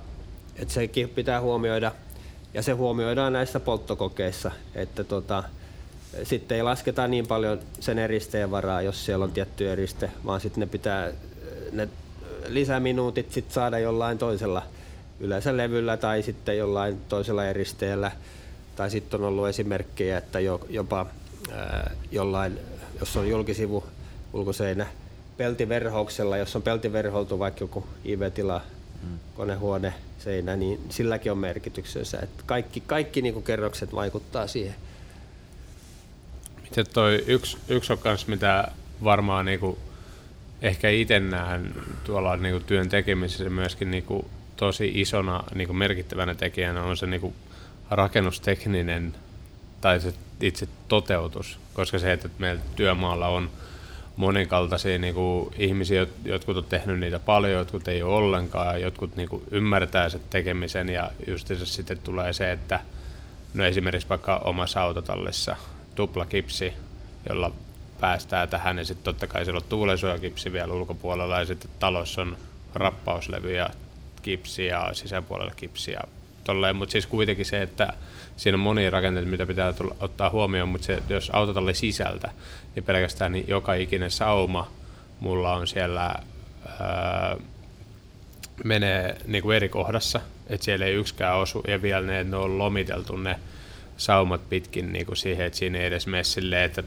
että 0.56 0.74
sekin 0.74 1.10
pitää 1.10 1.42
huomioida 1.42 1.92
ja 2.54 2.62
se 2.62 2.72
huomioidaan 2.72 3.34
näissä 3.34 3.60
polttokokeissa, 3.60 4.52
että 4.76 5.04
tota, 5.04 5.44
sitten 6.23 6.58
ei 6.58 6.63
lasketa 6.63 7.08
niin 7.08 7.28
paljon 7.28 7.60
sen 7.80 7.99
eristeen 7.99 8.52
varaa, 8.52 8.82
jos 8.82 9.06
siellä 9.06 9.26
on 9.26 9.32
tietty 9.32 9.71
eriste, 9.71 10.12
vaan 10.26 10.41
sitten 10.41 10.62
ne 10.62 10.65
pitää 10.65 11.12
ne 11.71 11.89
lisäminuutit 12.47 13.32
sit 13.32 13.52
saada 13.52 13.80
jollain 13.80 14.17
toisella, 14.17 14.63
yleensä 15.19 15.58
levyllä 15.58 15.97
tai 15.97 16.23
sitten 16.23 16.58
jollain 16.58 16.97
toisella 17.10 17.45
eristeellä. 17.45 18.12
Tai 18.76 18.91
sitten 18.91 19.19
on 19.19 19.28
ollut 19.28 19.47
esimerkkejä, 19.47 20.17
että 20.17 20.39
jopa 20.69 21.06
ää, 21.52 21.91
jollain, 22.12 22.60
jos 22.99 23.17
on 23.17 23.30
julkisivu 23.30 23.84
ulkoseinä 24.34 24.88
peltiverhouksella, 25.38 26.38
jos 26.38 26.56
on 26.56 26.62
peltiverhoutu 26.62 27.39
vaikka 27.39 27.63
joku 27.63 27.84
IV-tila, 28.06 28.62
mm. 29.04 29.19
konehuone, 29.36 29.93
seinä, 30.19 30.56
niin 30.56 30.80
silläkin 30.89 31.32
on 31.32 31.38
merkityksensä. 31.38 32.19
Että 32.19 32.43
kaikki 32.45 32.84
kaikki 32.88 33.21
niin 33.21 33.43
kerrokset 33.43 33.95
vaikuttaa 33.95 34.47
siihen. 34.47 34.76
Miten 36.73 36.93
toi 36.93 37.23
yksi, 37.27 37.57
yksi 37.67 37.93
on 37.93 37.99
kans, 37.99 38.27
mitä 38.27 38.67
varmaan 39.03 39.45
niin 39.45 39.59
kuin 39.59 39.77
ehkä 40.62 40.89
itse 40.89 41.19
näen 41.19 41.75
tuolla 42.03 42.38
niin 42.38 42.53
kuin 42.53 42.63
työn 42.63 42.89
tekemisessä 42.89 43.49
myöskin 43.49 43.91
niin 43.91 44.03
kuin 44.03 44.25
tosi 44.55 44.91
isona 44.95 45.43
niin 45.55 45.67
kuin 45.67 45.77
merkittävänä 45.77 46.36
tekijänä 46.36 46.83
on 46.83 46.97
se 46.97 47.07
niin 47.07 47.21
kuin 47.21 47.33
rakennustekninen 47.89 49.15
tai 49.81 49.99
se 49.99 50.13
itse 50.41 50.67
toteutus, 50.88 51.59
koska 51.73 51.99
se, 51.99 52.12
että 52.12 52.29
meillä 52.39 52.62
työmaalla 52.75 53.27
on– 53.27 53.49
monikaltaisia 54.15 54.99
niin 54.99 55.13
kuin, 55.13 55.53
ihmisiä, 55.57 56.07
jotkut 56.25 56.57
on 56.57 56.63
tehnyt 56.63 56.99
niitä 56.99 57.19
paljon, 57.19 57.53
jotkut 57.53 57.88
ei 57.88 58.03
ole 58.03 58.15
ollenkaan, 58.15 58.81
jotkut 58.81 59.15
niin 59.15 59.29
kuin, 59.29 59.43
ymmärtää 59.51 60.09
sen 60.09 60.21
tekemisen 60.29 60.89
ja 60.89 61.12
just 61.27 61.51
sitten 61.63 61.97
tulee 61.97 62.33
se, 62.33 62.51
että 62.51 62.79
no 63.53 63.65
esimerkiksi 63.65 64.09
vaikka 64.09 64.38
omassa 64.38 64.81
autotallissa 64.81 65.55
tuplakipsi, 65.96 66.74
jolla 67.30 67.52
päästään 68.00 68.50
tähän 68.50 68.78
ja 68.78 68.86
sitten 68.86 69.04
totta 69.04 69.28
kai 69.28 69.46
siellä 69.46 69.58
on 69.58 69.70
tuulensuojakipsi 69.70 70.52
vielä 70.54 70.74
ulkopuolella 70.74 71.39
ja 71.39 71.46
sitten 71.46 71.72
talossa 71.80 72.22
on 72.22 72.38
rappauslevy 72.74 73.54
ja 73.54 73.70
kipsi 74.22 74.66
ja 74.66 74.89
sisäpuolella 74.94 75.54
kipsi 75.56 75.91
ja 75.91 76.02
tolleen, 76.44 76.76
mutta 76.76 76.91
siis 76.91 77.08
kuitenkin 77.08 77.46
se, 77.46 77.62
että 77.62 77.94
siinä 78.38 78.56
on 78.56 78.60
monia 78.60 78.89
rakenteita, 78.89 79.30
mitä 79.30 79.46
pitää 79.46 79.74
tulla, 79.74 79.96
ottaa 80.00 80.30
huomioon, 80.30 80.70
mutta 80.70 80.86
se, 80.86 81.04
jos 81.10 81.30
autotalli 81.34 81.74
sisältä, 81.74 82.32
niin 82.76 82.84
pelkästään 82.84 83.32
niin 83.32 83.46
joka 83.48 83.74
ikinen 83.74 84.12
sauma 84.12 84.72
mulla 85.20 85.54
on 85.54 85.68
siellä 85.68 86.16
ää, 86.80 87.38
menee 88.64 89.18
niin 89.26 89.41
kuin 89.44 89.56
eri 89.56 89.70
kohdassa, 89.70 90.22
että 90.48 90.66
siellä 90.66 90.86
ei 90.86 90.94
yksikään 90.94 91.38
osu, 91.38 91.64
ja 91.68 91.82
vielä 91.82 92.08
ne, 92.08 92.24
ne 92.24 92.36
on 92.36 92.58
lomiteltu 92.58 93.18
ne 93.18 93.39
saumat 93.98 94.50
pitkin 94.50 94.94
niin 94.94 95.06
kuin 95.06 95.18
siihen, 95.18 95.46
että 95.46 95.60
siinä 95.60 95.80
ei 95.80 95.86
edes 95.86 96.08
mene 96.08 96.24
silleen, 96.24 96.64
että, 96.64 96.84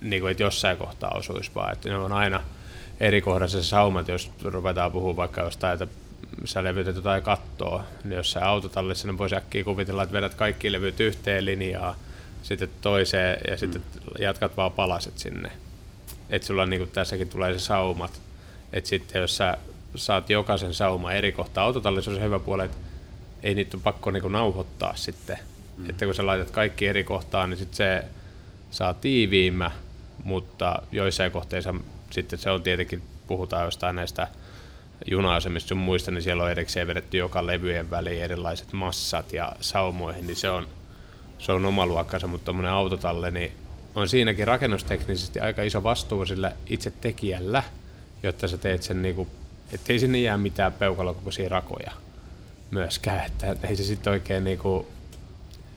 niin 0.00 0.22
kuin, 0.22 0.30
että 0.30 0.42
jossain 0.42 0.76
kohtaa 0.76 1.10
osuisi, 1.10 1.50
vaan 1.54 1.72
että 1.72 1.88
ne 1.88 1.96
on 1.96 2.12
aina 2.12 2.42
eri 3.00 3.20
kohdassa 3.20 3.62
se 3.62 3.68
saumat, 3.68 4.08
jos 4.08 4.30
ruvetaan 4.42 4.92
puhumaan 4.92 5.16
vaikka 5.16 5.40
jostain, 5.40 5.82
että 5.82 5.94
sä 6.44 6.64
levytät 6.64 6.96
jotain 6.96 7.22
kattoa, 7.22 7.84
niin 8.04 8.16
jos 8.16 8.32
sä 8.32 8.48
autotallissa, 8.48 9.08
niin 9.08 9.18
voisi 9.18 9.36
äkkiä 9.36 9.64
kuvitella, 9.64 10.02
että 10.02 10.12
vedät 10.12 10.34
kaikki 10.34 10.72
levyt 10.72 11.00
yhteen 11.00 11.44
linjaan, 11.44 11.94
sitten 12.42 12.70
toiseen 12.80 13.38
ja 13.48 13.56
sitten 13.56 13.82
mm. 13.94 14.22
jatkat 14.22 14.56
vaan 14.56 14.72
palaset 14.72 15.18
sinne. 15.18 15.52
Että 16.30 16.46
sulla 16.46 16.66
niin 16.66 16.80
kuin 16.80 16.90
tässäkin 16.90 17.28
tulee 17.28 17.52
se 17.52 17.58
saumat. 17.58 18.20
Että 18.72 18.90
sitten 18.90 19.20
jos 19.20 19.36
sä 19.36 19.58
saat 19.94 20.30
jokaisen 20.30 20.74
sauma 20.74 21.12
eri 21.12 21.32
kohtaa, 21.32 21.64
autotallissa 21.64 22.10
on 22.10 22.16
se 22.16 22.22
hyvä 22.22 22.38
puoli, 22.38 22.64
että 22.64 22.76
ei 23.42 23.54
niitä 23.54 23.76
ole 23.76 23.82
pakko 23.82 24.10
niin 24.10 24.22
kuin 24.22 24.32
nauhoittaa 24.32 24.96
sitten. 24.96 25.38
Mm. 25.80 25.90
Että 25.90 26.04
kun 26.04 26.14
sä 26.14 26.26
laitat 26.26 26.50
kaikki 26.50 26.86
eri 26.86 27.04
kohtaan, 27.04 27.50
niin 27.50 27.58
sitten 27.58 27.76
se 27.76 28.04
saa 28.70 28.94
tiiviimmä, 28.94 29.70
mutta 30.24 30.82
joissain 30.92 31.32
kohteissa 31.32 31.74
sitten 32.10 32.38
se 32.38 32.50
on 32.50 32.62
tietenkin, 32.62 33.02
puhutaan 33.26 33.64
jostain 33.64 33.96
näistä 33.96 34.28
juna-asemista 35.06 35.68
sun 35.68 35.78
muista, 35.78 36.10
niin 36.10 36.22
siellä 36.22 36.42
on 36.42 36.50
erikseen 36.50 36.86
vedetty 36.86 37.16
joka 37.16 37.46
levyjen 37.46 37.90
väliin 37.90 38.22
erilaiset 38.22 38.72
massat 38.72 39.32
ja 39.32 39.52
saumoihin, 39.60 40.26
niin 40.26 40.36
se 40.36 40.50
on, 40.50 40.68
se 41.38 41.52
on 41.52 41.66
oma 41.66 41.86
luokkansa, 41.86 42.26
mutta 42.26 42.44
tuommoinen 42.44 42.72
autotalle, 42.72 43.30
niin 43.30 43.52
on 43.94 44.08
siinäkin 44.08 44.46
rakennusteknisesti 44.46 45.40
aika 45.40 45.62
iso 45.62 45.82
vastuu 45.82 46.26
sillä 46.26 46.52
itse 46.66 46.92
tekijällä, 47.00 47.62
jotta 48.22 48.48
sä 48.48 48.58
teet 48.58 48.82
sen 48.82 49.02
niinku, 49.02 49.28
ettei 49.72 49.98
sinne 49.98 50.18
jää 50.18 50.38
mitään 50.38 50.72
peukalokokoisia 50.72 51.48
rakoja 51.48 51.92
myöskään, 52.70 53.26
että 53.26 53.56
ei 53.68 53.76
se 53.76 53.84
sitten 53.84 54.12
oikein 54.12 54.44
niinku 54.44 54.86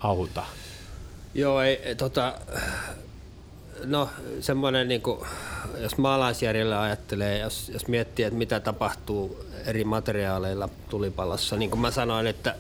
auta. 0.03 0.45
Joo, 1.33 1.61
ei, 1.61 1.95
tota, 1.95 2.33
no 3.85 4.09
semmoinen, 4.39 4.87
niin 4.87 5.01
kuin, 5.01 5.19
jos 5.77 5.97
maalaisjärjellä 5.97 6.81
ajattelee, 6.81 7.39
jos, 7.39 7.69
jos 7.69 7.87
miettii, 7.87 8.25
että 8.25 8.37
mitä 8.37 8.59
tapahtuu 8.59 9.45
eri 9.65 9.83
materiaaleilla 9.83 10.69
tulipalossa, 10.89 11.57
niin 11.57 11.69
kuin 11.69 11.79
mä 11.79 11.91
sanoin, 11.91 12.27
että 12.27 12.55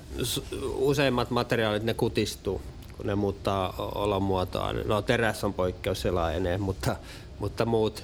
useimmat 0.75 1.29
materiaalit 1.29 1.83
ne 1.83 1.93
kutistuu, 1.93 2.61
kun 2.97 3.07
ne 3.07 3.15
muuttaa 3.15 3.73
olomuotoa. 3.77 4.73
No 4.73 5.01
teräs 5.01 5.43
on 5.43 5.53
poikkeus, 5.53 6.01
se 6.01 6.11
laajenee, 6.11 6.57
mutta, 6.57 6.95
mutta 7.39 7.65
muut 7.65 8.03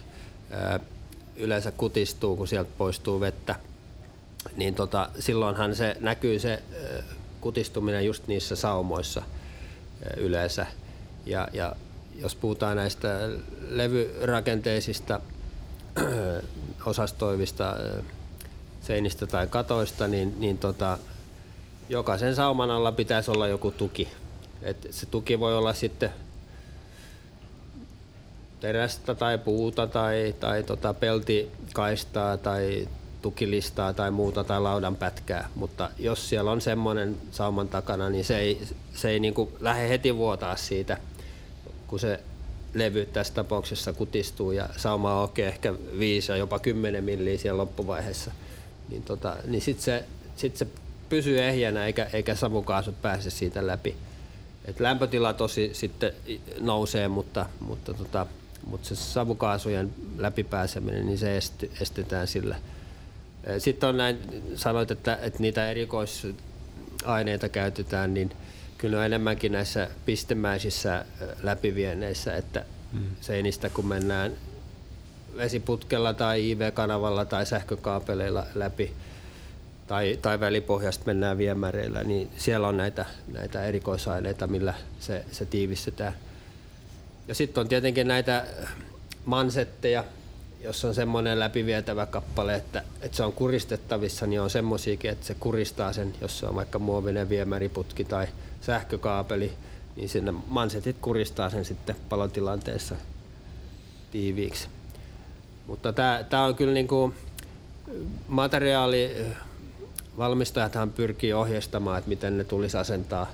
ää, 0.52 0.80
yleensä 1.36 1.72
kutistuu, 1.72 2.36
kun 2.36 2.48
sieltä 2.48 2.72
poistuu 2.78 3.20
vettä. 3.20 3.56
Niin 4.56 4.76
tota, 4.76 5.10
silloinhan 5.20 5.76
se 5.76 5.98
näkyy 6.00 6.40
se 6.40 6.52
ää, 6.52 7.04
kutistuminen 7.42 8.06
just 8.06 8.28
niissä 8.28 8.56
saumoissa 8.56 9.22
ää, 9.22 10.14
yleensä. 10.18 10.66
Ja, 11.26 11.48
ja 11.54 11.76
jos 12.16 12.36
puhutaan 12.36 12.78
näistä 12.78 13.20
levyrakenteisista 13.70 15.22
osastoivista 16.86 17.76
seinistä 18.82 19.28
tai 19.28 19.48
katoista, 19.48 20.08
niin, 20.08 20.36
niin 20.40 20.58
tota, 20.58 20.98
jokaisen 21.90 22.36
sauman 22.36 22.72
alla 22.72 22.92
pitäisi 22.92 23.32
olla 23.32 23.48
joku 23.48 23.72
tuki. 23.72 24.08
Et 24.62 24.88
se 24.92 25.06
tuki 25.06 25.40
voi 25.40 25.58
olla 25.58 25.74
sitten 25.74 26.10
terästä 28.60 29.16
tai 29.16 29.38
puuta 29.38 29.88
tai, 29.88 30.36
tai 30.40 30.64
tota 30.64 30.94
peltikaistaa 30.94 32.38
tai 32.38 32.88
tukilistaa 33.22 33.94
tai 33.94 34.12
muuta 34.12 34.44
tai 34.44 34.62
laudan 34.62 34.96
pätkää, 34.96 35.50
mutta 35.56 35.90
jos 36.00 36.30
siellä 36.30 36.52
on 36.52 36.62
semmoinen 36.62 37.18
sauman 37.32 37.68
takana, 37.68 38.10
niin 38.10 38.26
se 38.26 38.38
ei, 38.38 38.62
se 38.94 39.10
ei 39.10 39.20
niin 39.20 39.34
lähde 39.60 39.90
heti 39.90 40.16
vuotaa 40.16 40.56
siitä 40.56 40.98
kun 41.90 42.00
se 42.00 42.20
levy 42.74 43.06
tässä 43.06 43.34
tapauksessa 43.34 43.94
kutistuu 43.94 44.52
ja 44.52 44.70
sauma 44.78 45.14
on 45.14 45.22
oikein 45.22 45.48
ehkä 45.48 45.74
5 46.00 46.32
ja 46.32 46.38
jopa 46.38 46.60
10 46.60 47.04
milliä 47.04 47.38
siellä 47.38 47.58
loppuvaiheessa, 47.58 48.32
niin, 48.90 49.04
tota, 49.04 49.36
niin 49.46 49.62
sitten 49.62 49.84
se, 49.84 50.06
sit 50.36 50.58
se 50.58 50.68
pysyy 51.10 51.44
ehjänä 51.44 51.86
eikä, 51.86 52.10
eikä 52.14 52.36
savukaasut 52.36 53.02
pääse 53.02 53.30
siitä 53.30 53.68
läpi. 53.68 53.96
Et 54.66 54.80
lämpötila 54.80 55.34
tosi 55.34 55.70
sitten 55.74 56.14
nousee, 56.60 57.08
mutta, 57.08 57.46
mutta, 57.60 57.94
tota, 57.94 58.26
mutta 58.66 58.88
se 58.88 58.96
savukaasujen 58.96 59.94
läpipääseminen, 60.18 61.06
niin 61.06 61.18
se 61.18 61.40
estetään 61.82 62.28
sillä. 62.28 62.56
Sitten 63.58 63.90
on 63.90 63.98
näin, 63.98 64.44
sanoit, 64.56 64.92
että, 64.92 65.20
että 65.22 65.40
niitä 65.40 65.72
erikoisaineita 65.72 67.50
käytetään, 67.50 68.14
niin– 68.14 68.32
kyllä 68.80 68.98
on 68.98 69.06
enemmänkin 69.06 69.52
näissä 69.52 69.88
pistemäisissä 70.06 71.06
läpivienneissä, 71.44 72.36
että 72.36 72.66
mm. 72.94 73.00
seinistä 73.22 73.70
kun 73.70 73.86
mennään 73.86 74.32
vesiputkella 75.38 76.14
tai 76.14 76.52
IV-kanavalla 76.52 77.26
tai 77.26 77.46
sähkökaapeleilla 77.46 78.46
läpi 78.56 78.94
tai, 79.88 80.20
tai 80.22 80.40
välipohjasta 80.40 81.04
mennään 81.06 81.38
viemäreillä, 81.38 82.04
niin 82.04 82.30
siellä 82.38 82.68
on 82.68 82.78
näitä, 82.78 83.06
näitä 83.28 83.64
erikoisaineita, 83.64 84.48
millä 84.48 84.74
se, 85.00 85.26
se 85.32 85.46
tiivistetään. 85.46 86.14
Ja 87.28 87.36
sitten 87.36 87.62
on 87.62 87.68
tietenkin 87.68 88.08
näitä 88.08 88.46
mansetteja, 89.26 90.04
jos 90.64 90.86
on 90.86 90.96
semmoinen 90.96 91.40
läpivietävä 91.40 92.06
kappale, 92.06 92.56
että, 92.56 92.84
että 93.02 93.18
se 93.18 93.24
on 93.24 93.34
kuristettavissa, 93.34 94.28
niin 94.28 94.42
on 94.42 94.50
semmoisiakin, 94.50 95.12
että 95.12 95.26
se 95.26 95.36
kuristaa 95.40 95.94
sen, 95.94 96.16
jos 96.22 96.40
se 96.40 96.46
on 96.46 96.56
vaikka 96.56 96.80
muovinen 96.80 97.30
viemäriputki 97.30 98.04
tai 98.04 98.28
sähkökaapeli, 98.62 99.54
niin 99.96 100.10
sinne 100.10 100.34
mansetit 100.48 100.96
kuristaa 101.02 101.50
sen 101.50 101.66
sitten 101.66 101.96
palotilanteessa 102.10 102.96
tiiviiksi. 104.12 104.68
Mutta 105.68 105.94
tämä 106.30 106.46
on 106.46 106.56
kyllä 106.56 106.74
niinku 106.74 107.14
materiaali, 108.28 109.26
valmistajathan 110.18 110.92
pyrkii 110.92 111.34
ohjeistamaan, 111.34 111.98
että 111.98 112.10
miten 112.10 112.38
ne 112.38 112.44
tulisi 112.44 112.78
asentaa. 112.78 113.32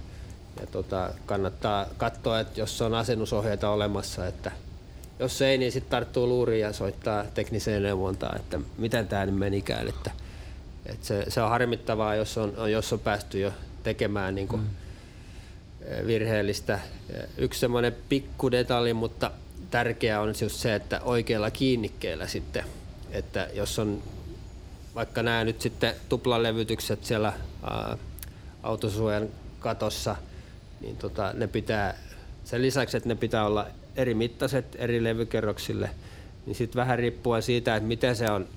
Ja 0.60 0.68
tota, 0.68 1.10
kannattaa 1.26 1.86
katsoa, 1.98 2.40
että 2.40 2.60
jos 2.60 2.82
on 2.82 2.94
asennusohjeita 2.94 3.70
olemassa, 3.70 4.28
että 4.28 4.52
jos 5.20 5.42
ei, 5.42 5.58
niin 5.58 5.72
sitten 5.72 5.92
tarttuu 5.92 6.28
luuriin 6.28 6.62
ja 6.62 6.74
soittaa 6.74 7.24
tekniseen 7.34 7.84
neuvontaan, 7.84 8.36
että 8.40 8.60
miten 8.78 9.08
tämä 9.08 9.26
nyt 9.26 9.36
menikään. 9.36 9.88
Että, 9.88 10.12
että 10.86 11.06
se, 11.06 11.26
se, 11.28 11.42
on 11.42 11.50
harmittavaa, 11.50 12.16
jos 12.16 12.38
on, 12.38 12.72
jos 12.72 12.94
on 12.94 13.00
päästy 13.00 13.40
jo 13.40 13.52
tekemään 13.84 14.36
niin 14.36 14.48
kuin 14.48 14.62
mm 14.62 14.68
virheellistä. 16.08 16.80
Yksi 17.38 17.60
semmoinen 17.60 17.96
pikku 18.10 18.52
detalji, 18.52 18.94
mutta 18.94 19.32
tärkeää 19.72 20.22
on 20.22 20.34
just 20.42 20.56
se, 20.56 20.76
että 20.76 21.02
oikealla 21.02 21.52
kiinnikkeellä 21.52 22.28
sitten, 22.28 22.64
että 23.12 23.48
jos 23.54 23.80
on 23.80 24.04
vaikka 24.96 25.24
nämä 25.24 25.44
nyt 25.44 25.62
sitten 25.62 25.96
tuplalevytykset 26.10 27.06
siellä 27.06 27.34
ää, 27.64 27.98
autosuojan 28.64 29.30
katossa, 29.60 30.16
niin 30.82 30.98
tota, 30.98 31.34
ne 31.34 31.48
pitää, 31.48 31.98
sen 32.46 32.62
lisäksi, 32.62 32.98
että 32.98 33.10
ne 33.10 33.16
pitää 33.16 33.46
olla 33.46 33.68
eri 33.96 34.14
mittaiset 34.14 34.66
eri 34.76 35.04
levykerroksille, 35.04 35.90
niin 36.46 36.56
sitten 36.56 36.80
vähän 36.80 37.00
riippuen 37.00 37.42
siitä, 37.42 37.76
että 37.76 37.88
miten 37.88 38.16
se 38.16 38.32
on 38.32 38.48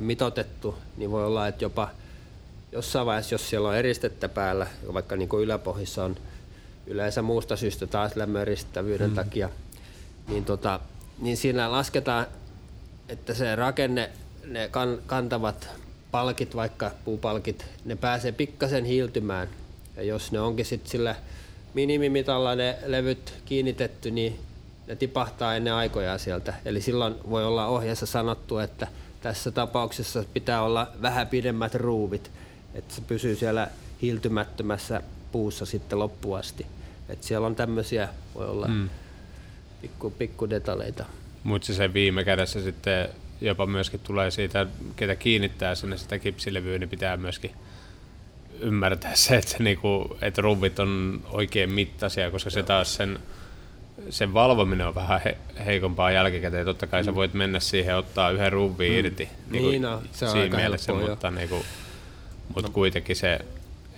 mitotettu, 0.00 0.74
niin 0.96 1.10
voi 1.10 1.26
olla, 1.26 1.48
että 1.48 1.64
jopa– 1.64 1.90
jossain 2.76 3.06
vaiheessa, 3.06 3.34
jos 3.34 3.50
siellä 3.50 3.68
on 3.68 3.76
eristettä 3.76 4.28
päällä, 4.28 4.66
vaikka 4.92 5.16
niin 5.16 5.28
kuin 5.28 5.44
yläpohjissa 5.44 6.04
on 6.04 6.16
yleensä 6.86 7.22
muusta 7.22 7.56
syystä 7.56 7.86
taas 7.86 8.16
lämmöeristettävyyden 8.16 9.10
mm. 9.10 9.14
takia, 9.14 9.48
niin, 10.28 10.44
tota, 10.44 10.80
niin 11.18 11.36
siinä 11.36 11.72
lasketaan, 11.72 12.26
että 13.08 13.34
se 13.34 13.56
rakenne, 13.56 14.10
ne 14.44 14.68
kan, 14.68 14.98
kantavat 15.06 15.68
palkit, 16.10 16.56
vaikka 16.56 16.90
puupalkit, 17.04 17.66
ne 17.84 17.96
pääsee 17.96 18.32
pikkasen 18.32 18.84
hiiltymään. 18.84 19.48
Ja 19.96 20.02
jos 20.02 20.32
ne 20.32 20.40
onkin 20.40 20.64
sitten 20.64 20.90
sillä 20.90 21.16
minimimitalla 21.76 22.54
ne 22.54 22.78
levyt 22.86 23.34
kiinnitetty, 23.44 24.10
niin 24.10 24.38
ne 24.86 24.96
tipahtaa 24.96 25.56
ennen 25.56 25.74
aikoja 25.74 26.18
sieltä. 26.18 26.54
Eli 26.64 26.80
silloin 26.80 27.14
voi 27.30 27.44
olla 27.44 27.66
ohjeessa 27.66 28.06
sanottu, 28.06 28.58
että 28.58 28.86
tässä 29.20 29.50
tapauksessa 29.50 30.24
pitää 30.34 30.62
olla 30.62 30.90
vähän 31.02 31.26
pidemmät 31.26 31.74
ruuvit 31.74 32.30
että 32.76 32.94
se 32.94 33.00
pysyy 33.00 33.36
siellä 33.36 33.68
hiiltymättömässä 34.02 35.02
puussa 35.32 35.66
sitten 35.66 35.98
loppuun 35.98 36.38
asti. 36.38 36.66
Että 37.08 37.26
siellä 37.26 37.46
on 37.46 37.56
tämmöisiä, 37.56 38.08
voi 38.34 38.46
olla 38.46 38.68
mm. 38.68 38.88
pikku, 39.82 40.10
pikku 40.10 40.50
detaleita. 40.50 41.04
Mutta 41.44 41.74
se 41.74 41.92
viime 41.94 42.24
kädessä 42.24 42.62
sitten 42.62 43.08
jopa 43.40 43.66
myöskin 43.66 44.00
tulee 44.00 44.30
siitä, 44.30 44.66
ketä 44.96 45.16
kiinnittää 45.16 45.74
sinne 45.74 45.96
sitä 45.96 46.18
kipsilevyä, 46.18 46.78
niin 46.78 46.88
pitää 46.88 47.16
myöskin 47.16 47.50
ymmärtää 48.60 49.14
se, 49.14 49.36
että, 49.36 49.56
niinku, 49.58 50.16
että 50.22 50.42
ruvit 50.42 50.78
on 50.78 51.22
oikein 51.30 51.72
mittaisia, 51.72 52.30
koska 52.30 52.50
se 52.50 52.62
taas 52.62 52.94
sen, 52.94 53.18
sen 54.10 54.34
valvominen 54.34 54.86
on 54.86 54.94
vähän 54.94 55.20
he, 55.24 55.36
heikompaa 55.66 56.10
jälkikäteen. 56.10 56.66
Totta 56.66 56.86
kai 56.86 57.02
mm. 57.02 57.04
sä 57.04 57.14
voit 57.14 57.34
mennä 57.34 57.60
siihen 57.60 57.92
ja 57.92 57.96
ottaa 57.96 58.30
yhden 58.30 58.52
ruvin 58.52 58.92
mm. 58.92 58.98
irti. 58.98 59.28
Niin, 59.50 59.62
niin 59.62 59.82
no, 59.82 60.02
se 60.12 60.24
on 60.24 60.30
siinä 60.30 60.44
aika 60.44 60.56
mielessä, 60.56 60.92
helppoa, 60.92 61.10
mutta 61.10 61.30
niinku, 61.30 61.64
mutta 62.54 62.68
no. 62.68 62.74
kuitenkin 62.74 63.16
se, 63.16 63.38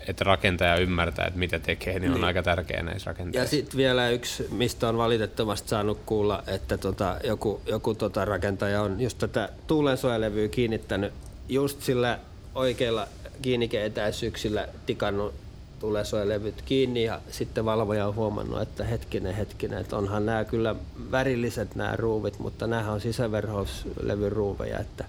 että 0.08 0.24
rakentaja 0.24 0.76
ymmärtää, 0.76 1.26
että 1.26 1.38
mitä 1.38 1.58
tekee, 1.58 1.92
niin, 1.92 2.02
niin. 2.02 2.14
on 2.14 2.24
aika 2.24 2.42
tärkeää 2.42 2.82
näissä 2.82 3.10
rakenteissa. 3.10 3.56
Ja 3.56 3.60
sitten 3.60 3.76
vielä 3.76 4.08
yksi, 4.08 4.48
mistä 4.50 4.88
on 4.88 4.98
valitettavasti 4.98 5.68
saanut 5.68 6.00
kuulla, 6.06 6.42
että 6.46 6.78
tota, 6.78 7.16
joku, 7.24 7.60
joku 7.66 7.94
tota 7.94 8.24
rakentaja 8.24 8.82
on 8.82 9.00
just 9.00 9.18
tätä 9.18 9.48
tuulensuojelevyä 9.66 10.48
kiinnittänyt 10.48 11.12
just 11.48 11.82
sillä 11.82 12.18
oikeilla 12.54 13.08
kiinnikeetäisyyksillä 13.42 14.68
tikannut 14.86 15.34
tulesoilevyt 15.80 16.62
kiinni 16.62 17.04
ja 17.04 17.20
sitten 17.30 17.64
valvoja 17.64 18.06
on 18.06 18.14
huomannut, 18.14 18.62
että 18.62 18.84
hetkinen, 18.84 19.34
hetkinen, 19.34 19.78
että 19.78 19.96
onhan 19.96 20.26
nämä 20.26 20.44
kyllä 20.44 20.74
värilliset 21.10 21.74
nämä 21.74 21.96
ruuvit, 21.96 22.38
mutta 22.38 22.66
nämä 22.66 22.92
on 22.92 23.00
sisäverhouslevyn 23.00 24.32
ruuveja, 24.32 24.78
että 24.78 25.04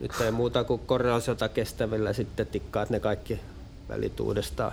nyt 0.00 0.20
ei 0.20 0.30
muuta 0.30 0.64
kuin 0.64 0.80
korjausjota 0.86 1.48
kestävillä 1.48 2.12
sitten 2.12 2.46
tikkaat 2.46 2.90
ne 2.90 3.00
kaikki 3.00 3.40
välit 3.88 4.20
uudestaan. 4.20 4.72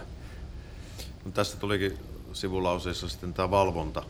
No, 1.25 1.31
tästä 1.31 1.57
tulikin 1.57 1.97
sivulauseessa 2.33 3.09
sitten 3.09 3.33
tämä 3.33 3.51
valvonta 3.51 4.03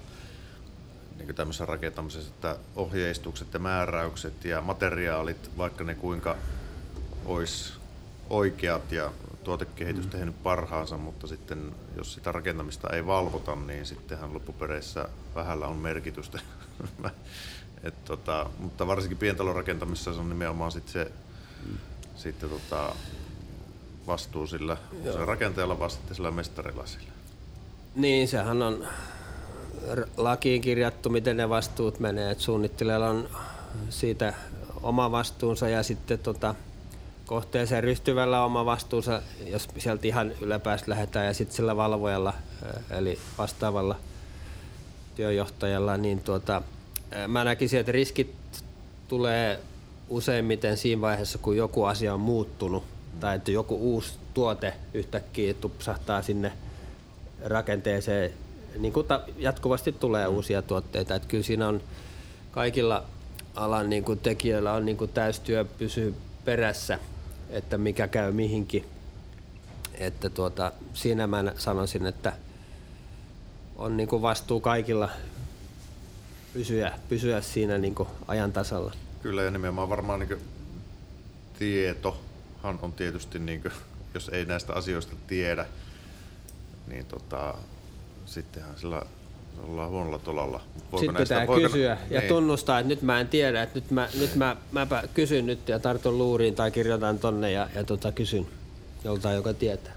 niin 1.17 1.35
tämmöisessä 1.35 1.65
rakentamisessa, 1.65 2.31
että 2.35 2.57
ohjeistukset 2.75 3.53
ja 3.53 3.59
määräykset 3.59 4.45
ja 4.45 4.61
materiaalit, 4.61 5.57
vaikka 5.57 5.83
ne 5.83 5.95
kuinka 5.95 6.35
olisi 7.25 7.73
oikeat 8.29 8.91
ja 8.91 9.11
tuotekehitys 9.43 10.05
mm. 10.05 10.09
tehnyt 10.09 10.43
parhaansa, 10.43 10.97
mutta 10.97 11.27
sitten 11.27 11.75
jos 11.97 12.13
sitä 12.13 12.31
rakentamista 12.31 12.89
ei 12.89 13.05
valvota, 13.05 13.55
niin 13.55 13.85
sittenhän 13.85 14.33
loppupereissä 14.33 15.09
vähällä 15.35 15.67
on 15.67 15.75
merkitystä. 15.75 16.39
Et 17.83 18.05
tota, 18.05 18.49
mutta 18.59 18.87
varsinkin 18.87 19.17
pientalon 19.17 19.55
rakentamisessa 19.55 20.13
se 20.13 20.19
on 20.19 20.29
nimenomaan 20.29 20.71
sit 20.71 20.87
se 20.87 21.11
mm. 21.65 21.77
sitten 22.15 22.49
tota, 22.49 22.95
vastuu 24.07 24.47
sillä, 24.47 24.77
sillä 25.03 25.25
rakentajalla 25.25 25.79
vaan 25.79 25.91
sitten 25.91 26.15
sillä 26.15 26.31
mestarilla 26.31 26.85
sillä. 26.85 27.11
Niin, 27.95 28.27
sehän 28.27 28.61
on 28.61 28.87
lakiin 30.17 30.61
kirjattu, 30.61 31.09
miten 31.09 31.37
ne 31.37 31.49
vastuut 31.49 31.99
menee. 31.99 32.31
Et 32.31 32.39
suunnittelijalla 32.39 33.09
on 33.09 33.29
siitä 33.89 34.33
oma 34.83 35.11
vastuunsa 35.11 35.69
ja 35.69 35.83
sitten 35.83 36.19
tota, 36.19 36.55
kohteeseen 37.25 37.83
ryhtyvällä 37.83 38.43
oma 38.43 38.65
vastuunsa, 38.65 39.21
jos 39.45 39.67
sieltä 39.77 40.07
ihan 40.07 40.31
yläpäästä 40.41 40.91
lähdetään 40.91 41.25
ja 41.25 41.33
sitten 41.33 41.55
sillä 41.55 41.75
valvojalla, 41.75 42.33
eli 42.89 43.19
vastaavalla 43.37 43.95
työjohtajalla, 45.15 45.97
niin 45.97 46.19
tuota, 46.19 46.61
mä 47.27 47.43
näkisin, 47.43 47.79
että 47.79 47.91
riskit 47.91 48.35
tulee 49.07 49.59
useimmiten 50.09 50.77
siinä 50.77 51.01
vaiheessa, 51.01 51.37
kun 51.37 51.57
joku 51.57 51.83
asia 51.83 52.13
on 52.13 52.19
muuttunut 52.19 52.83
tai 53.19 53.35
että 53.35 53.51
joku 53.51 53.75
uusi 53.75 54.13
tuote 54.33 54.73
yhtäkkiä 54.93 55.53
tupsahtaa 55.53 56.21
sinne 56.21 56.51
rakenteeseen. 57.43 58.33
Niin 58.77 58.93
kuin 58.93 59.07
jatkuvasti 59.37 59.91
tulee 59.91 60.27
uusia 60.27 60.61
tuotteita, 60.61 61.15
että 61.15 61.27
kyllä 61.27 61.43
siinä 61.43 61.67
on 61.67 61.81
kaikilla 62.51 63.03
alan 63.55 63.89
niin 63.89 64.03
kuin 64.03 64.19
tekijöillä 64.19 64.73
on 64.73 64.85
niin 64.85 64.97
kuin 64.97 65.11
täystyö 65.11 65.65
pysyä 65.65 66.11
perässä 66.45 66.99
että 67.55 67.77
mikä 67.77 68.07
käy 68.07 68.31
mihinkin. 68.31 68.85
Että 69.93 70.29
tuota, 70.29 70.71
siinä 70.93 71.27
mä 71.27 71.43
sanoisin, 71.57 72.05
että 72.05 72.33
on 73.75 73.97
niin 73.97 74.09
kuin 74.09 74.21
vastuu 74.21 74.59
kaikilla 74.59 75.09
pysyä, 76.53 76.99
pysyä 77.09 77.41
siinä 77.41 77.77
niin 77.77 77.95
kuin 77.95 78.09
ajan 78.27 78.53
tasalla. 78.53 78.93
Kyllä 79.21 79.43
ja 79.43 79.51
nimenomaan 79.51 79.89
varmaan 79.89 80.19
niin 80.19 80.41
tietohan 81.59 82.79
on 82.81 82.93
tietysti, 82.93 83.39
niin 83.39 83.61
kuin, 83.61 83.71
jos 84.13 84.29
ei 84.29 84.45
näistä 84.45 84.73
asioista 84.73 85.15
tiedä, 85.27 85.65
niin 86.87 87.05
tota, 87.05 87.53
sittenhän 88.25 88.77
sillä 88.77 89.01
ollaan 89.63 89.89
huonolla 89.89 90.19
tolalla. 90.19 90.61
Voiko 90.75 90.97
Sitten 90.97 91.13
näistä, 91.13 91.35
pitää 91.35 91.47
voiko, 91.47 91.69
kysyä 91.69 91.97
ja 92.09 92.19
niin. 92.19 92.29
tunnustaa, 92.29 92.79
että 92.79 92.87
nyt 92.87 93.01
mä 93.01 93.19
en 93.19 93.27
tiedä, 93.27 93.63
että 93.63 93.79
nyt 93.79 93.91
mä, 93.91 94.07
nyt 94.19 94.35
mä 94.35 94.55
mäpä 94.71 95.03
kysyn 95.13 95.45
nyt 95.45 95.69
ja 95.69 95.79
tartun 95.79 96.17
luuriin 96.17 96.55
tai 96.55 96.71
kirjoitan 96.71 97.19
tonne 97.19 97.51
ja, 97.51 97.67
ja 97.75 97.83
tota, 97.83 98.11
kysyn 98.11 98.47
joltain, 99.03 99.35
joka 99.35 99.53
tietää. 99.53 99.93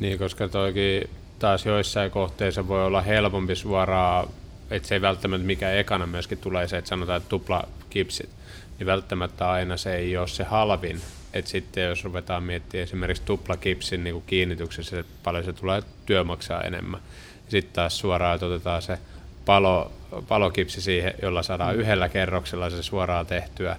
Niin, 0.00 0.18
koska 0.18 0.48
toikin 0.48 1.10
taas 1.38 1.66
joissain 1.66 2.10
kohteissa 2.10 2.68
voi 2.68 2.86
olla 2.86 3.02
helpompi 3.02 3.56
suoraan, 3.56 4.28
että 4.70 4.88
se 4.88 4.94
ei 4.94 5.00
välttämättä 5.00 5.46
mikä 5.46 5.72
ekana 5.72 6.06
myöskin 6.06 6.38
tulee 6.38 6.68
se, 6.68 6.78
että 6.78 6.88
sanotaan, 6.88 7.16
että 7.16 7.28
tupla 7.28 7.68
kipsit, 7.90 8.30
niin 8.78 8.86
välttämättä 8.86 9.50
aina 9.50 9.76
se 9.76 9.96
ei 9.96 10.16
ole 10.16 10.28
se 10.28 10.44
halvin. 10.44 11.00
Että 11.32 11.50
sitten 11.50 11.84
jos 11.84 12.04
ruvetaan 12.04 12.42
miettimään 12.42 12.84
esimerkiksi 12.84 13.22
tuplakipsin 13.22 14.04
niin 14.04 14.22
kiinnityksessä, 14.26 15.00
että 15.00 15.12
paljon 15.22 15.44
se 15.44 15.52
tulee 15.52 15.82
työmaksaa 16.06 16.62
enemmän 16.62 17.00
sitten 17.48 17.72
taas 17.72 17.98
suoraan 17.98 18.44
otetaan 18.44 18.82
se 18.82 18.98
palo, 19.44 19.92
palokipsi 20.28 20.80
siihen, 20.80 21.14
jolla 21.22 21.42
saadaan 21.42 21.74
mm. 21.74 21.80
yhdellä 21.80 22.08
kerroksella 22.08 22.70
se 22.70 22.82
suoraan 22.82 23.26
tehtyä 23.26 23.76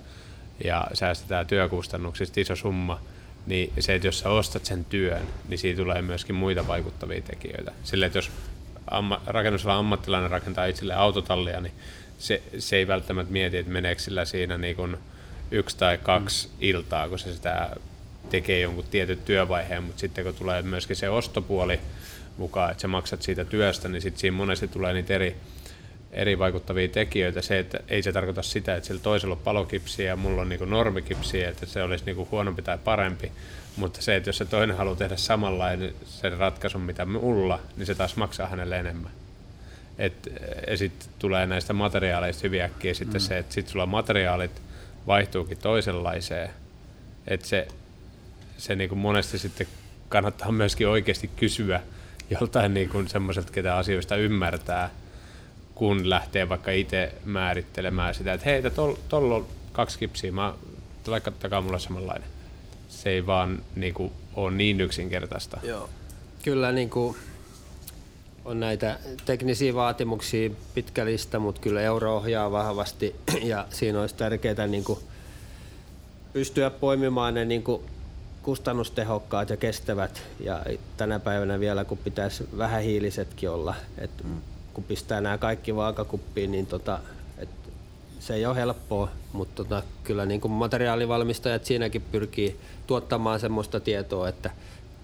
ja 0.64 0.88
säästetään 0.94 1.48
työkustannuksista 1.48 2.40
iso 2.40 2.56
summa, 2.56 3.00
niin 3.46 3.74
se, 3.80 3.96
että 3.96 4.08
jos 4.08 4.20
sä 4.20 4.30
ostat 4.30 4.66
sen 4.66 4.86
työn, 4.86 5.22
niin 5.48 5.58
siitä 5.58 5.82
tulee 5.82 6.02
myöskin 6.02 6.36
muita 6.36 6.68
vaikuttavia 6.68 7.22
tekijöitä. 7.22 7.72
Sille, 7.84 8.06
että 8.06 8.18
jos 8.18 8.32
amma, 8.92 9.22
rakennusalan 9.26 9.78
ammattilainen 9.78 10.32
rakentaa 10.32 10.66
itselle 10.66 10.94
autotallia, 10.94 11.62
niin 11.62 11.74
se, 12.18 12.42
se 12.60 12.76
ei 12.76 12.88
välttämättä 12.88 13.34
mieti, 13.34 13.58
että 13.58 13.72
meneekö 13.72 14.02
sillä 14.02 14.26
siinä 14.26 14.58
niin 14.58 14.76
kuin 14.76 14.98
yksi 15.52 15.78
tai 15.78 15.98
kaksi 15.98 16.48
mm. 16.48 16.54
iltaa, 16.60 17.10
kun 17.10 17.20
se 17.20 17.34
sitä 17.34 17.70
tekee 18.30 18.60
jonkun 18.60 18.86
tietyn 18.92 19.18
työvaiheen, 19.26 19.84
mutta 19.84 20.00
sitten 20.00 20.24
kun 20.24 20.36
tulee 20.36 20.62
myöskin 20.62 20.96
se 20.96 21.10
ostopuoli, 21.10 21.80
mukaan, 22.38 22.72
että 22.72 22.82
sä 22.82 22.88
maksat 22.88 23.22
siitä 23.22 23.46
työstä, 23.46 23.90
niin 23.90 24.02
sitten 24.02 24.20
siinä 24.20 24.38
monesti 24.38 24.68
tulee 24.68 24.94
niitä 24.94 25.14
eri, 25.14 25.36
eri 26.12 26.40
vaikuttavia 26.40 26.88
tekijöitä. 26.88 27.42
Se, 27.42 27.60
että 27.60 27.80
ei 27.88 28.04
se 28.04 28.12
tarkoita 28.12 28.42
sitä, 28.42 28.76
että 28.76 28.88
sillä 28.88 29.02
toisella 29.02 29.36
on 29.36 29.42
palokipsiä 29.42 30.06
ja 30.06 30.16
mulla 30.16 30.42
on 30.42 30.50
niinku 30.50 30.66
normikipsiä, 30.66 31.50
että 31.50 31.66
se 31.66 31.84
olisi 31.84 32.06
niinku 32.06 32.28
huonompi 32.32 32.62
tai 32.62 32.78
parempi. 32.78 33.32
Mutta 33.78 34.02
se, 34.02 34.16
että 34.16 34.30
jos 34.30 34.38
se 34.38 34.46
toinen 34.46 34.78
haluaa 34.78 34.96
tehdä 34.96 35.16
samanlainen 35.16 35.94
sen 36.06 36.38
ratkaisun, 36.38 36.82
mitä 36.82 37.06
mulla, 37.06 37.60
niin 37.78 37.86
se 37.86 37.96
taas 37.96 38.16
maksaa 38.16 38.48
hänelle 38.48 38.80
enemmän. 38.80 39.12
Et, 39.98 40.14
ja 40.68 40.78
sitten 40.78 41.10
tulee 41.20 41.46
näistä 41.46 41.74
materiaaleista 41.74 42.42
hyvin 42.44 42.62
äkkiä 42.62 42.94
sitten 42.94 43.22
mm. 43.22 43.26
se, 43.26 43.38
että 43.38 43.54
sitten 43.54 43.72
sulla 43.72 43.86
materiaalit 43.86 44.62
vaihtuukin 45.08 45.58
toisenlaiseen. 45.58 46.50
Että 47.28 47.48
se, 47.48 47.68
se 48.58 48.76
niinku 48.76 48.96
monesti 48.96 49.38
sitten 49.38 49.68
kannattaa 50.10 50.52
myöskin 50.52 50.88
oikeasti 50.88 51.28
kysyä, 51.28 51.82
joltain 52.30 52.74
niin 52.74 52.90
kuin 52.90 53.08
semmoiselta, 53.08 53.52
ketä 53.52 53.78
asioista 53.78 54.16
ymmärtää, 54.16 54.90
kun 55.76 56.10
lähtee 56.10 56.50
vaikka 56.50 56.72
itse 56.72 57.14
määrittelemään 57.26 58.16
sitä, 58.16 58.34
että 58.34 58.50
hei, 58.50 58.64
tuolla 59.10 59.36
on 59.36 59.48
kaksi 59.72 60.00
kipsiä, 60.00 60.32
mä, 60.32 60.54
vaikka 61.10 61.32
takaa 61.32 61.62
mulla 61.62 61.80
samanlainen. 61.80 62.30
Se 62.90 63.10
ei 63.10 63.26
vaan 63.26 63.64
niin 63.76 63.94
kuin, 63.94 64.12
ole 64.36 64.52
niin 64.52 64.82
yksinkertaista. 64.82 65.60
Joo. 65.64 65.90
Kyllä 66.44 66.72
niin 66.72 66.90
kuin 66.90 67.18
on 68.46 68.60
näitä 68.60 69.00
teknisiä 69.26 69.74
vaatimuksia 69.74 70.50
pitkä 70.74 71.06
lista, 71.06 71.40
mutta 71.40 71.62
kyllä 71.62 71.82
euro 71.82 72.16
ohjaa 72.16 72.52
vahvasti 72.52 73.16
ja 73.44 73.66
siinä 73.70 74.02
olisi 74.02 74.16
tärkeää 74.16 74.68
niin 74.68 74.84
kuin 74.84 75.00
pystyä 76.34 76.70
poimimaan 76.70 77.34
ne 77.34 77.46
niin 77.46 77.64
kuin 77.64 77.82
kustannustehokkaat 78.48 79.50
ja 79.50 79.58
kestävät 79.58 80.22
ja 80.40 80.66
tänä 80.98 81.20
päivänä 81.20 81.60
vielä 81.60 81.86
kun 81.86 81.98
pitäisi 81.98 82.50
vähän 82.58 82.82
hiilisetkin 82.82 83.50
olla, 83.50 83.76
että 83.98 84.24
mm. 84.24 84.42
kun 84.74 84.84
pistää 84.84 85.22
nämä 85.22 85.38
kaikki 85.38 85.76
vaakakuppiin, 85.76 86.52
niin 86.52 86.66
tota, 86.66 87.00
et 87.38 87.50
se 88.20 88.34
ei 88.34 88.46
ole 88.46 88.56
helppoa, 88.56 89.10
mutta 89.34 89.56
tota, 89.56 89.84
kyllä 90.04 90.26
niin 90.26 90.42
kuin 90.42 90.52
materiaalivalmistajat 90.52 91.66
siinäkin 91.66 92.02
pyrkii 92.02 92.60
tuottamaan 92.88 93.40
semmoista 93.40 93.80
tietoa, 93.80 94.30
että 94.30 94.52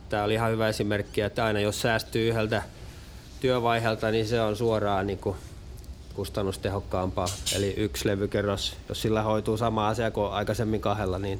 tämä 0.10 0.24
oli 0.24 0.34
ihan 0.34 0.52
hyvä 0.52 0.70
esimerkki, 0.70 1.22
että 1.22 1.46
aina 1.46 1.60
jos 1.60 1.82
säästyy 1.82 2.30
yhdeltä 2.30 2.62
työvaiheelta, 3.40 4.12
niin 4.12 4.28
se 4.28 4.42
on 4.42 4.56
suoraan 4.56 5.08
niin 5.08 5.20
kuin 5.20 5.36
kustannustehokkaampaa. 6.14 7.28
Eli 7.56 7.74
yksi 7.78 8.08
levykerros, 8.08 8.76
jos 8.90 9.02
sillä 9.02 9.22
hoituu 9.22 9.58
sama 9.58 9.88
asia 9.88 10.12
kuin 10.12 10.32
aikaisemmin 10.32 10.82
kahdella, 10.82 11.20
niin 11.20 11.40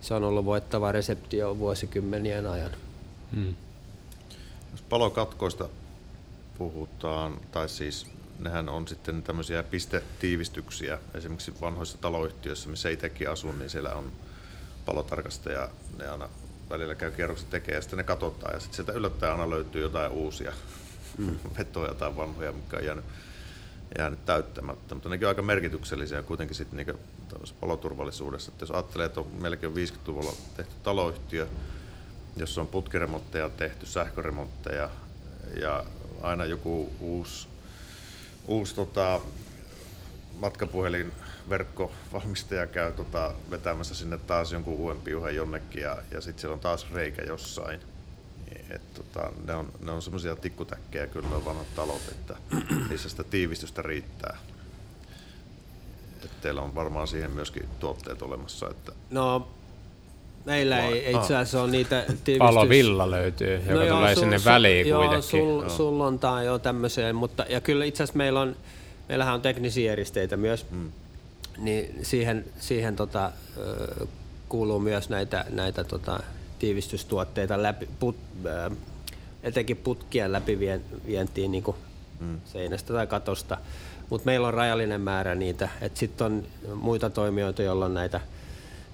se 0.00 0.14
on 0.14 0.24
ollut 0.24 0.44
voittava 0.44 0.92
resepti 0.92 1.36
jo 1.36 1.58
vuosikymmenien 1.58 2.46
ajan. 2.46 2.70
Hmm. 3.34 3.54
Jos 4.72 4.82
palokatkoista 4.82 5.68
puhutaan, 6.58 7.40
tai 7.52 7.68
siis 7.68 8.06
nehän 8.38 8.68
on 8.68 8.88
sitten 8.88 9.22
tämmöisiä 9.22 9.62
pistetiivistyksiä, 9.62 10.98
esimerkiksi 11.14 11.60
vanhoissa 11.60 11.98
taloyhtiöissä, 11.98 12.68
missä 12.68 12.88
itsekin 12.88 13.30
asun, 13.30 13.58
niin 13.58 13.70
siellä 13.70 13.94
on 13.94 14.12
palotarkastaja, 14.86 15.68
ne 15.98 16.08
aina 16.08 16.28
välillä 16.70 16.94
käy 16.94 17.10
kierrokset 17.10 17.50
tekee 17.50 17.74
ja 17.74 17.80
sitten 17.80 17.96
ne 17.96 18.04
katsotaan 18.04 18.54
ja 18.54 18.60
sitten 18.60 18.76
sieltä 18.76 18.92
yllättäen 18.92 19.32
aina 19.32 19.50
löytyy 19.50 19.82
jotain 19.82 20.12
uusia 20.12 20.52
mm. 21.18 21.38
vetoja 21.58 21.94
tai 21.94 22.16
vanhoja, 22.16 22.52
mikä 22.52 22.76
on 22.76 22.84
jäänyt, 22.84 23.04
jäänyt 23.98 24.26
täyttämättä, 24.26 24.94
mutta 24.94 25.08
nekin 25.08 25.26
on 25.26 25.28
aika 25.28 25.42
merkityksellisiä 25.42 26.22
kuitenkin 26.22 26.56
sitten 26.56 26.76
niin 26.76 26.98
paloturvallisuudessa. 27.60 28.52
Että 28.52 28.62
jos 28.62 28.70
ajattelee, 28.70 29.06
että 29.06 29.20
on 29.20 29.26
melkein 29.40 29.72
50-luvulla 29.72 30.32
tehty 30.56 30.74
taloyhtiö, 30.82 31.48
jossa 32.36 32.60
on 32.60 32.66
putkiremontteja 32.66 33.48
tehty, 33.48 33.86
sähköremontteja 33.86 34.90
ja 35.60 35.84
aina 36.22 36.44
joku 36.44 36.92
uusi, 37.00 37.48
uusi 38.46 38.74
tota, 38.74 39.20
matkapuhelin 40.40 41.12
verkkovalmistaja 41.48 42.66
käy 42.66 42.92
tota, 42.92 43.34
vetämässä 43.50 43.94
sinne 43.94 44.18
taas 44.18 44.52
jonkun 44.52 44.74
uuden 44.74 45.00
piuhan 45.00 45.34
jonnekin 45.34 45.82
ja, 45.82 45.96
ja 46.10 46.20
sitten 46.20 46.40
siellä 46.40 46.54
on 46.54 46.60
taas 46.60 46.92
reikä 46.92 47.22
jossain. 47.22 47.80
Et, 48.70 48.94
tota, 48.94 49.32
ne 49.46 49.54
on, 49.54 49.72
ne 49.80 49.90
on 49.90 50.02
semmoisia 50.02 50.36
tikkutäkkejä 50.36 51.06
kyllä 51.06 51.28
ne 51.28 51.44
vanhat 51.44 51.74
talot, 51.74 52.02
että 52.10 52.36
niissä 52.88 53.08
sitä 53.08 53.24
tiivistystä 53.24 53.82
riittää. 53.82 54.36
Et 56.24 56.30
teillä 56.40 56.62
on 56.62 56.74
varmaan 56.74 57.08
siihen 57.08 57.30
myöskin 57.30 57.68
tuotteet 57.80 58.22
olemassa. 58.22 58.68
Että 58.70 58.92
No, 59.10 59.48
meillä 60.44 60.76
Vai- 60.76 60.98
ei 60.98 61.14
itse 61.14 61.36
asiassa 61.36 61.62
ole 61.62 61.70
niitä 61.70 62.00
tiivistys... 62.06 62.38
Palovilla 62.38 63.10
löytyy, 63.10 63.54
joka 63.54 63.72
No 63.72 63.82
joo, 63.82 63.96
tulee 63.96 64.14
sul- 64.14 64.20
sinne 64.20 64.36
sul- 64.36 64.44
väliin 64.44 64.88
joo, 64.88 65.00
kuitenkin. 65.00 65.30
Sul, 65.30 65.68
sullontaa 65.68 66.42
jo 66.42 66.58
tämmöiseen, 66.58 67.16
mutta 67.16 67.44
ja 67.48 67.60
kyllä 67.60 67.84
itse 67.84 68.02
asiassa 68.02 68.18
meillä 68.18 68.40
on, 68.40 68.56
meillähän 69.08 69.34
on 69.34 69.42
teknisiä 69.42 69.92
eristeitä 69.92 70.36
myös, 70.36 70.66
mm. 70.70 70.92
niin 71.58 71.98
siihen, 72.02 72.44
siihen 72.58 72.96
tota, 72.96 73.32
kuuluu 74.48 74.78
myös 74.78 75.08
näitä, 75.08 75.44
näitä 75.50 75.84
tota, 75.84 76.20
tiivistystuotteita 76.58 77.62
läpi, 77.62 77.88
put, 78.00 78.16
ö, 78.46 78.70
etenkin 79.42 79.76
putkien 79.76 80.32
läpivientiin 80.32 81.50
niin 81.52 81.64
mm. 82.20 82.40
seinästä 82.44 82.92
tai 82.92 83.06
katosta. 83.06 83.58
Mutta 84.10 84.26
meillä 84.26 84.48
on 84.48 84.54
rajallinen 84.54 85.00
määrä 85.00 85.34
niitä. 85.34 85.68
Sitten 85.94 86.26
on 86.26 86.46
muita 86.74 87.10
toimijoita, 87.10 87.62
joilla 87.62 87.84
on 87.84 87.94
näitä 87.94 88.20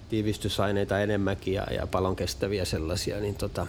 tiivistysaineita 0.09 1.01
enemmänkin 1.01 1.55
ja, 1.55 1.67
ja 1.71 1.87
palon 1.87 2.17
kestäviä 2.17 2.65
sellaisia. 2.65 3.21
Niin 3.21 3.35
tota, 3.35 3.67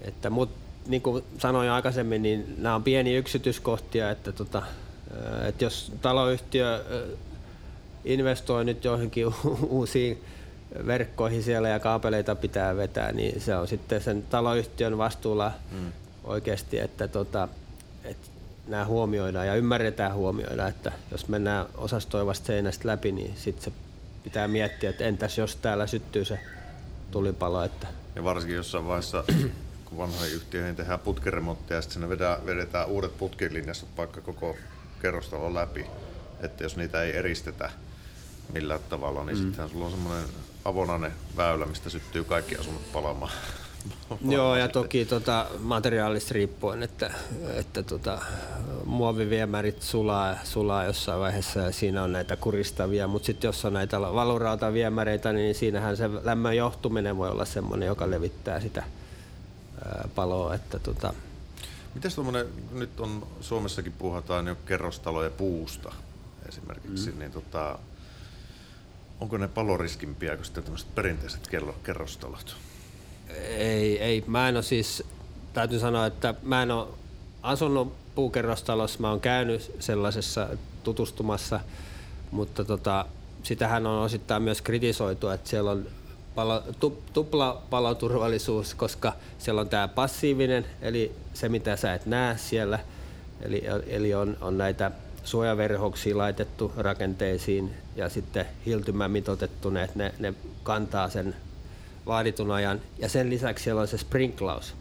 että, 0.00 0.30
mut, 0.30 0.50
niin 0.86 1.02
kuin 1.02 1.24
sanoin 1.38 1.70
aikaisemmin, 1.70 2.22
niin 2.22 2.54
nämä 2.58 2.74
on 2.74 2.82
pieniä 2.82 3.18
yksityiskohtia, 3.18 4.10
että 4.10 4.32
tota, 4.32 4.62
että 5.48 5.64
jos 5.64 5.92
taloyhtiö 6.02 6.84
investoi 8.04 8.64
nyt 8.64 8.84
johonkin 8.84 9.26
uusiin 9.68 10.24
verkkoihin 10.86 11.42
siellä 11.42 11.68
ja 11.68 11.80
kaapeleita 11.80 12.34
pitää 12.34 12.76
vetää, 12.76 13.12
niin 13.12 13.40
se 13.40 13.56
on 13.56 13.68
sitten 13.68 14.00
sen 14.00 14.22
taloyhtiön 14.22 14.98
vastuulla 14.98 15.52
mm. 15.72 15.92
oikeasti, 16.24 16.78
että 16.78 17.08
tota, 17.08 17.48
että 18.04 18.33
nämä 18.66 18.84
huomioidaan 18.84 19.46
ja 19.46 19.54
ymmärretään 19.54 20.14
huomioida, 20.14 20.68
että 20.68 20.92
jos 21.10 21.28
mennään 21.28 21.66
osastoivasta 21.76 22.46
seinästä 22.46 22.88
läpi, 22.88 23.12
niin 23.12 23.36
sitten 23.36 23.64
se 23.64 23.72
pitää 24.24 24.48
miettiä, 24.48 24.90
että 24.90 25.04
entäs 25.04 25.38
jos 25.38 25.56
täällä 25.56 25.86
syttyy 25.86 26.24
se 26.24 26.38
tulipalo, 27.10 27.64
että 27.64 27.86
Ja 28.14 28.24
varsinkin 28.24 28.56
jossain 28.56 28.86
vaiheessa, 28.86 29.24
kun 29.84 29.98
vanhoihin 29.98 30.34
yhtiöihin 30.34 30.76
tehdään 30.76 30.98
putkiremontteja 30.98 31.78
ja 31.78 31.82
sitten 31.82 31.94
sinne 31.94 32.08
vedetään, 32.08 32.46
vedetään 32.46 32.88
uudet 32.88 33.18
putkilinjastot 33.18 33.88
vaikka 33.96 34.20
koko 34.20 34.56
kerrostalon 35.02 35.54
läpi, 35.54 35.86
että 36.40 36.64
jos 36.64 36.76
niitä 36.76 37.02
ei 37.02 37.16
eristetä 37.16 37.70
millään 38.52 38.80
tavalla, 38.88 39.24
niin 39.24 39.38
mm. 39.38 39.42
sittenhän 39.42 39.70
sulla 39.70 39.84
on 39.84 39.90
semmoinen 39.90 40.28
avonainen 40.64 41.12
väylä, 41.36 41.66
mistä 41.66 41.90
syttyy 41.90 42.24
kaikki 42.24 42.56
asunnot 42.56 42.92
palamaan. 42.92 43.32
Joo, 44.28 44.56
ja 44.56 44.68
toki 44.68 45.04
tota, 45.04 45.46
materiaalista 45.58 46.34
riippuen, 46.34 46.82
että, 46.82 47.14
että 47.54 47.82
tota, 47.82 48.18
muoviviemärit 48.84 49.82
sulaa, 49.82 50.36
sulaa 50.44 50.84
jossain 50.84 51.20
vaiheessa 51.20 51.60
ja 51.60 51.72
siinä 51.72 52.02
on 52.02 52.12
näitä 52.12 52.36
kuristavia, 52.36 53.06
mutta 53.06 53.26
sitten 53.26 53.48
jos 53.48 53.64
on 53.64 53.72
näitä 53.72 54.00
valurautaviemäreitä, 54.00 55.32
niin 55.32 55.54
siinähän 55.54 55.96
se 55.96 56.10
lämmön 56.22 56.56
johtuminen 56.56 57.16
voi 57.16 57.30
olla 57.30 57.44
semmoinen, 57.44 57.86
joka 57.86 58.10
levittää 58.10 58.60
sitä 58.60 58.82
ää, 59.84 60.08
paloa. 60.14 60.54
Että 60.54 60.78
tota, 60.78 61.14
Mites 61.94 62.14
tuommoinen, 62.14 62.46
nyt 62.72 63.00
on 63.00 63.26
Suomessakin 63.40 63.92
puhutaan 63.92 64.46
jo 64.46 64.54
kerrostaloja 64.54 65.30
puusta 65.30 65.92
esimerkiksi, 66.48 67.10
mm. 67.10 67.18
niin 67.18 67.32
tota, 67.32 67.78
onko 69.20 69.38
ne 69.38 69.48
paloriskimpiä 69.48 70.36
kuin 70.36 70.44
sitten 70.44 70.64
tämmöiset 70.64 70.94
perinteiset 70.94 71.50
kerrostalot? 71.82 72.56
Ei, 73.58 73.98
ei, 73.98 74.24
mä 74.26 74.48
en 74.48 74.54
ole 74.54 74.62
siis, 74.62 75.04
täytyy 75.52 75.78
sanoa, 75.78 76.06
että 76.06 76.34
mä 76.42 76.62
en 76.62 76.70
ole 76.70 76.88
asunut 77.42 77.92
puukerrostalossa, 78.14 79.00
mä 79.00 79.10
oon 79.10 79.20
käynyt 79.20 79.72
sellaisessa 79.80 80.48
tutustumassa, 80.82 81.60
mutta 82.30 82.64
tota, 82.64 83.06
sitähän 83.42 83.86
on 83.86 84.02
osittain 84.02 84.42
myös 84.42 84.62
kritisoitu, 84.62 85.28
että 85.28 85.50
siellä 85.50 85.70
on 85.70 85.86
palo, 86.34 86.62
tu, 86.80 87.02
tupla 87.12 87.62
paloturvallisuus, 87.70 88.74
koska 88.74 89.12
siellä 89.38 89.60
on 89.60 89.68
tämä 89.68 89.88
passiivinen, 89.88 90.66
eli 90.82 91.12
se 91.34 91.48
mitä 91.48 91.76
sä 91.76 91.94
et 91.94 92.06
näe 92.06 92.38
siellä, 92.38 92.78
eli, 93.42 93.64
eli 93.86 94.14
on, 94.14 94.36
on 94.40 94.58
näitä 94.58 94.90
suojaverhoksia 95.24 96.18
laitettu 96.18 96.72
rakenteisiin 96.76 97.74
ja 97.96 98.08
sitten 98.08 98.46
hiltymä 98.66 99.08
mitotettu 99.08 99.70
ne, 99.70 99.82
että 99.82 99.98
ne, 99.98 100.14
ne 100.18 100.34
kantaa 100.62 101.10
sen 101.10 101.34
vaaditun 102.06 102.50
ajan. 102.50 102.80
Ja 102.98 103.08
sen 103.08 103.30
lisäksi 103.30 103.64
siellä 103.64 103.80
on 103.80 103.88
se 103.88 103.98
sprinklaus. 103.98 104.74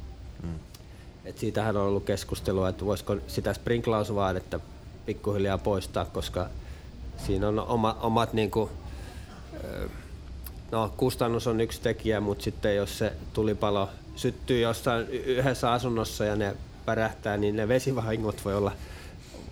Mm. 0.44 0.60
Et 1.26 1.38
siitähän 1.38 1.78
on 1.78 1.88
ollut 1.88 2.04
keskustelua, 2.06 2.70
että 2.70 2.86
voisiko 2.86 3.16
sitä 3.28 3.54
sprinklausvaadetta 3.54 4.60
pikkuhiljaa 5.06 5.58
poistaa, 5.58 6.06
koska 6.06 6.50
siinä 7.26 7.48
on 7.48 7.60
oma, 7.60 7.98
omat 8.02 8.34
niinku, 8.34 8.70
no, 10.72 10.94
kustannus 10.98 11.48
on 11.48 11.62
yksi 11.62 11.82
tekijä, 11.82 12.20
mutta 12.20 12.44
sitten 12.44 12.76
jos 12.76 12.98
se 12.98 13.14
tulipalo 13.34 13.90
syttyy 14.16 14.60
jossain 14.60 15.08
yhdessä 15.10 15.72
asunnossa 15.72 16.26
ja 16.26 16.36
ne 16.36 16.56
pärähtää, 16.86 17.38
niin 17.38 17.56
ne 17.56 17.68
vesivahingot 17.68 18.46
voi 18.46 18.56
olla, 18.56 18.72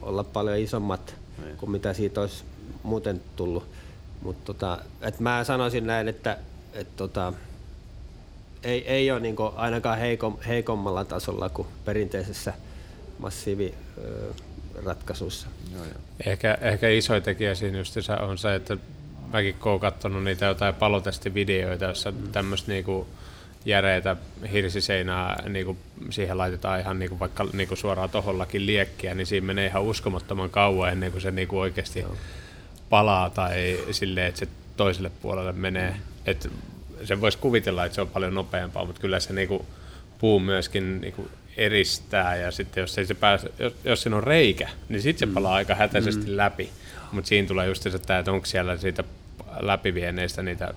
olla 0.02 0.24
paljon 0.24 0.58
isommat 0.58 1.16
Niin. 1.44 1.58
kuin 1.58 1.72
mitä 1.72 1.94
siitä 1.94 2.22
olisi 2.22 2.44
muuten 2.84 3.22
tullut. 3.36 3.64
Mutta 4.22 4.54
tota, 4.54 4.78
et 5.02 5.20
mä 5.20 5.44
sanoisin 5.44 5.88
näin, 5.88 6.08
että 6.08 6.38
et 6.74 6.96
tota, 6.96 7.34
ei, 8.64 8.88
ei 8.88 9.12
ole 9.12 9.20
niinku 9.20 9.54
ainakaan 9.56 9.98
heikom, 9.98 10.38
heikommalla 10.48 11.06
tasolla 11.06 11.50
kuin 11.50 11.68
perinteisessä 11.86 12.54
massiiviratkaisussa. 13.20 15.48
Joo, 15.74 15.84
joo. 15.84 15.94
Ehkä, 16.26 16.58
ehkä 16.62 16.90
iso 16.90 17.22
tekijä 17.22 17.56
siinä 17.56 17.78
justiinsa 17.78 18.18
on 18.18 18.38
se, 18.38 18.56
että 18.56 18.78
mäkin 19.34 19.56
kun 19.56 19.72
olen 19.72 19.82
katsonut 19.82 20.24
niitä 20.24 20.46
jotain 20.46 20.76
palotestivideoita, 20.76 21.86
jossa 21.86 22.12
mm. 22.12 22.32
tämmöistä 22.32 22.72
niinku 22.72 23.08
järeitä 23.66 24.16
hirsiseinää 24.52 25.44
niinku 25.50 25.78
siihen 26.10 26.38
laitetaan 26.38 26.80
ihan 26.80 27.00
niinku 27.00 27.20
vaikka 27.20 27.46
niinku 27.54 27.76
suoraan 27.76 28.10
tohollakin 28.10 28.66
liekkiä, 28.66 29.16
niin 29.16 29.28
siinä 29.28 29.48
menee 29.48 29.68
ihan 29.68 29.84
uskomattoman 29.84 30.50
kauan 30.50 30.92
ennen 30.92 31.12
kuin 31.12 31.22
se 31.22 31.32
niinku 31.32 31.60
oikeasti 31.60 32.00
Joo. 32.00 32.16
palaa 32.90 33.30
tai 33.30 33.80
silleen, 33.92 34.28
että 34.28 34.40
se 34.40 34.48
toiselle 34.78 35.12
puolelle 35.22 35.52
menee. 35.52 35.96
Et 36.26 36.52
sen 37.04 37.22
voisi 37.22 37.38
kuvitella, 37.38 37.86
että 37.86 37.96
se 37.96 38.02
on 38.02 38.08
paljon 38.08 38.34
nopeampaa, 38.34 38.86
mutta 38.86 39.02
kyllä 39.02 39.20
se 39.20 39.34
niinku 39.34 39.66
puu 40.20 40.40
myöskin 40.40 41.02
niinku 41.02 41.30
eristää 41.58 42.36
ja 42.36 42.52
sitten 42.52 42.82
jos, 42.82 42.98
ei 42.98 43.06
se 43.06 43.14
pääse, 43.14 43.52
jos, 43.60 43.74
jos 43.84 44.02
siinä 44.02 44.16
on 44.16 44.24
reikä, 44.24 44.70
niin 44.90 45.02
sitten 45.02 45.30
se 45.30 45.34
palaa 45.34 45.54
aika 45.54 45.76
hätäisesti 45.76 46.26
mm. 46.26 46.38
läpi. 46.38 46.70
Mutta 47.12 47.28
siinä 47.28 47.48
tulee 47.48 47.68
just 47.68 47.84
se, 47.84 47.90
että 47.90 48.32
onko 48.32 48.46
siellä 48.46 48.78
siitä 48.78 49.04
läpivieneistä 49.60 50.42
niitä 50.42 50.74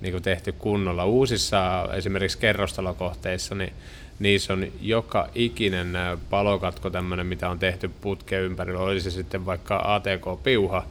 niin 0.00 0.12
kuin 0.12 0.22
tehty 0.22 0.52
kunnolla. 0.52 1.04
Uusissa 1.04 1.88
esimerkiksi 1.92 2.38
kerrostalokohteissa, 2.38 3.54
niin 3.54 3.72
niissä 4.18 4.52
on 4.52 4.66
joka 4.80 5.28
ikinen 5.34 5.92
palokatko 6.30 6.90
tämmöinen, 6.90 7.26
mitä 7.26 7.48
on 7.48 7.58
tehty 7.58 7.90
putkeen 8.00 8.42
ympärillä, 8.42 8.80
oli 8.80 9.00
se 9.00 9.10
sitten 9.10 9.46
vaikka 9.46 9.82
ATK-piuha 9.84 10.86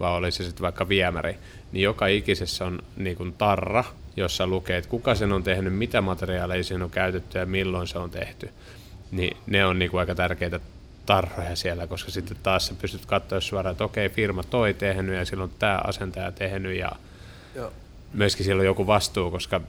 vai 0.00 0.10
oli 0.10 0.30
se 0.32 0.44
sitten 0.44 0.62
vaikka 0.62 0.88
viemäri, 0.88 1.36
niin 1.72 1.82
joka 1.82 2.06
ikisessä 2.06 2.64
on 2.64 2.82
niin 2.96 3.16
kuin 3.16 3.32
tarra, 3.32 3.84
jossa 4.16 4.46
lukee, 4.46 4.76
että 4.76 4.90
kuka 4.90 5.14
sen 5.14 5.32
on 5.32 5.42
tehnyt, 5.42 5.74
mitä 5.74 6.00
materiaaleja 6.00 6.64
siinä 6.64 6.84
on 6.84 6.90
käytetty 6.90 7.38
ja 7.38 7.46
milloin 7.46 7.86
se 7.86 7.98
on 7.98 8.10
tehty. 8.10 8.50
Niin 9.10 9.36
ne 9.46 9.66
on 9.66 9.78
niin 9.78 9.90
kuin 9.90 10.00
aika 10.00 10.14
tärkeitä 10.14 10.60
tarroja 11.06 11.56
siellä, 11.56 11.86
koska 11.86 12.10
sitten 12.10 12.36
taas 12.42 12.66
sä 12.66 12.74
pystyt 12.80 13.06
katsoa 13.06 13.40
suoraan, 13.40 13.72
että 13.72 13.84
okei, 13.84 14.08
firma 14.08 14.42
toi 14.42 14.74
tehnyt 14.74 15.16
ja 15.16 15.24
silloin 15.24 15.52
tämä 15.58 15.80
asentaja 15.84 16.32
tehnyt 16.32 16.78
ja 16.78 16.92
Joo. 17.54 17.72
myöskin 18.12 18.44
siellä 18.44 18.60
on 18.60 18.66
joku 18.66 18.86
vastuu, 18.86 19.30
koska 19.30 19.60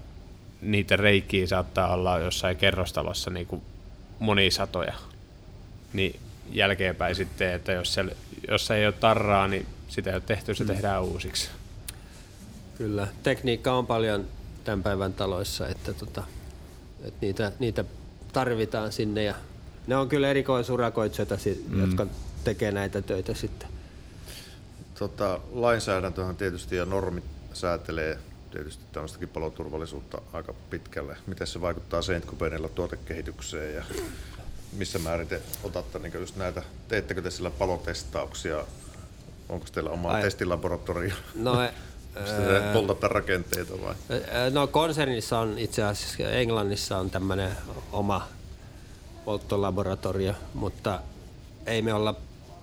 niitä 0.62 0.96
reikiä 0.96 1.48
saattaa 1.48 1.94
olla 1.94 2.20
jossain 2.20 2.58
kerrostalossa 2.58 3.30
niin 3.30 3.48
kuin 3.48 3.62
monia 4.20 4.52
satoja. 4.52 4.94
Niin 5.94 6.20
jälkeenpäin 6.52 7.16
sitten, 7.16 7.54
että 7.54 7.72
jos, 7.72 7.94
siellä, 7.94 8.12
jos 8.48 8.72
ei 8.72 8.86
ole 8.86 8.94
tarraa, 8.94 9.48
niin 9.48 9.66
sitä 9.88 10.10
ei 10.10 10.16
ole 10.16 10.24
tehty, 10.26 10.56
se 10.56 10.66
tehdään 10.66 11.04
uusiksi. 11.04 11.50
Kyllä, 12.78 13.08
tekniikka 13.24 13.74
on 13.74 13.88
paljon 13.88 14.26
tämän 14.68 14.84
päivän 14.84 15.14
taloissa, 15.14 15.68
että, 15.68 15.94
tota, 15.94 16.24
että 17.04 17.18
niitä, 17.22 17.52
niitä 17.60 17.86
tarvitaan 18.34 18.92
sinne 18.92 19.24
ja 19.24 19.36
ne 19.88 19.96
on 19.96 20.10
kyllä 20.10 20.30
erikoisurakoitsijoita, 20.30 21.38
si- 21.38 21.66
mm. 21.70 21.82
jotka 21.82 22.08
tekee 22.44 22.72
näitä 22.72 23.02
töitä 23.02 23.34
sitten. 23.34 23.70
Tota, 25.00 25.40
lainsäädäntöhän 25.52 26.36
tietysti 26.36 26.76
ja 26.76 26.86
normit 26.86 27.24
säätelee 27.54 28.20
tietysti 28.52 28.84
tämmöistäkin 28.92 29.30
paloturvallisuutta 29.30 30.22
aika 30.34 30.54
pitkälle. 30.70 31.18
Miten 31.28 31.48
se 31.48 31.62
vaikuttaa 31.62 32.02
Saint 32.02 32.26
Gobainilla 32.26 32.70
tuotekehitykseen 32.70 33.76
ja 33.76 33.84
missä 34.78 35.00
määrin 35.00 35.28
te 35.28 35.42
otatte 35.64 36.00
niin 36.00 36.14
just 36.14 36.36
näitä, 36.36 36.64
teettekö 36.88 37.22
te 37.22 37.32
sillä 37.32 37.52
palotestauksia 37.52 38.66
Onko 39.50 39.66
teillä 39.72 39.90
oma 39.90 40.10
Ai. 40.10 40.22
testilaboratorio? 40.22 41.16
No, 41.36 41.54
Onko 42.20 42.54
te 42.54 42.74
poltatte 42.74 43.08
rakenteita 43.08 43.74
vai? 43.82 43.96
no 44.52 44.68
konsernissa 44.68 45.40
on 45.40 45.60
itse 45.60 45.84
asiassa, 45.84 46.24
Englannissa 46.24 46.98
on 46.98 47.10
tämmöinen 47.10 47.52
oma 47.92 48.28
polttolaboratorio, 49.26 50.34
mutta 50.54 51.00
ei 51.66 51.82
me 51.82 51.94
olla 51.94 52.16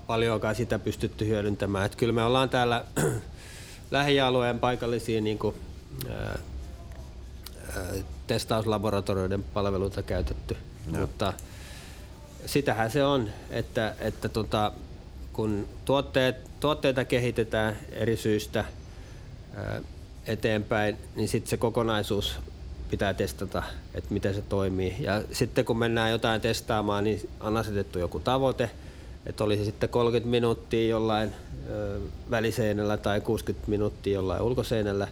paljonkaan 0.06 0.54
sitä 0.54 0.78
pystytty 0.78 1.26
hyödyntämään. 1.26 1.86
Et 1.86 1.96
kyllä 1.96 2.12
me 2.12 2.22
ollaan 2.22 2.48
täällä 2.48 2.84
lähialueen 3.90 4.58
paikallisia 4.58 5.20
niin 5.20 5.38
kuin, 5.38 5.56
ää, 6.10 6.38
ää, 7.76 7.92
testauslaboratorioiden 8.26 9.42
palveluita 9.42 10.02
käytetty. 10.02 10.56
Mutta 11.00 11.32
sitähän 12.46 12.90
se 12.90 13.04
on, 13.04 13.30
että, 13.50 13.94
että 14.00 14.28
tota, 14.28 14.72
kun 15.32 15.68
tuotteet, 15.84 16.36
tuotteita 16.60 17.04
kehitetään 17.04 17.76
eri 17.92 18.16
syistä 18.16 18.64
eteenpäin, 20.26 20.96
niin 21.16 21.28
sitten 21.28 21.50
se 21.50 21.56
kokonaisuus 21.56 22.36
pitää 22.90 23.14
testata, 23.14 23.62
että 23.94 24.14
miten 24.14 24.34
se 24.34 24.42
toimii. 24.42 24.96
Ja 24.98 25.22
sitten 25.32 25.64
kun 25.64 25.78
mennään 25.78 26.10
jotain 26.10 26.40
testaamaan, 26.40 27.04
niin 27.04 27.30
on 27.40 27.56
asetettu 27.56 27.98
joku 27.98 28.20
tavoite, 28.20 28.70
että 29.26 29.44
olisi 29.44 29.64
sitten 29.64 29.88
30 29.88 30.30
minuuttia 30.30 30.88
jollain 30.88 31.32
ö, 31.70 32.00
väliseinällä 32.30 32.96
tai 32.96 33.20
60 33.20 33.70
minuuttia 33.70 34.14
jollain 34.14 34.42
ulkoseinällä, 34.42 35.08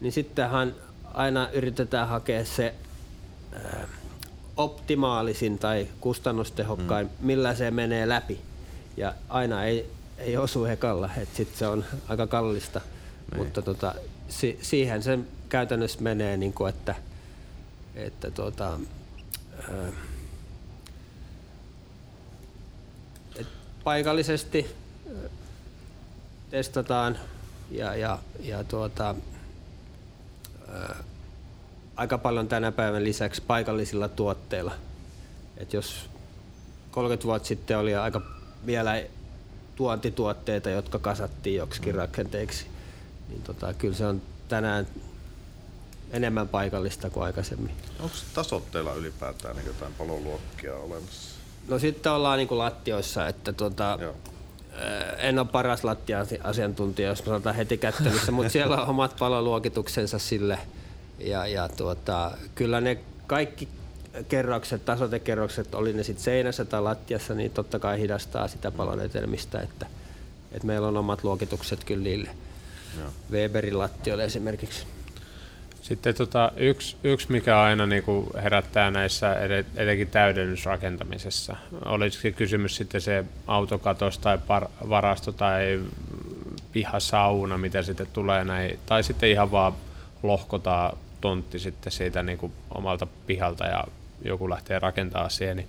niin 0.00 0.12
sittenhän 0.12 0.74
aina 1.14 1.48
yritetään 1.52 2.08
hakea 2.08 2.44
se 2.44 2.74
ö, 3.52 3.58
optimaalisin 4.56 5.58
tai 5.58 5.88
kustannustehokkain, 6.00 7.06
mm. 7.06 7.26
millä 7.26 7.54
se 7.54 7.70
menee 7.70 8.08
läpi. 8.08 8.40
Ja 8.96 9.14
aina 9.28 9.64
ei, 9.64 9.90
ei 10.18 10.36
osu 10.36 10.64
ekalla, 10.64 11.10
että 11.16 11.36
sitten 11.36 11.58
se 11.58 11.66
on 11.66 11.84
aika 12.08 12.26
kallista. 12.26 12.80
Niin. 13.30 13.38
Mutta 13.38 13.62
tota, 13.62 13.94
si, 14.28 14.58
siihen 14.62 15.02
se 15.02 15.18
käytännössä 15.48 16.02
menee, 16.02 16.36
niin 16.36 16.52
kuin, 16.52 16.68
että, 16.68 16.94
että 17.94 18.30
tota, 18.30 18.78
ö, 19.68 19.92
et 23.36 23.46
paikallisesti 23.84 24.66
testataan 26.50 27.18
ja, 27.70 27.96
ja, 27.96 28.18
ja 28.40 28.64
tuota, 28.64 29.14
ö, 30.68 30.94
aika 31.96 32.18
paljon 32.18 32.48
tänä 32.48 32.72
päivän 32.72 33.04
lisäksi 33.04 33.42
paikallisilla 33.46 34.08
tuotteilla. 34.08 34.72
Et 35.56 35.72
jos 35.72 36.10
30 36.90 37.24
vuotta 37.24 37.48
sitten 37.48 37.78
oli 37.78 37.94
aika 37.94 38.22
vielä 38.66 39.02
tuontituotteita, 39.76 40.70
jotka 40.70 40.98
kasattiin 40.98 41.56
joksikin 41.56 41.94
rakenteiksi, 41.94 42.66
niin 43.28 43.42
tota, 43.42 43.74
kyllä 43.74 43.94
se 43.94 44.06
on 44.06 44.22
tänään 44.48 44.86
enemmän 46.10 46.48
paikallista 46.48 47.10
kuin 47.10 47.24
aikaisemmin. 47.24 47.74
Onko 48.00 48.16
tasot 48.34 48.70
teillä 48.70 48.92
ylipäätään 48.92 49.56
niin 49.56 49.66
jotain 49.66 49.94
paloluokkia 49.94 50.74
olemassa? 50.74 51.36
No 51.68 51.78
sitten 51.78 52.12
ollaan 52.12 52.38
niin 52.38 52.48
kuin 52.48 52.58
lattioissa, 52.58 53.28
että 53.28 53.52
tota, 53.52 53.98
Joo. 54.00 54.14
ää, 54.72 55.12
en 55.18 55.38
ole 55.38 55.46
paras 55.52 55.84
lattia-asiantuntija, 55.84 57.08
jos 57.08 57.18
sanotaan 57.18 57.54
heti 57.54 57.78
kättelyssä, 57.78 58.32
mutta 58.32 58.52
siellä 58.52 58.82
on 58.82 58.88
omat 58.88 59.16
paloluokituksensa 59.18 60.18
sille. 60.18 60.58
Ja, 61.18 61.46
ja 61.46 61.68
tuota, 61.68 62.30
kyllä 62.54 62.80
ne 62.80 62.98
kaikki 63.26 63.68
kerrokset, 64.28 64.84
tasotekerrokset, 64.84 65.74
oli 65.74 65.92
ne 65.92 66.02
sitten 66.02 66.24
seinässä 66.24 66.64
tai 66.64 66.82
lattiassa, 66.82 67.34
niin 67.34 67.50
totta 67.50 67.78
kai 67.78 68.00
hidastaa 68.00 68.48
sitä 68.48 68.70
palon 68.70 69.00
etenemistä, 69.00 69.60
että, 69.60 69.86
että 70.52 70.66
meillä 70.66 70.88
on 70.88 70.96
omat 70.96 71.24
luokitukset 71.24 71.84
kyllä 71.84 72.02
niille. 72.02 72.30
Joo. 72.98 73.10
Weberin 73.30 73.78
lattioille 73.78 74.24
esimerkiksi. 74.24 74.86
Sitten 75.82 76.14
tota, 76.14 76.52
yksi, 76.56 76.96
yksi, 77.04 77.32
mikä 77.32 77.60
aina 77.60 77.86
niin 77.86 78.02
kuin 78.02 78.26
herättää 78.42 78.90
näissä 78.90 79.36
etenkin 79.76 80.08
täydennysrakentamisessa, 80.08 81.56
olisiko 81.84 82.36
kysymys 82.38 82.76
sitten 82.76 83.00
se 83.00 83.24
autokatos 83.46 84.18
tai 84.18 84.36
par- 84.36 84.88
varasto 84.88 85.32
tai 85.32 85.80
pihasauna, 86.72 87.58
mitä 87.58 87.82
sitten 87.82 88.06
tulee 88.12 88.44
näin, 88.44 88.78
tai 88.86 89.02
sitten 89.02 89.30
ihan 89.30 89.50
vaan 89.50 89.72
lohkotaan 90.22 90.96
tontti 91.20 91.58
sitten 91.58 91.92
siitä 91.92 92.22
niin 92.22 92.38
kuin 92.38 92.52
omalta 92.74 93.06
pihalta 93.26 93.66
ja 93.66 93.84
joku 94.24 94.50
lähtee 94.50 94.78
rakentaa 94.78 95.28
siihen, 95.28 95.56
niin 95.56 95.68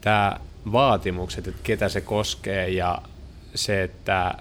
tämä 0.00 0.36
vaatimukset, 0.72 1.48
että 1.48 1.60
ketä 1.62 1.88
se 1.88 2.00
koskee 2.00 2.68
ja 2.68 2.98
se, 3.54 3.82
että 3.82 4.34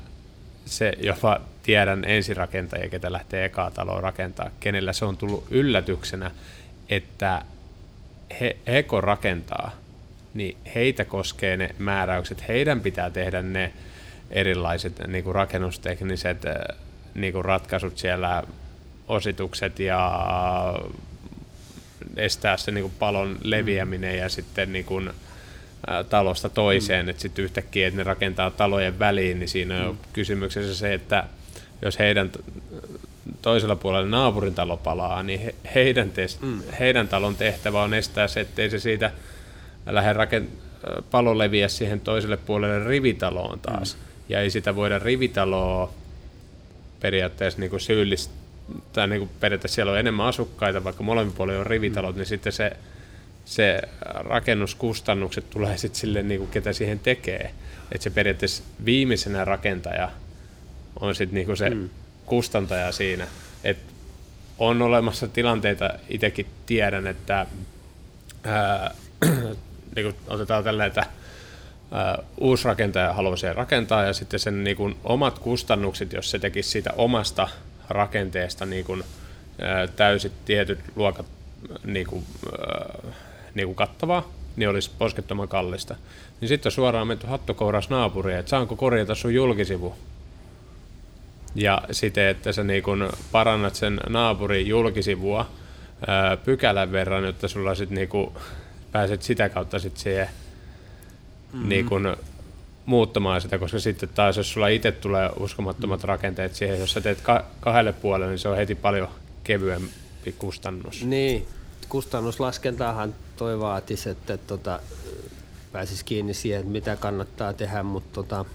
se 0.66 0.94
jopa 1.00 1.42
tiedän 1.64 2.04
ensirakentajia, 2.08 2.90
ketä 2.90 3.12
lähtee 3.12 3.46
ekaa 3.46 3.72
taloa 3.72 4.02
rakentaa, 4.02 4.50
kenellä 4.60 4.94
se 4.94 5.06
on 5.06 5.18
tullut 5.18 5.48
yllätyksenä, 5.52 6.32
että 6.90 7.42
he, 8.40 8.84
kun 8.84 9.04
rakentaa, 9.04 9.72
niin 10.34 10.58
heitä 10.76 11.06
koskee 11.06 11.58
ne 11.58 11.76
määräykset, 11.80 12.48
heidän 12.48 12.82
pitää 12.82 13.10
tehdä 13.10 13.42
ne 13.42 13.74
erilaiset 14.32 15.08
niin 15.08 15.24
kuin 15.24 15.36
rakennustekniset 15.36 16.46
äh, 16.46 16.56
niin 17.16 17.34
kuin 17.34 17.46
ratkaisut 17.46 17.98
siellä, 17.98 18.44
ositukset 19.08 19.80
ja 19.80 20.24
estää 22.18 22.58
se 22.58 22.72
niin 22.72 22.82
kuin 22.82 22.94
palon 23.00 23.38
leviäminen 23.44 24.18
ja 24.18 24.30
sitten 24.30 24.74
niin 24.74 24.86
kuin, 24.86 25.12
talosta 26.10 26.50
toiseen, 26.50 27.06
mm. 27.06 27.10
että 27.10 27.22
sitten 27.22 27.46
yhtäkkiä, 27.46 27.88
että 27.88 27.98
ne 27.98 28.04
rakentaa 28.04 28.52
talojen 28.52 29.00
väliin, 29.00 29.40
niin 29.40 29.50
siinä 29.50 29.88
on 29.88 29.96
mm. 29.96 29.98
kysymyksessä 30.14 30.76
se, 30.76 30.94
että 30.94 31.24
jos 31.82 32.00
heidän 32.00 32.32
toisella 33.42 33.76
puolella 33.76 34.10
naapurin 34.10 34.56
talo 34.56 34.78
palaa, 34.78 35.24
niin 35.24 35.40
he, 35.40 35.56
heidän, 35.76 36.12
test, 36.12 36.42
mm. 36.42 36.62
heidän 36.80 37.08
talon 37.08 37.36
tehtävä 37.36 37.84
on 37.84 37.94
estää 37.94 38.28
se, 38.28 38.40
ettei 38.40 38.70
se 38.70 38.80
siitä 38.80 39.12
lähde 39.86 40.14
rakent- 40.14 40.66
palo 41.12 41.38
leviä 41.38 41.68
siihen 41.68 42.02
toiselle 42.02 42.38
puolelle 42.38 42.88
rivitaloon 42.88 43.60
taas. 43.60 43.96
Mm. 43.96 44.02
Ja 44.30 44.42
ei 44.42 44.50
sitä 44.50 44.76
voida 44.76 45.00
rivitaloa 45.00 45.94
periaatteessa 47.00 47.60
niin 47.60 47.80
syyllistää, 47.80 48.38
tai 48.94 49.08
niin 49.08 49.30
periaatteessa 49.40 49.76
siellä 49.76 49.92
on 49.92 50.00
enemmän 50.00 50.26
asukkaita, 50.26 50.84
vaikka 50.84 51.04
molemmin 51.04 51.36
puolilla 51.36 51.60
on 51.60 51.68
rivitalot, 51.68 52.16
mm. 52.16 52.20
niin 52.20 52.28
sitten 52.28 52.54
se, 52.54 52.72
se 53.46 53.82
rakennuskustannukset 54.06 55.50
tulee 55.50 55.78
sitten 55.78 56.00
sille, 56.00 56.24
niin 56.24 56.40
kuin 56.40 56.52
ketä 56.52 56.74
siihen 56.74 57.00
tekee. 57.00 57.52
Että 57.92 58.04
se 58.04 58.10
periaatteessa 58.10 58.64
viimeisenä 58.86 59.46
rakentaja 59.46 60.12
on 61.00 61.16
sitten 61.16 61.36
niin 61.36 61.58
se 61.58 61.70
mm. 61.70 61.90
kustantaja 62.26 62.92
siinä. 62.92 63.28
Et 63.64 63.78
on 64.60 64.82
olemassa 64.82 65.28
tilanteita, 65.28 65.90
itsekin 66.10 66.46
tiedän, 66.66 67.08
että 67.08 67.46
ää, 68.44 68.92
niin 69.96 70.06
kuin 70.06 70.16
otetaan 70.28 70.64
tällä, 70.64 70.86
että 70.86 71.06
ää, 71.92 72.24
uusi 72.38 72.66
rakentaja 72.66 73.14
haluaa 73.14 73.54
rakentaa 73.54 74.04
ja 74.04 74.14
sitten 74.14 74.40
sen 74.40 74.64
niin 74.64 74.78
kuin, 74.78 74.96
omat 75.04 75.40
kustannukset, 75.40 76.14
jos 76.14 76.32
se 76.32 76.40
tekisi 76.40 76.70
siitä 76.70 76.94
omasta 76.98 77.48
rakenteesta 77.90 78.66
niin 78.66 78.86
kuin, 78.86 79.04
ää, 79.60 79.88
täysit 79.88 80.46
tietyt 80.46 80.80
luokat 80.96 81.26
niin 81.84 82.08
kuin, 82.08 82.26
ää, 82.60 83.14
niin 83.56 83.68
kuin 83.68 83.76
kattavaa, 83.76 84.30
niin 84.56 84.70
olisi 84.70 84.92
poskettoman 84.98 85.48
kallista. 85.48 85.96
Niin 86.42 86.50
sitten 86.50 86.68
on 86.70 86.72
suoraan 86.72 87.08
menty 87.08 87.28
hattokouras 87.28 87.90
naapuriin, 87.90 88.40
että 88.40 88.50
saanko 88.50 88.76
korjata 88.76 89.16
sun 89.16 89.34
julkisivu. 89.34 89.96
Ja 91.56 91.82
sitten, 91.92 92.28
että 92.28 92.52
sä 92.52 92.64
niin 92.64 92.84
kun 92.84 93.10
parannat 93.32 93.76
sen 93.76 94.00
naapurin 94.10 94.68
julkisivua 94.68 95.50
ää, 96.08 96.38
pykälän 96.38 96.92
verran, 96.92 97.24
jotta 97.24 97.48
sulla 97.48 97.76
sit 97.76 97.90
niin 97.90 98.08
kun 98.08 98.34
pääset 98.92 99.22
sitä 99.22 99.50
kautta 99.50 99.80
sit 99.80 99.98
siihen 99.98 100.30
mm-hmm. 101.54 101.70
niin 101.70 101.86
kun 101.86 102.18
muuttamaan 102.86 103.42
sitä, 103.42 103.58
koska 103.58 103.80
sitten 103.80 104.10
taas 104.10 104.38
jos 104.38 104.54
sulla 104.54 104.68
itse 104.68 104.92
tulee 104.92 105.30
uskomattomat 105.40 106.04
mm. 106.04 106.08
rakenteet 106.08 106.56
siihen, 106.56 106.80
jos 106.80 106.94
sä 106.94 107.02
teet 107.02 107.22
ka- 107.22 107.46
kahdelle 107.60 107.94
puolelle, 107.94 108.32
niin 108.32 108.40
se 108.40 108.50
on 108.50 108.58
heti 108.58 108.76
paljon 108.76 109.08
kevyempi 109.44 110.36
kustannus. 110.38 111.04
Niin, 111.04 111.48
kustannuslaskentaahan 111.90 113.16
toi 113.38 113.60
vaatisi, 113.60 114.10
että 114.10 114.38
tota, 114.38 114.80
pääsisi 115.72 116.06
kiinni 116.06 116.34
siihen, 116.34 116.60
että 116.60 116.72
mitä 116.72 116.96
kannattaa 116.96 117.54
tehdä, 117.54 117.84
mutta 117.84 118.14
tota, 118.14 118.46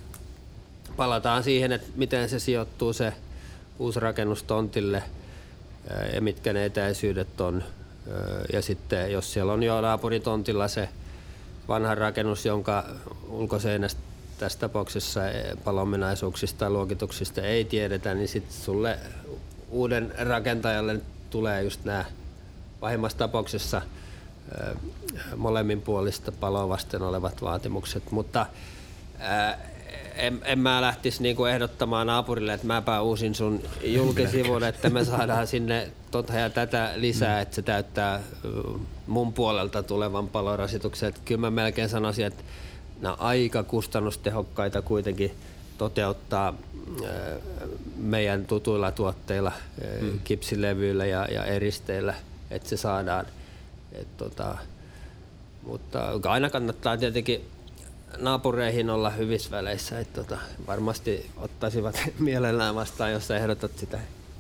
palataan 0.97 1.43
siihen, 1.43 1.73
että 1.73 1.87
miten 1.97 2.29
se 2.29 2.39
sijoittuu 2.39 2.93
se 2.93 3.13
uusi 3.79 4.01
rakennus 4.01 4.43
tontille 4.43 5.03
ja 6.15 6.21
mitkä 6.21 6.53
ne 6.53 6.65
etäisyydet 6.65 7.41
on. 7.41 7.65
Ja 8.53 8.63
sitten 8.63 9.13
jos 9.13 9.33
siellä 9.33 9.53
on 9.53 9.63
jo 9.63 9.81
naapuritontilla 9.81 10.69
se 10.69 10.89
vanha 11.69 11.95
rakennus, 11.95 12.47
jonka 12.47 12.85
ulkoseinästä 13.29 14.01
tässä 14.39 14.59
tapauksessa 14.59 15.21
palominaisuuksista 15.65 16.59
tai 16.59 16.71
luokituksista 16.71 17.43
ei 17.43 17.65
tiedetä, 17.65 18.15
niin 18.15 18.29
sitten 18.29 18.55
sulle 18.55 18.99
uuden 19.71 20.15
rakentajalle 20.19 21.01
tulee 21.31 21.63
just 21.63 21.85
nämä 21.85 22.05
pahimmassa 22.81 23.19
tapauksessa 23.19 23.83
molemmin 25.37 25.83
puolista 25.83 26.33
paloa 26.33 26.69
vasten 26.69 27.03
olevat 27.03 27.43
vaatimukset, 27.43 28.11
mutta 28.11 28.47
en, 30.15 30.41
en 30.45 30.59
mä 30.59 30.81
lähtisi 30.81 31.23
niinku 31.23 31.45
ehdottamaan 31.45 32.07
naapurille, 32.07 32.53
että 32.53 32.67
mäpä 32.67 33.01
uusin 33.01 33.35
sun 33.35 33.63
julkisivun, 33.85 34.65
että 34.65 34.91
me 34.91 35.05
saadaan 35.05 35.47
sinne 35.57 35.91
tota 36.11 36.33
ja 36.33 36.51
tätä 36.51 36.93
lisää, 36.97 37.41
että 37.41 37.55
se 37.55 37.63
täyttää 37.63 38.21
mun 39.07 39.33
puolelta 39.33 39.83
tulevan 39.83 40.29
palorasituksen. 40.29 41.15
Kyllä 41.25 41.41
mä 41.41 41.51
melkein 41.51 41.89
sanoisin, 41.89 42.27
että 42.27 42.45
nämä 43.01 43.15
aika 43.15 43.63
kustannustehokkaita 43.63 44.83
kuitenkin 44.83 45.35
toteuttaa 45.79 46.55
meidän 47.97 48.47
tutuilla 48.47 48.93
tuotteilla, 48.93 49.53
mm. 50.01 50.21
kipsilevyillä 50.25 51.07
ja, 51.07 51.27
ja 51.31 51.45
eristeillä, 51.45 52.15
että 52.51 52.69
se 52.69 52.77
saadaan. 52.77 53.27
Et 53.93 54.17
tota, 54.17 54.57
mutta 55.63 56.13
aina 56.25 56.51
kannattaa 56.51 56.97
tietenkin 56.97 57.41
naapureihin 58.19 58.91
olla 58.91 59.11
hyvissä 59.11 59.51
väleissä. 59.51 60.01
Että 60.01 60.23
tota, 60.23 60.41
varmasti 60.67 61.31
ottaisivat 61.37 62.03
mielellään 62.19 62.75
vastaan, 62.75 63.13
jos 63.13 63.27
sä 63.27 63.37
ehdotat 63.37 63.79
sitä 63.79 63.99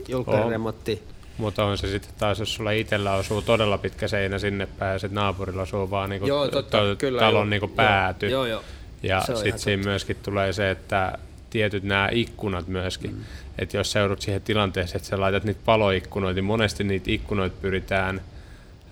julkkaremonttia. 0.09 0.96
Mutta 1.38 1.64
on 1.64 1.78
se 1.78 1.86
sitten 1.86 2.14
taas, 2.18 2.38
jos 2.38 2.55
sulla 2.55 2.70
itsellä 2.70 3.14
osuu 3.14 3.42
todella 3.42 3.78
pitkä 3.78 4.09
seinä 4.09 4.38
sinne 4.38 4.66
päin 4.66 4.92
ja 4.92 4.98
sitten 4.98 5.14
naapurilla 5.14 5.62
osuu 5.62 5.90
vaan 5.90 6.11
niinku 6.11 6.26
joo, 6.26 6.48
totta, 6.48 6.78
to, 6.78 6.96
kyllä, 6.98 7.20
talon 7.20 7.34
joo, 7.34 7.44
niinku 7.44 7.68
pääty. 7.68 8.28
Joo, 8.28 8.46
joo, 8.46 8.62
ja 9.03 9.20
sitten 9.20 9.59
siinä 9.59 9.82
myöskin 9.82 10.16
tulee 10.22 10.53
se, 10.53 10.70
että 10.70 11.18
tietyt 11.51 11.82
nämä 11.84 12.09
ikkunat 12.12 12.68
myöskin. 12.68 13.14
Mm. 13.14 13.24
Että 13.59 13.76
jos 13.76 13.92
seudut 13.92 14.22
siihen 14.22 14.42
tilanteeseen, 14.42 14.96
että 14.96 15.09
sä 15.09 15.20
laitat 15.20 15.44
niitä 15.44 15.61
paloikkunoita, 15.64 16.34
niin 16.34 16.44
monesti 16.44 16.84
niitä 16.84 17.11
ikkunoita 17.11 17.57
pyritään, 17.62 18.20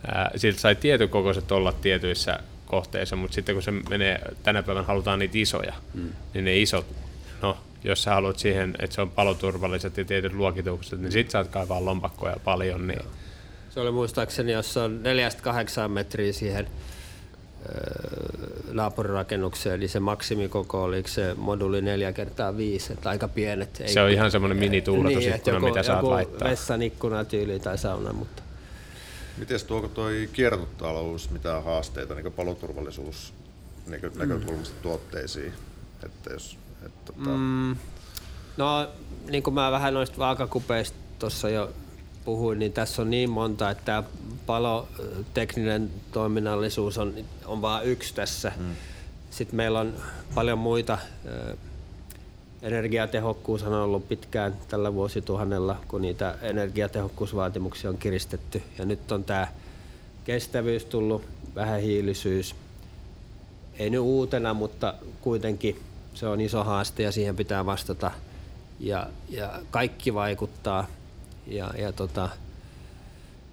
ää, 0.07 0.31
siltä 0.37 0.61
sai 0.61 0.75
tietyn 0.75 1.09
kokoiset 1.09 1.53
olla 1.53 1.73
tietyissä 1.73 2.39
kohteissa, 2.67 3.17
mutta 3.17 3.35
sitten 3.35 3.55
kun 3.55 3.63
se 3.63 3.71
menee, 3.71 4.21
tänä 4.43 4.63
päivänä 4.63 4.87
halutaan 4.87 5.19
niitä 5.19 5.39
isoja, 5.39 5.73
mm. 5.95 6.09
niin 6.35 6.45
ne 6.45 6.59
isot, 6.59 6.87
no 7.43 7.57
jos 7.85 8.03
sä 8.03 8.15
haluat 8.15 8.39
siihen, 8.39 8.75
että 8.79 8.95
se 8.95 9.01
on 9.01 9.11
paloturvalliset 9.11 9.97
ja 9.97 10.05
tietyt 10.05 10.33
luokitukset, 10.33 11.01
niin 11.01 11.13
sit 11.13 11.31
saat 11.31 11.49
kaivaa 11.49 11.85
lompakkoja 11.85 12.37
paljon. 12.45 12.87
Niin... 12.87 13.01
Se 13.71 13.81
oli 13.81 13.91
muistaakseni, 13.91 14.53
jos 14.53 14.77
on 14.77 15.01
4-8 15.87 15.89
metriä 15.89 16.33
siihen 16.33 16.67
naapurirakennukseen, 18.73 19.81
niin 19.81 19.89
se 19.89 20.01
maksimikoko 20.01 20.83
oli 20.83 21.03
se 21.07 21.35
moduli 21.35 21.83
4 21.83 22.13
kertaa 22.13 22.57
5 22.57 22.93
että 22.93 23.09
aika 23.09 23.29
pienet. 23.29 23.81
Ei, 23.81 23.89
se 23.89 24.01
on 24.01 24.11
ihan 24.11 24.31
semmoinen 24.31 24.59
minituuletusikkuna, 24.59 25.59
niin, 25.59 25.69
mitä 25.69 25.83
saat 25.83 25.99
joku 25.99 26.11
laittaa. 26.11 26.51
vessan 26.51 26.83
ikkuna 26.83 27.25
tyyli 27.25 27.61
tai 27.61 27.79
sauna, 27.79 28.13
mutta... 28.13 28.43
Miten 29.39 29.61
tuoko 29.67 29.89
toi 29.89 30.29
kiertotalous, 30.33 31.31
mitä 31.31 31.61
haasteita 31.61 32.15
niin 32.15 32.33
paloturvallisuus 32.33 33.35
niin 33.87 34.01
näkökulmasta 34.17 34.75
mm. 34.75 34.83
tuotteisiin? 34.83 35.53
Että 36.05 36.33
jos, 36.33 36.59
että, 36.87 37.13
tota... 37.13 37.31
mm, 37.31 37.77
no, 38.57 38.89
niin 39.31 39.43
kuin 39.43 39.55
mä 39.55 39.71
vähän 39.71 39.95
noista 39.95 40.19
vaakakupeista 40.19 40.97
tuossa 41.19 41.49
jo 41.49 41.73
puhuin, 42.25 42.59
niin 42.59 42.73
tässä 42.73 43.03
on 43.03 43.11
niin 43.11 43.31
monta, 43.31 43.71
että 43.71 43.85
tämä 43.85 44.03
palotekninen 44.47 45.91
toiminnallisuus 46.13 46.99
on, 46.99 47.15
on 47.45 47.63
vain 47.63 47.87
yksi 47.87 48.15
tässä. 48.15 48.53
Mm. 48.57 48.77
Sitten 49.31 49.57
meillä 49.57 49.81
on 49.81 49.95
paljon 50.35 50.59
muita. 50.59 50.99
Energiatehokkuus 52.63 53.63
on 53.63 53.73
ollut 53.73 54.09
pitkään 54.09 54.55
tällä 54.69 54.95
vuosituhannella, 54.95 55.77
kun 55.89 56.03
niitä 56.03 56.35
energiatehokkuusvaatimuksia 56.43 57.91
on 57.91 57.99
kiristetty. 57.99 58.63
Ja 58.79 58.85
nyt 58.85 59.13
on 59.13 59.25
tämä 59.25 59.47
kestävyys 60.25 60.85
tullut, 60.85 61.25
vähähiilisyys. 61.55 62.55
Ei 63.79 63.91
nyt 63.91 64.01
uutena, 64.01 64.55
mutta 64.55 64.95
kuitenkin 65.21 65.81
se 66.15 66.27
on 66.27 66.41
iso 66.41 66.65
haaste 66.65 67.03
ja 67.03 67.13
siihen 67.13 67.37
pitää 67.37 67.67
vastata. 67.67 68.11
Ja, 68.81 69.07
ja 69.29 69.61
kaikki 69.71 70.15
vaikuttaa 70.15 70.87
ja, 71.47 71.71
ja 71.79 71.93
tota, 71.93 72.29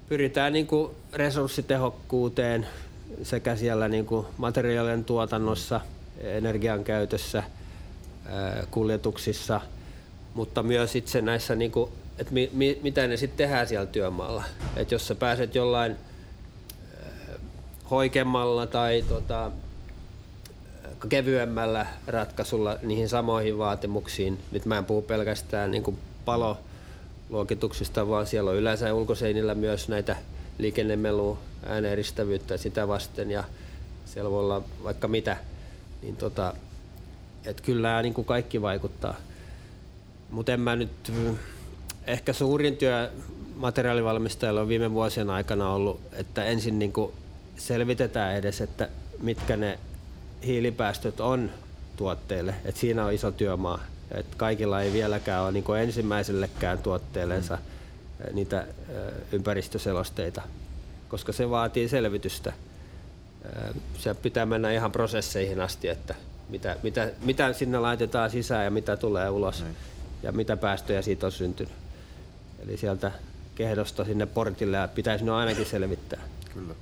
pyritään 0.09 0.53
niin 0.53 0.67
kuin 0.67 0.91
resurssitehokkuuteen 1.13 2.67
sekä 3.23 3.55
siellä 3.55 3.87
niin 3.87 4.05
kuin 4.05 4.25
materiaalien 4.37 5.05
tuotannossa, 5.05 5.81
energian 6.17 6.83
käytössä, 6.83 7.43
kuljetuksissa, 8.71 9.61
mutta 10.33 10.63
myös 10.63 10.95
itse 10.95 11.21
näissä, 11.21 11.55
niin 11.55 11.71
kuin, 11.71 11.91
että 12.17 12.33
mi, 12.33 12.49
mi, 12.53 12.79
mitä 12.83 13.07
ne 13.07 13.17
sitten 13.17 13.37
tehdään 13.37 13.67
siellä 13.67 13.85
työmaalla. 13.85 14.43
Et 14.75 14.91
jos 14.91 15.07
sä 15.07 15.15
pääset 15.15 15.55
jollain 15.55 15.95
hoikemmalla 17.91 18.67
tai 18.67 19.05
tota, 19.09 19.51
kevyemmällä 21.09 21.85
ratkaisulla 22.07 22.77
niihin 22.83 23.09
samoihin 23.09 23.57
vaatimuksiin, 23.57 24.39
nyt 24.51 24.65
mä 24.65 24.77
en 24.77 24.85
puhu 24.85 25.01
pelkästään 25.01 25.71
niin 25.71 25.83
kuin 25.83 25.97
palo, 26.25 26.57
luokituksista, 27.29 28.07
vaan 28.07 28.27
siellä 28.27 28.51
on 28.51 28.57
yleensä 28.57 28.93
ulkoseinillä 28.93 29.55
myös 29.55 29.89
näitä 29.89 30.15
liikennemelu, 30.57 31.37
ääneristävyyttä 31.65 32.57
sitä 32.57 32.87
vasten 32.87 33.31
ja 33.31 33.43
siellä 34.05 34.31
voi 34.31 34.39
olla 34.39 34.63
vaikka 34.83 35.07
mitä. 35.07 35.37
Niin 36.01 36.15
tota, 36.15 36.53
et 37.45 37.61
kyllä 37.61 38.01
niin 38.01 38.13
kuin 38.13 38.25
kaikki 38.25 38.61
vaikuttaa. 38.61 39.15
Mutta 40.31 40.53
en 40.53 40.59
mä 40.59 40.75
nyt, 40.75 41.11
ehkä 42.07 42.33
suurin 42.33 42.77
työ 42.77 43.11
materiaalivalmistajilla 43.55 44.61
on 44.61 44.67
viime 44.67 44.91
vuosien 44.91 45.29
aikana 45.29 45.69
ollut, 45.69 46.01
että 46.13 46.43
ensin 46.43 46.79
niin 46.79 46.93
kuin 46.93 47.11
selvitetään 47.57 48.35
edes, 48.35 48.61
että 48.61 48.89
mitkä 49.21 49.57
ne 49.57 49.79
hiilipäästöt 50.45 51.19
on 51.19 51.51
tuotteille. 51.97 52.55
Et 52.65 52.77
siinä 52.77 53.05
on 53.05 53.13
iso 53.13 53.31
työmaa 53.31 53.79
et 54.11 54.35
kaikilla 54.37 54.81
ei 54.81 54.93
vieläkään 54.93 55.43
ole 55.43 55.51
niin 55.51 55.77
ensimmäisellekään 55.81 56.77
tuotteellensa 56.77 57.55
mm. 57.55 58.35
niitä 58.35 58.67
ympäristöselosteita, 59.31 60.41
koska 61.09 61.33
se 61.33 61.49
vaatii 61.49 61.89
selvitystä. 61.89 62.53
Se 63.97 64.13
pitää 64.13 64.45
mennä 64.45 64.71
ihan 64.71 64.91
prosesseihin 64.91 65.61
asti, 65.61 65.87
että 65.87 66.15
mitä, 66.49 66.75
mitä, 66.83 67.11
mitä 67.21 67.53
sinne 67.53 67.79
laitetaan 67.79 68.29
sisään 68.29 68.65
ja 68.65 68.71
mitä 68.71 68.97
tulee 68.97 69.29
ulos 69.29 69.61
Näin. 69.61 69.75
ja 70.23 70.31
mitä 70.31 70.57
päästöjä 70.57 71.01
siitä 71.01 71.25
on 71.25 71.31
syntynyt. 71.31 71.73
Eli 72.59 72.77
sieltä 72.77 73.11
kehdosta 73.55 74.05
sinne 74.05 74.25
portille 74.25 74.89
pitäisi 74.95 75.25
ne 75.25 75.31
ainakin 75.31 75.65
selvittää. 75.65 76.21
Kyllä. 76.53 76.73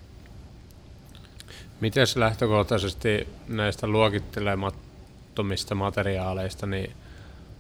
Miten 1.80 2.07
lähtökohtaisesti 2.16 3.28
näistä 3.47 3.88
luokittelemattomista 3.88 5.76
materiaaleista, 5.76 6.66
niin 6.66 6.93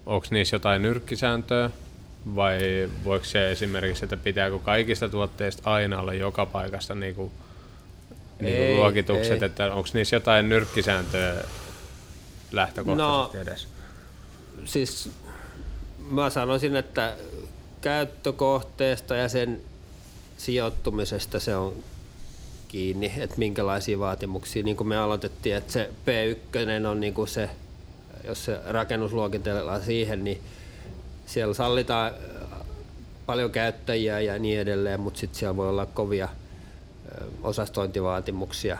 onko 0.05 0.27
niissä 0.29 0.55
jotain 0.55 0.81
nyrkkisääntöä 0.81 1.69
vai 2.35 2.89
voiko 3.03 3.25
se 3.25 3.51
esimerkiksi, 3.51 4.05
että 4.05 4.17
pitääkö 4.17 4.59
kaikista 4.59 5.09
tuotteista 5.09 5.71
aina 5.71 5.99
olla 5.99 6.13
joka 6.13 6.45
paikassa 6.45 6.95
niin 6.95 7.15
kuin, 7.15 7.31
niin 8.39 8.57
kuin 8.57 8.75
luokitukset, 8.75 9.41
ei. 9.41 9.45
että 9.45 9.73
onko 9.73 9.89
niissä 9.93 10.15
jotain 10.15 10.49
nyrkkisääntöä 10.49 11.43
lähtökohtaisesti 12.53 13.37
no, 13.37 13.43
edes? 13.43 13.67
Siis 14.65 15.09
mä 16.09 16.29
sanoisin, 16.29 16.75
että 16.75 17.15
käyttökohteesta 17.81 19.15
ja 19.15 19.29
sen 19.29 19.61
sijoittumisesta 20.37 21.39
se 21.39 21.55
on 21.55 21.73
kiinni, 22.67 23.13
että 23.17 23.35
minkälaisia 23.37 23.99
vaatimuksia, 23.99 24.63
niin 24.63 24.77
kuin 24.77 24.87
me 24.87 24.97
aloitettiin, 24.97 25.55
että 25.55 25.73
se 25.73 25.89
P1 26.05 26.87
on 26.87 26.99
niin 26.99 27.13
kuin 27.13 27.27
se 27.27 27.49
jos 28.23 28.45
se 28.45 28.59
rakennus 28.65 29.13
luokitellaan 29.13 29.81
siihen, 29.81 30.23
niin 30.23 30.41
siellä 31.25 31.53
sallitaan 31.53 32.11
paljon 33.25 33.51
käyttäjiä 33.51 34.19
ja 34.19 34.39
niin 34.39 34.59
edelleen, 34.59 34.99
mutta 34.99 35.19
sitten 35.19 35.39
siellä 35.39 35.57
voi 35.57 35.69
olla 35.69 35.85
kovia 35.85 36.29
osastointivaatimuksia. 37.43 38.77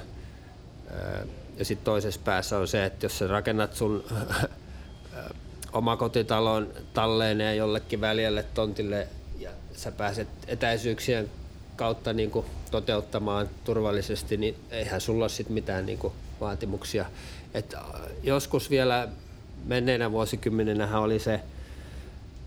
Äh, 1.54 1.60
ja 1.60 1.66
sitten 1.66 1.86
toisessa 1.86 2.22
päässä 2.24 2.58
on 2.58 2.68
se, 2.68 2.86
että 2.86 3.06
jos 3.06 3.20
sä 3.20 3.28
rakennat 3.28 3.76
sun 3.76 4.04
omakotitalon 5.74 6.74
talleeneen 6.94 7.58
jollekin 7.58 8.02
väljälle 8.02 8.46
tontille 8.54 9.08
ja 9.40 9.52
sä 9.74 9.92
pääset 9.92 10.28
etäisyyksien 10.48 11.30
kautta 11.76 12.14
niin 12.14 12.32
kuin 12.32 12.46
toteuttamaan 12.72 13.50
turvallisesti, 13.64 14.38
niin 14.38 14.56
eihän 14.72 15.02
sulla 15.02 15.30
sit 15.30 15.50
mitään 15.50 15.86
niin 15.86 15.98
kuin 15.98 16.14
vaatimuksia. 16.42 17.06
Et 17.54 17.76
joskus 18.24 18.70
vielä 18.70 19.08
menneenä 19.66 20.12
vuosikymmenenä 20.12 21.00
oli 21.00 21.20
se 21.20 21.40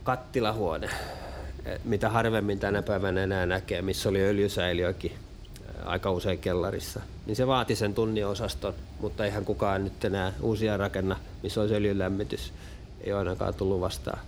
kattilahuone, 0.05 0.91
mitä 1.85 2.09
harvemmin 2.09 2.59
tänä 2.59 2.83
päivänä 2.83 3.23
enää 3.23 3.47
näkee, 3.47 3.83
missä 3.83 4.09
oli 4.09 4.23
öljysäiliökin 4.23 5.26
aika 5.85 6.11
usein 6.11 6.39
kellarissa. 6.39 7.01
Niin 7.27 7.37
se 7.37 7.47
vaati 7.47 7.77
sen 7.77 7.95
tunniosaston, 7.95 8.75
mutta 9.01 9.25
eihän 9.25 9.45
kukaan 9.45 9.85
nyt 9.85 10.05
enää 10.05 10.33
uusia 10.41 10.77
rakenna, 10.77 11.17
missä 11.43 11.61
olisi 11.61 11.75
öljylämmitys. 11.75 12.53
Ei 13.01 13.13
ole 13.13 13.19
ainakaan 13.19 13.55
tullut 13.55 13.81
vastaan. 13.81 14.19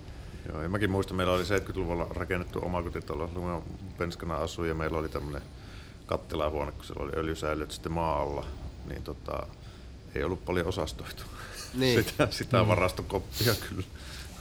Joo, 0.49 0.62
ja 0.62 0.68
mäkin 0.68 0.90
muistan, 0.90 1.16
meillä 1.16 1.32
oli 1.32 1.42
70-luvulla 1.42 2.07
rakennettu 2.11 2.59
omakotitalo, 2.64 3.28
kun 3.28 3.62
penskana 3.99 4.36
asuin 4.36 4.68
ja 4.68 4.74
meillä 4.74 4.99
oli 4.99 5.09
tämmöinen 5.09 5.42
kattilahuone, 6.07 6.72
kun 6.72 6.84
siellä 6.84 7.05
oli 7.05 7.12
öljysäiliöt 7.16 7.70
sitten 7.70 7.92
maa 7.92 8.22
alla. 8.22 8.46
Niin 8.88 9.03
tota, 9.03 9.46
ei 10.14 10.24
ollut 10.24 10.44
paljon 10.44 10.66
osastoitu. 10.66 11.22
Niin. 11.74 12.05
Sitä, 12.05 12.28
sitä 12.30 12.62
mm. 12.62 12.68
varastokoppia 12.68 13.55
kyllä. 13.68 13.86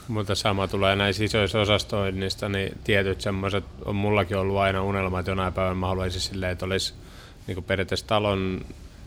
Mutta 0.08 0.34
sama 0.34 0.68
tulee 0.68 0.96
näissä 0.96 1.24
isoissa 1.24 1.60
osastoinnista, 1.60 2.48
niin 2.48 2.78
tietyt 2.84 3.20
semmoiset, 3.20 3.64
on 3.84 3.96
mullakin 3.96 4.36
ollut 4.36 4.56
aina 4.56 4.82
unelma, 4.82 5.20
että 5.20 5.30
jonain 5.30 5.52
päivänä 5.52 5.74
mä 5.74 5.86
haluaisin 5.86 6.20
silleen, 6.20 6.52
että 6.52 6.64
olisi 6.64 6.94
niin 7.46 7.64
periaatteessa 7.64 8.06
talon 8.06 8.64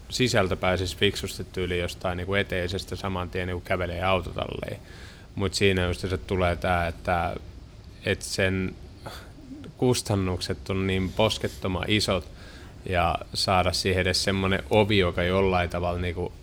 sisältä 0.10 0.56
pääsisi 0.56 0.98
fiksusti 0.98 1.44
tyyli 1.44 1.80
jostain 1.80 2.18
niin 2.18 2.28
kuin 2.28 2.42
eteisestä 2.42 2.96
saman 2.96 3.30
tien 3.30 3.48
niin 3.48 3.62
kävelee 3.62 4.04
autotalleen. 4.04 4.78
Mutta 5.36 5.58
siinä 5.58 5.88
just 5.88 6.02
se 6.02 6.18
tulee 6.18 6.56
tämä, 6.56 6.88
että, 6.88 7.36
että 8.06 8.26
sen 8.26 8.76
kustannukset 9.78 10.70
on 10.70 10.88
niin 10.88 11.10
poskettoman 11.10 11.86
isot 11.88 12.28
ja 12.90 13.16
saada 13.34 13.74
siihen 13.74 14.02
edes 14.02 14.24
semmoinen 14.24 14.64
ovi, 14.70 14.98
joka 14.98 15.24
jollain 15.24 15.70
tavalla 15.70 16.00
niin 16.00 16.16
kuin, 16.16 16.34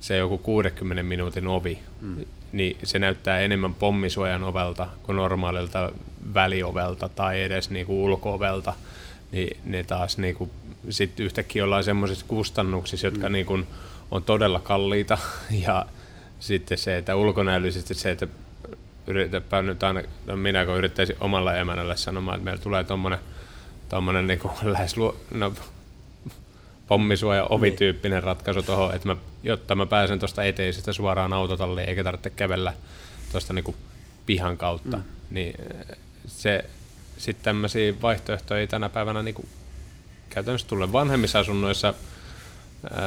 se 0.00 0.16
joku 0.16 0.38
60 0.38 1.02
minuutin 1.02 1.46
ovi, 1.46 1.78
mm. 2.00 2.24
Niin 2.52 2.76
se 2.82 2.98
näyttää 2.98 3.40
enemmän 3.40 3.74
pommisuojan 3.74 4.44
ovelta 4.44 4.86
kuin 5.02 5.16
normaalilta 5.16 5.92
väliovelta 6.34 7.08
tai 7.08 7.42
edes 7.42 7.70
niin 7.70 7.86
kuin 7.86 7.98
ulko-ovelta, 7.98 8.74
niin 9.32 9.56
ne 9.64 9.84
taas 9.84 10.18
niin 10.18 10.34
kuin, 10.34 10.50
sit 10.90 11.20
yhtäkkiä 11.20 11.64
ollaan 11.64 11.84
semmoisissa 11.84 12.26
kustannuksissa, 12.28 13.06
jotka 13.06 13.28
mm. 13.28 13.32
niin 13.32 13.46
kuin, 13.46 13.66
on 14.10 14.22
todella 14.22 14.60
kalliita 14.60 15.18
ja 15.66 15.86
sitten 16.40 16.78
se, 16.78 16.96
että 16.96 17.16
ulkonäöllisesti 17.16 17.94
se, 17.94 18.10
että 18.10 18.28
yritäpä 19.06 19.62
nyt 19.62 19.82
aina, 19.82 20.02
no 20.26 20.36
minä 20.36 20.66
kun 20.66 20.76
yrittäisin 20.76 21.16
omalla 21.20 21.54
emännälle 21.54 21.96
sanomaan, 21.96 22.36
että 22.36 22.44
meillä 22.44 22.62
tulee 22.62 22.84
tuommoinen 22.84 23.18
tommonen 23.88 24.26
niin 24.26 24.40
lähes 24.72 24.96
luo, 24.96 25.16
no, 25.30 25.52
pommisuoja 26.88 27.46
ovityyppinen 27.50 28.22
ratkaisu 28.22 28.62
tuohon, 28.62 28.94
että 28.94 29.08
mä, 29.08 29.16
jotta 29.42 29.74
mä 29.74 29.86
pääsen 29.86 30.18
tuosta 30.18 30.44
eteisestä 30.44 30.92
suoraan 30.92 31.32
autotalliin 31.32 31.88
eikä 31.88 32.04
tarvitse 32.04 32.30
kävellä 32.30 32.72
tuosta 33.32 33.52
niin 33.52 33.76
pihan 34.26 34.56
kautta, 34.56 34.96
mm. 34.96 35.02
niin 35.30 35.54
se 36.26 36.64
sitten 37.18 37.44
tämmöisiä 37.44 37.94
vaihtoehtoja 38.02 38.60
ei 38.60 38.66
tänä 38.66 38.88
päivänä 38.88 39.22
niin 39.22 39.34
kuin, 39.34 39.48
käytännössä 40.30 40.68
tule 40.68 40.92
vanhemmissa 40.92 41.38
asunnoissa, 41.38 41.94
ää, 42.90 43.00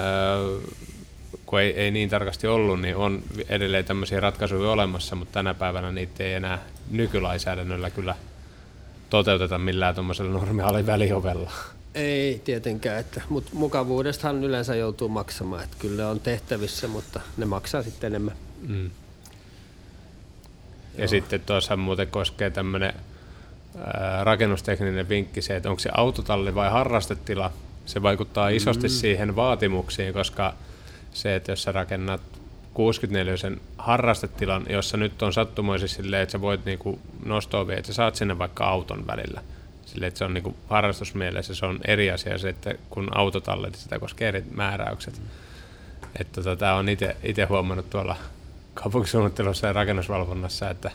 kun 1.46 1.60
ei, 1.62 1.72
ei 1.72 1.92
niin 1.92 2.10
tarkasti 2.10 2.48
ollut, 2.48 2.82
niin 2.82 2.96
on 2.96 3.24
edelleen 3.50 3.86
tämmöisiä 3.86 4.20
ratkaisuja 4.20 4.72
olemassa, 4.72 5.16
mutta 5.16 5.34
tänä 5.34 5.54
päivänä 5.54 5.92
niitä 5.92 6.24
ei 6.24 6.34
enää 6.34 6.60
nykylainsäädännöllä 6.92 7.90
kyllä 7.90 8.16
toteuteta 9.10 9.58
millään 9.58 9.96
tuommoisella 9.96 10.32
normaali 10.32 10.86
väliovella. 10.86 11.52
Ei 11.96 12.42
tietenkään, 12.46 13.00
että, 13.00 13.22
mutta 13.30 13.52
mukavuudestahan 13.54 14.44
yleensä 14.44 14.76
joutuu 14.76 15.10
maksamaan, 15.10 15.64
että 15.64 15.78
kyllä 15.80 16.10
on 16.10 16.20
tehtävissä, 16.20 16.88
mutta 16.88 17.22
ne 17.38 17.46
maksaa 17.46 17.84
sitten 17.84 18.08
enemmän. 18.08 18.36
Mm. 18.68 18.86
Ja 18.86 18.92
Joo. 20.98 21.08
sitten 21.08 21.42
tuossa 21.42 21.78
muuten 21.78 22.08
koskee 22.08 22.50
tämmöinen 22.50 22.94
rakennustekninen 24.24 25.10
vinkki 25.10 25.42
se, 25.42 25.56
että 25.56 25.70
onko 25.70 25.80
se 25.80 25.90
autotalli 25.94 26.56
vai 26.56 26.70
harrastetila. 26.70 27.52
Se 27.86 28.02
vaikuttaa 28.02 28.50
isosti 28.50 28.88
mm. 28.88 28.92
siihen 28.92 29.36
vaatimuksiin, 29.36 30.14
koska 30.14 30.54
se, 31.14 31.36
että 31.36 31.52
jos 31.52 31.64
sä 31.64 31.72
rakennat 31.72 32.22
64 32.74 33.38
sen 33.38 33.62
harrastetilan, 33.78 34.66
jossa 34.70 34.98
nyt 34.98 35.22
on 35.22 35.34
sattumoisesti 35.34 36.04
silleen, 36.04 36.24
että 36.24 36.32
sä 36.32 36.42
voit 36.42 36.66
niinku 36.66 37.00
nostaa 37.26 37.68
vielä, 37.68 37.80
että 37.80 37.88
sä 37.92 37.96
saat 37.96 38.16
sinne 38.16 38.38
vaikka 38.38 38.66
auton 38.66 39.08
välillä. 39.08 39.42
Silleen, 39.90 40.08
että 40.08 40.18
se 40.18 40.26
on 40.26 40.34
niinku 40.34 40.56
harrastusmielessä, 40.68 41.56
se 41.56 41.66
on 41.66 41.80
eri 41.88 42.12
asia 42.12 42.38
se, 42.38 42.50
että 42.50 42.74
kun 42.90 43.18
autotallit, 43.18 43.76
sitä 43.76 44.00
koskee 44.00 44.28
eri 44.28 44.44
määräykset. 44.52 45.18
Mm. 45.18 45.26
Että 46.20 46.44
tota, 46.44 46.56
tämä 46.56 46.74
on 46.74 46.90
itse 47.24 47.44
huomannut 47.50 47.90
tuolla 47.90 48.16
kaupunkisuunnittelussa 48.74 49.68
ja 49.68 49.74
rakennusvalvonnassa, 49.74 50.70
että 50.70 50.92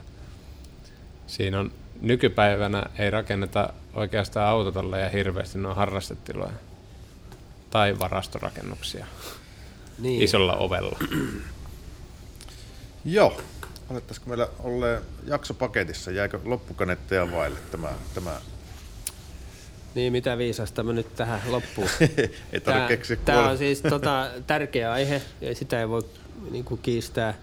siinä 1.26 1.60
on 1.60 1.72
nykypäivänä 2.00 2.82
ei 2.98 3.10
rakenneta 3.10 3.72
oikeastaan 3.94 4.48
autotalleja 4.48 5.08
hirveästi, 5.08 5.58
ne 5.58 5.68
on 5.68 5.76
harrastetiloja 5.76 6.52
tai 7.70 7.98
varastorakennuksia 7.98 9.06
niin. 9.98 10.22
isolla 10.22 10.56
ovella. 10.56 10.98
Joo. 13.04 13.40
Olettaisiko 13.90 14.28
meillä 14.28 14.48
olleen 14.58 15.02
jaksopaketissa? 15.24 16.10
Jääkö 16.10 16.40
loppukanetteja 16.44 17.32
vaille 17.32 17.58
tämä, 17.70 17.88
tämä 18.14 18.40
niin, 19.94 20.12
mitä 20.12 20.38
viisasta 20.38 20.82
mä 20.82 20.92
nyt 20.92 21.16
tähän 21.16 21.40
loppuun. 21.48 21.88
ei 22.52 22.60
tämä, 22.60 22.88
keksiä 22.88 23.16
tämä 23.24 23.48
on 23.48 23.58
siis 23.58 23.82
tota, 23.90 24.30
tärkeä 24.46 24.92
aihe 24.92 25.22
ja 25.40 25.54
sitä 25.54 25.80
ei 25.80 25.88
voi 25.88 26.02
niin 26.50 26.64
kuin, 26.64 26.80
kiistää. 26.82 27.34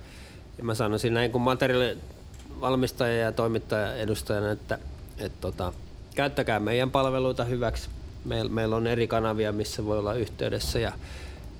Ja 0.57 0.63
mä 0.63 0.75
sanoisin 0.75 1.13
näin 1.13 1.31
kuin 1.31 1.41
materiaalivalmistaja 1.41 3.17
ja 3.17 3.31
toimittaja 3.31 3.95
edustajana, 3.95 4.51
että 4.51 4.79
et, 5.17 5.41
tota, 5.41 5.73
käyttäkää 6.15 6.59
meidän 6.59 6.91
palveluita 6.91 7.43
hyväksi. 7.43 7.89
Meil, 8.25 8.49
meillä 8.49 8.75
on 8.75 8.87
eri 8.87 9.07
kanavia, 9.07 9.51
missä 9.51 9.85
voi 9.85 9.99
olla 9.99 10.13
yhteydessä 10.13 10.79
ja 10.79 10.91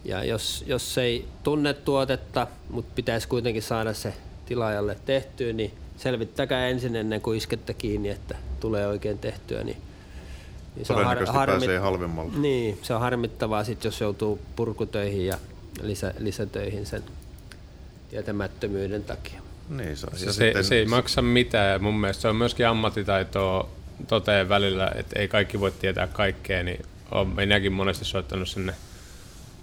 ja 0.06 0.24
jos, 0.24 0.64
jos 0.68 0.98
ei 0.98 1.28
tunne 1.44 1.74
tuotetta, 1.74 2.48
mutta 2.70 2.92
pitäisi 2.96 3.28
kuitenkin 3.28 3.64
saada 3.64 3.94
se 3.94 4.14
tilaajalle 4.46 4.98
tehtyä, 5.06 5.54
niin 5.54 5.74
selvittäkää 5.98 6.68
ensin 6.68 6.96
ennen 6.96 7.22
kuin 7.22 7.38
iskette 7.38 7.74
kiinni, 7.74 8.10
että 8.10 8.36
tulee 8.60 8.88
oikein 8.88 9.20
tehtyä. 9.20 9.64
Niin, 9.64 9.78
niin 10.76 10.86
se 10.86 10.94
on 10.94 11.06
har, 11.06 11.26
harmit, 11.26 11.60
pääsee 11.60 11.80
halvemmalla. 11.80 12.34
Niin, 12.38 12.80
se 12.82 12.94
on 12.94 13.02
harmittavaa 13.02 13.64
sit, 13.64 13.84
jos 13.84 14.02
joutuu 14.02 14.40
purkutöihin 14.56 15.26
ja 15.26 15.38
lisä, 15.82 16.14
lisätöihin 16.20 16.86
sen 16.86 17.04
tietämättömyyden 18.10 19.04
takia. 19.04 19.42
Niin, 19.70 19.98
se, 19.98 20.08
se, 20.14 20.34
sitten... 20.34 20.64
se 20.64 20.76
ei 20.76 20.86
maksa 20.86 21.22
mitään 21.22 21.84
mun 21.84 22.00
mielestä 22.00 22.22
se 22.22 22.28
on 22.28 22.36
myöskin 22.36 22.68
ammattitaitoa 22.68 23.70
toteen 24.08 24.50
välillä, 24.50 24.92
että 24.96 25.20
ei 25.20 25.28
kaikki 25.28 25.60
voi 25.60 25.72
tietää 25.72 26.08
kaikkea, 26.08 26.64
niin 26.64 26.86
olen 27.12 27.28
minäkin 27.28 27.74
monesti 27.74 28.06
soittanut 28.06 28.48
sinne 28.50 28.74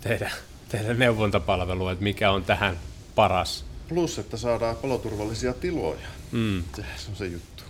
tehdä, 0.00 0.30
tehdä 0.68 0.94
neuvontapalvelua, 0.94 1.92
että 1.92 2.04
mikä 2.04 2.30
on 2.30 2.44
tähän 2.44 2.78
paras. 3.14 3.64
Plus, 3.88 4.18
että 4.18 4.36
saadaan 4.36 4.76
paloturvallisia 4.76 5.52
tiloja. 5.52 6.08
Mm. 6.32 6.64
Se 6.74 7.10
on 7.10 7.16
se 7.16 7.26
juttu. 7.26 7.62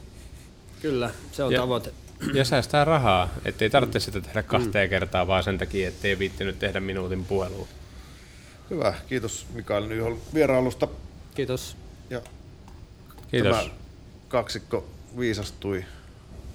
Kyllä, 0.83 1.11
se 1.33 1.43
on 1.43 1.53
ja, 1.53 1.61
tavoite. 1.61 1.93
Ja 2.35 2.45
säästää 2.45 2.85
rahaa, 2.85 3.29
ettei 3.45 3.71
tarvitse 3.71 4.01
sitä 4.01 4.21
tehdä 4.21 4.43
kahteen 4.43 4.89
mm. 4.89 4.91
kertaa, 4.91 5.27
vaan 5.27 5.43
sen 5.43 5.59
takia, 5.59 5.89
ettei 5.89 6.19
viittinyt 6.19 6.59
tehdä 6.59 6.81
minuutin 6.81 7.25
puhelua. 7.25 7.69
Hyvä, 8.71 8.95
kiitos 9.09 9.47
Mikael 9.55 9.87
Nyhol 9.87 10.17
vierailusta. 10.35 10.89
Kiitos. 11.35 11.77
Ja 12.11 12.21
kiitos. 13.31 13.57
Tämä 13.57 13.71
kaksikko 14.29 14.89
viisastui 15.19 15.85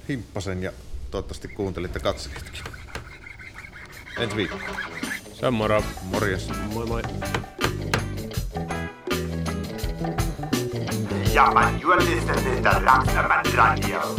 himppasen 0.10 0.64
ja 0.64 0.72
toivottavasti 1.12 1.48
kuuntelitte 1.48 2.00
katselitkin. 2.00 2.64
Ensi 4.20 4.36
viikko. 4.36 4.58
Se 5.34 5.48
on 5.48 5.54
moro. 5.54 5.84
Morjes. 6.04 6.50
Moi 6.74 6.86
moi. 6.86 7.02
Ja, 11.34 11.52
man, 11.52 11.80
to 11.80 12.70
Raksaman 12.80 13.46
Radio. 13.56 14.16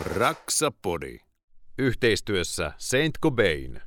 Raksapodi. 0.00 1.18
Yhteistyössä 1.78 2.72
Saint 2.78 3.18
Cobain. 3.22 3.82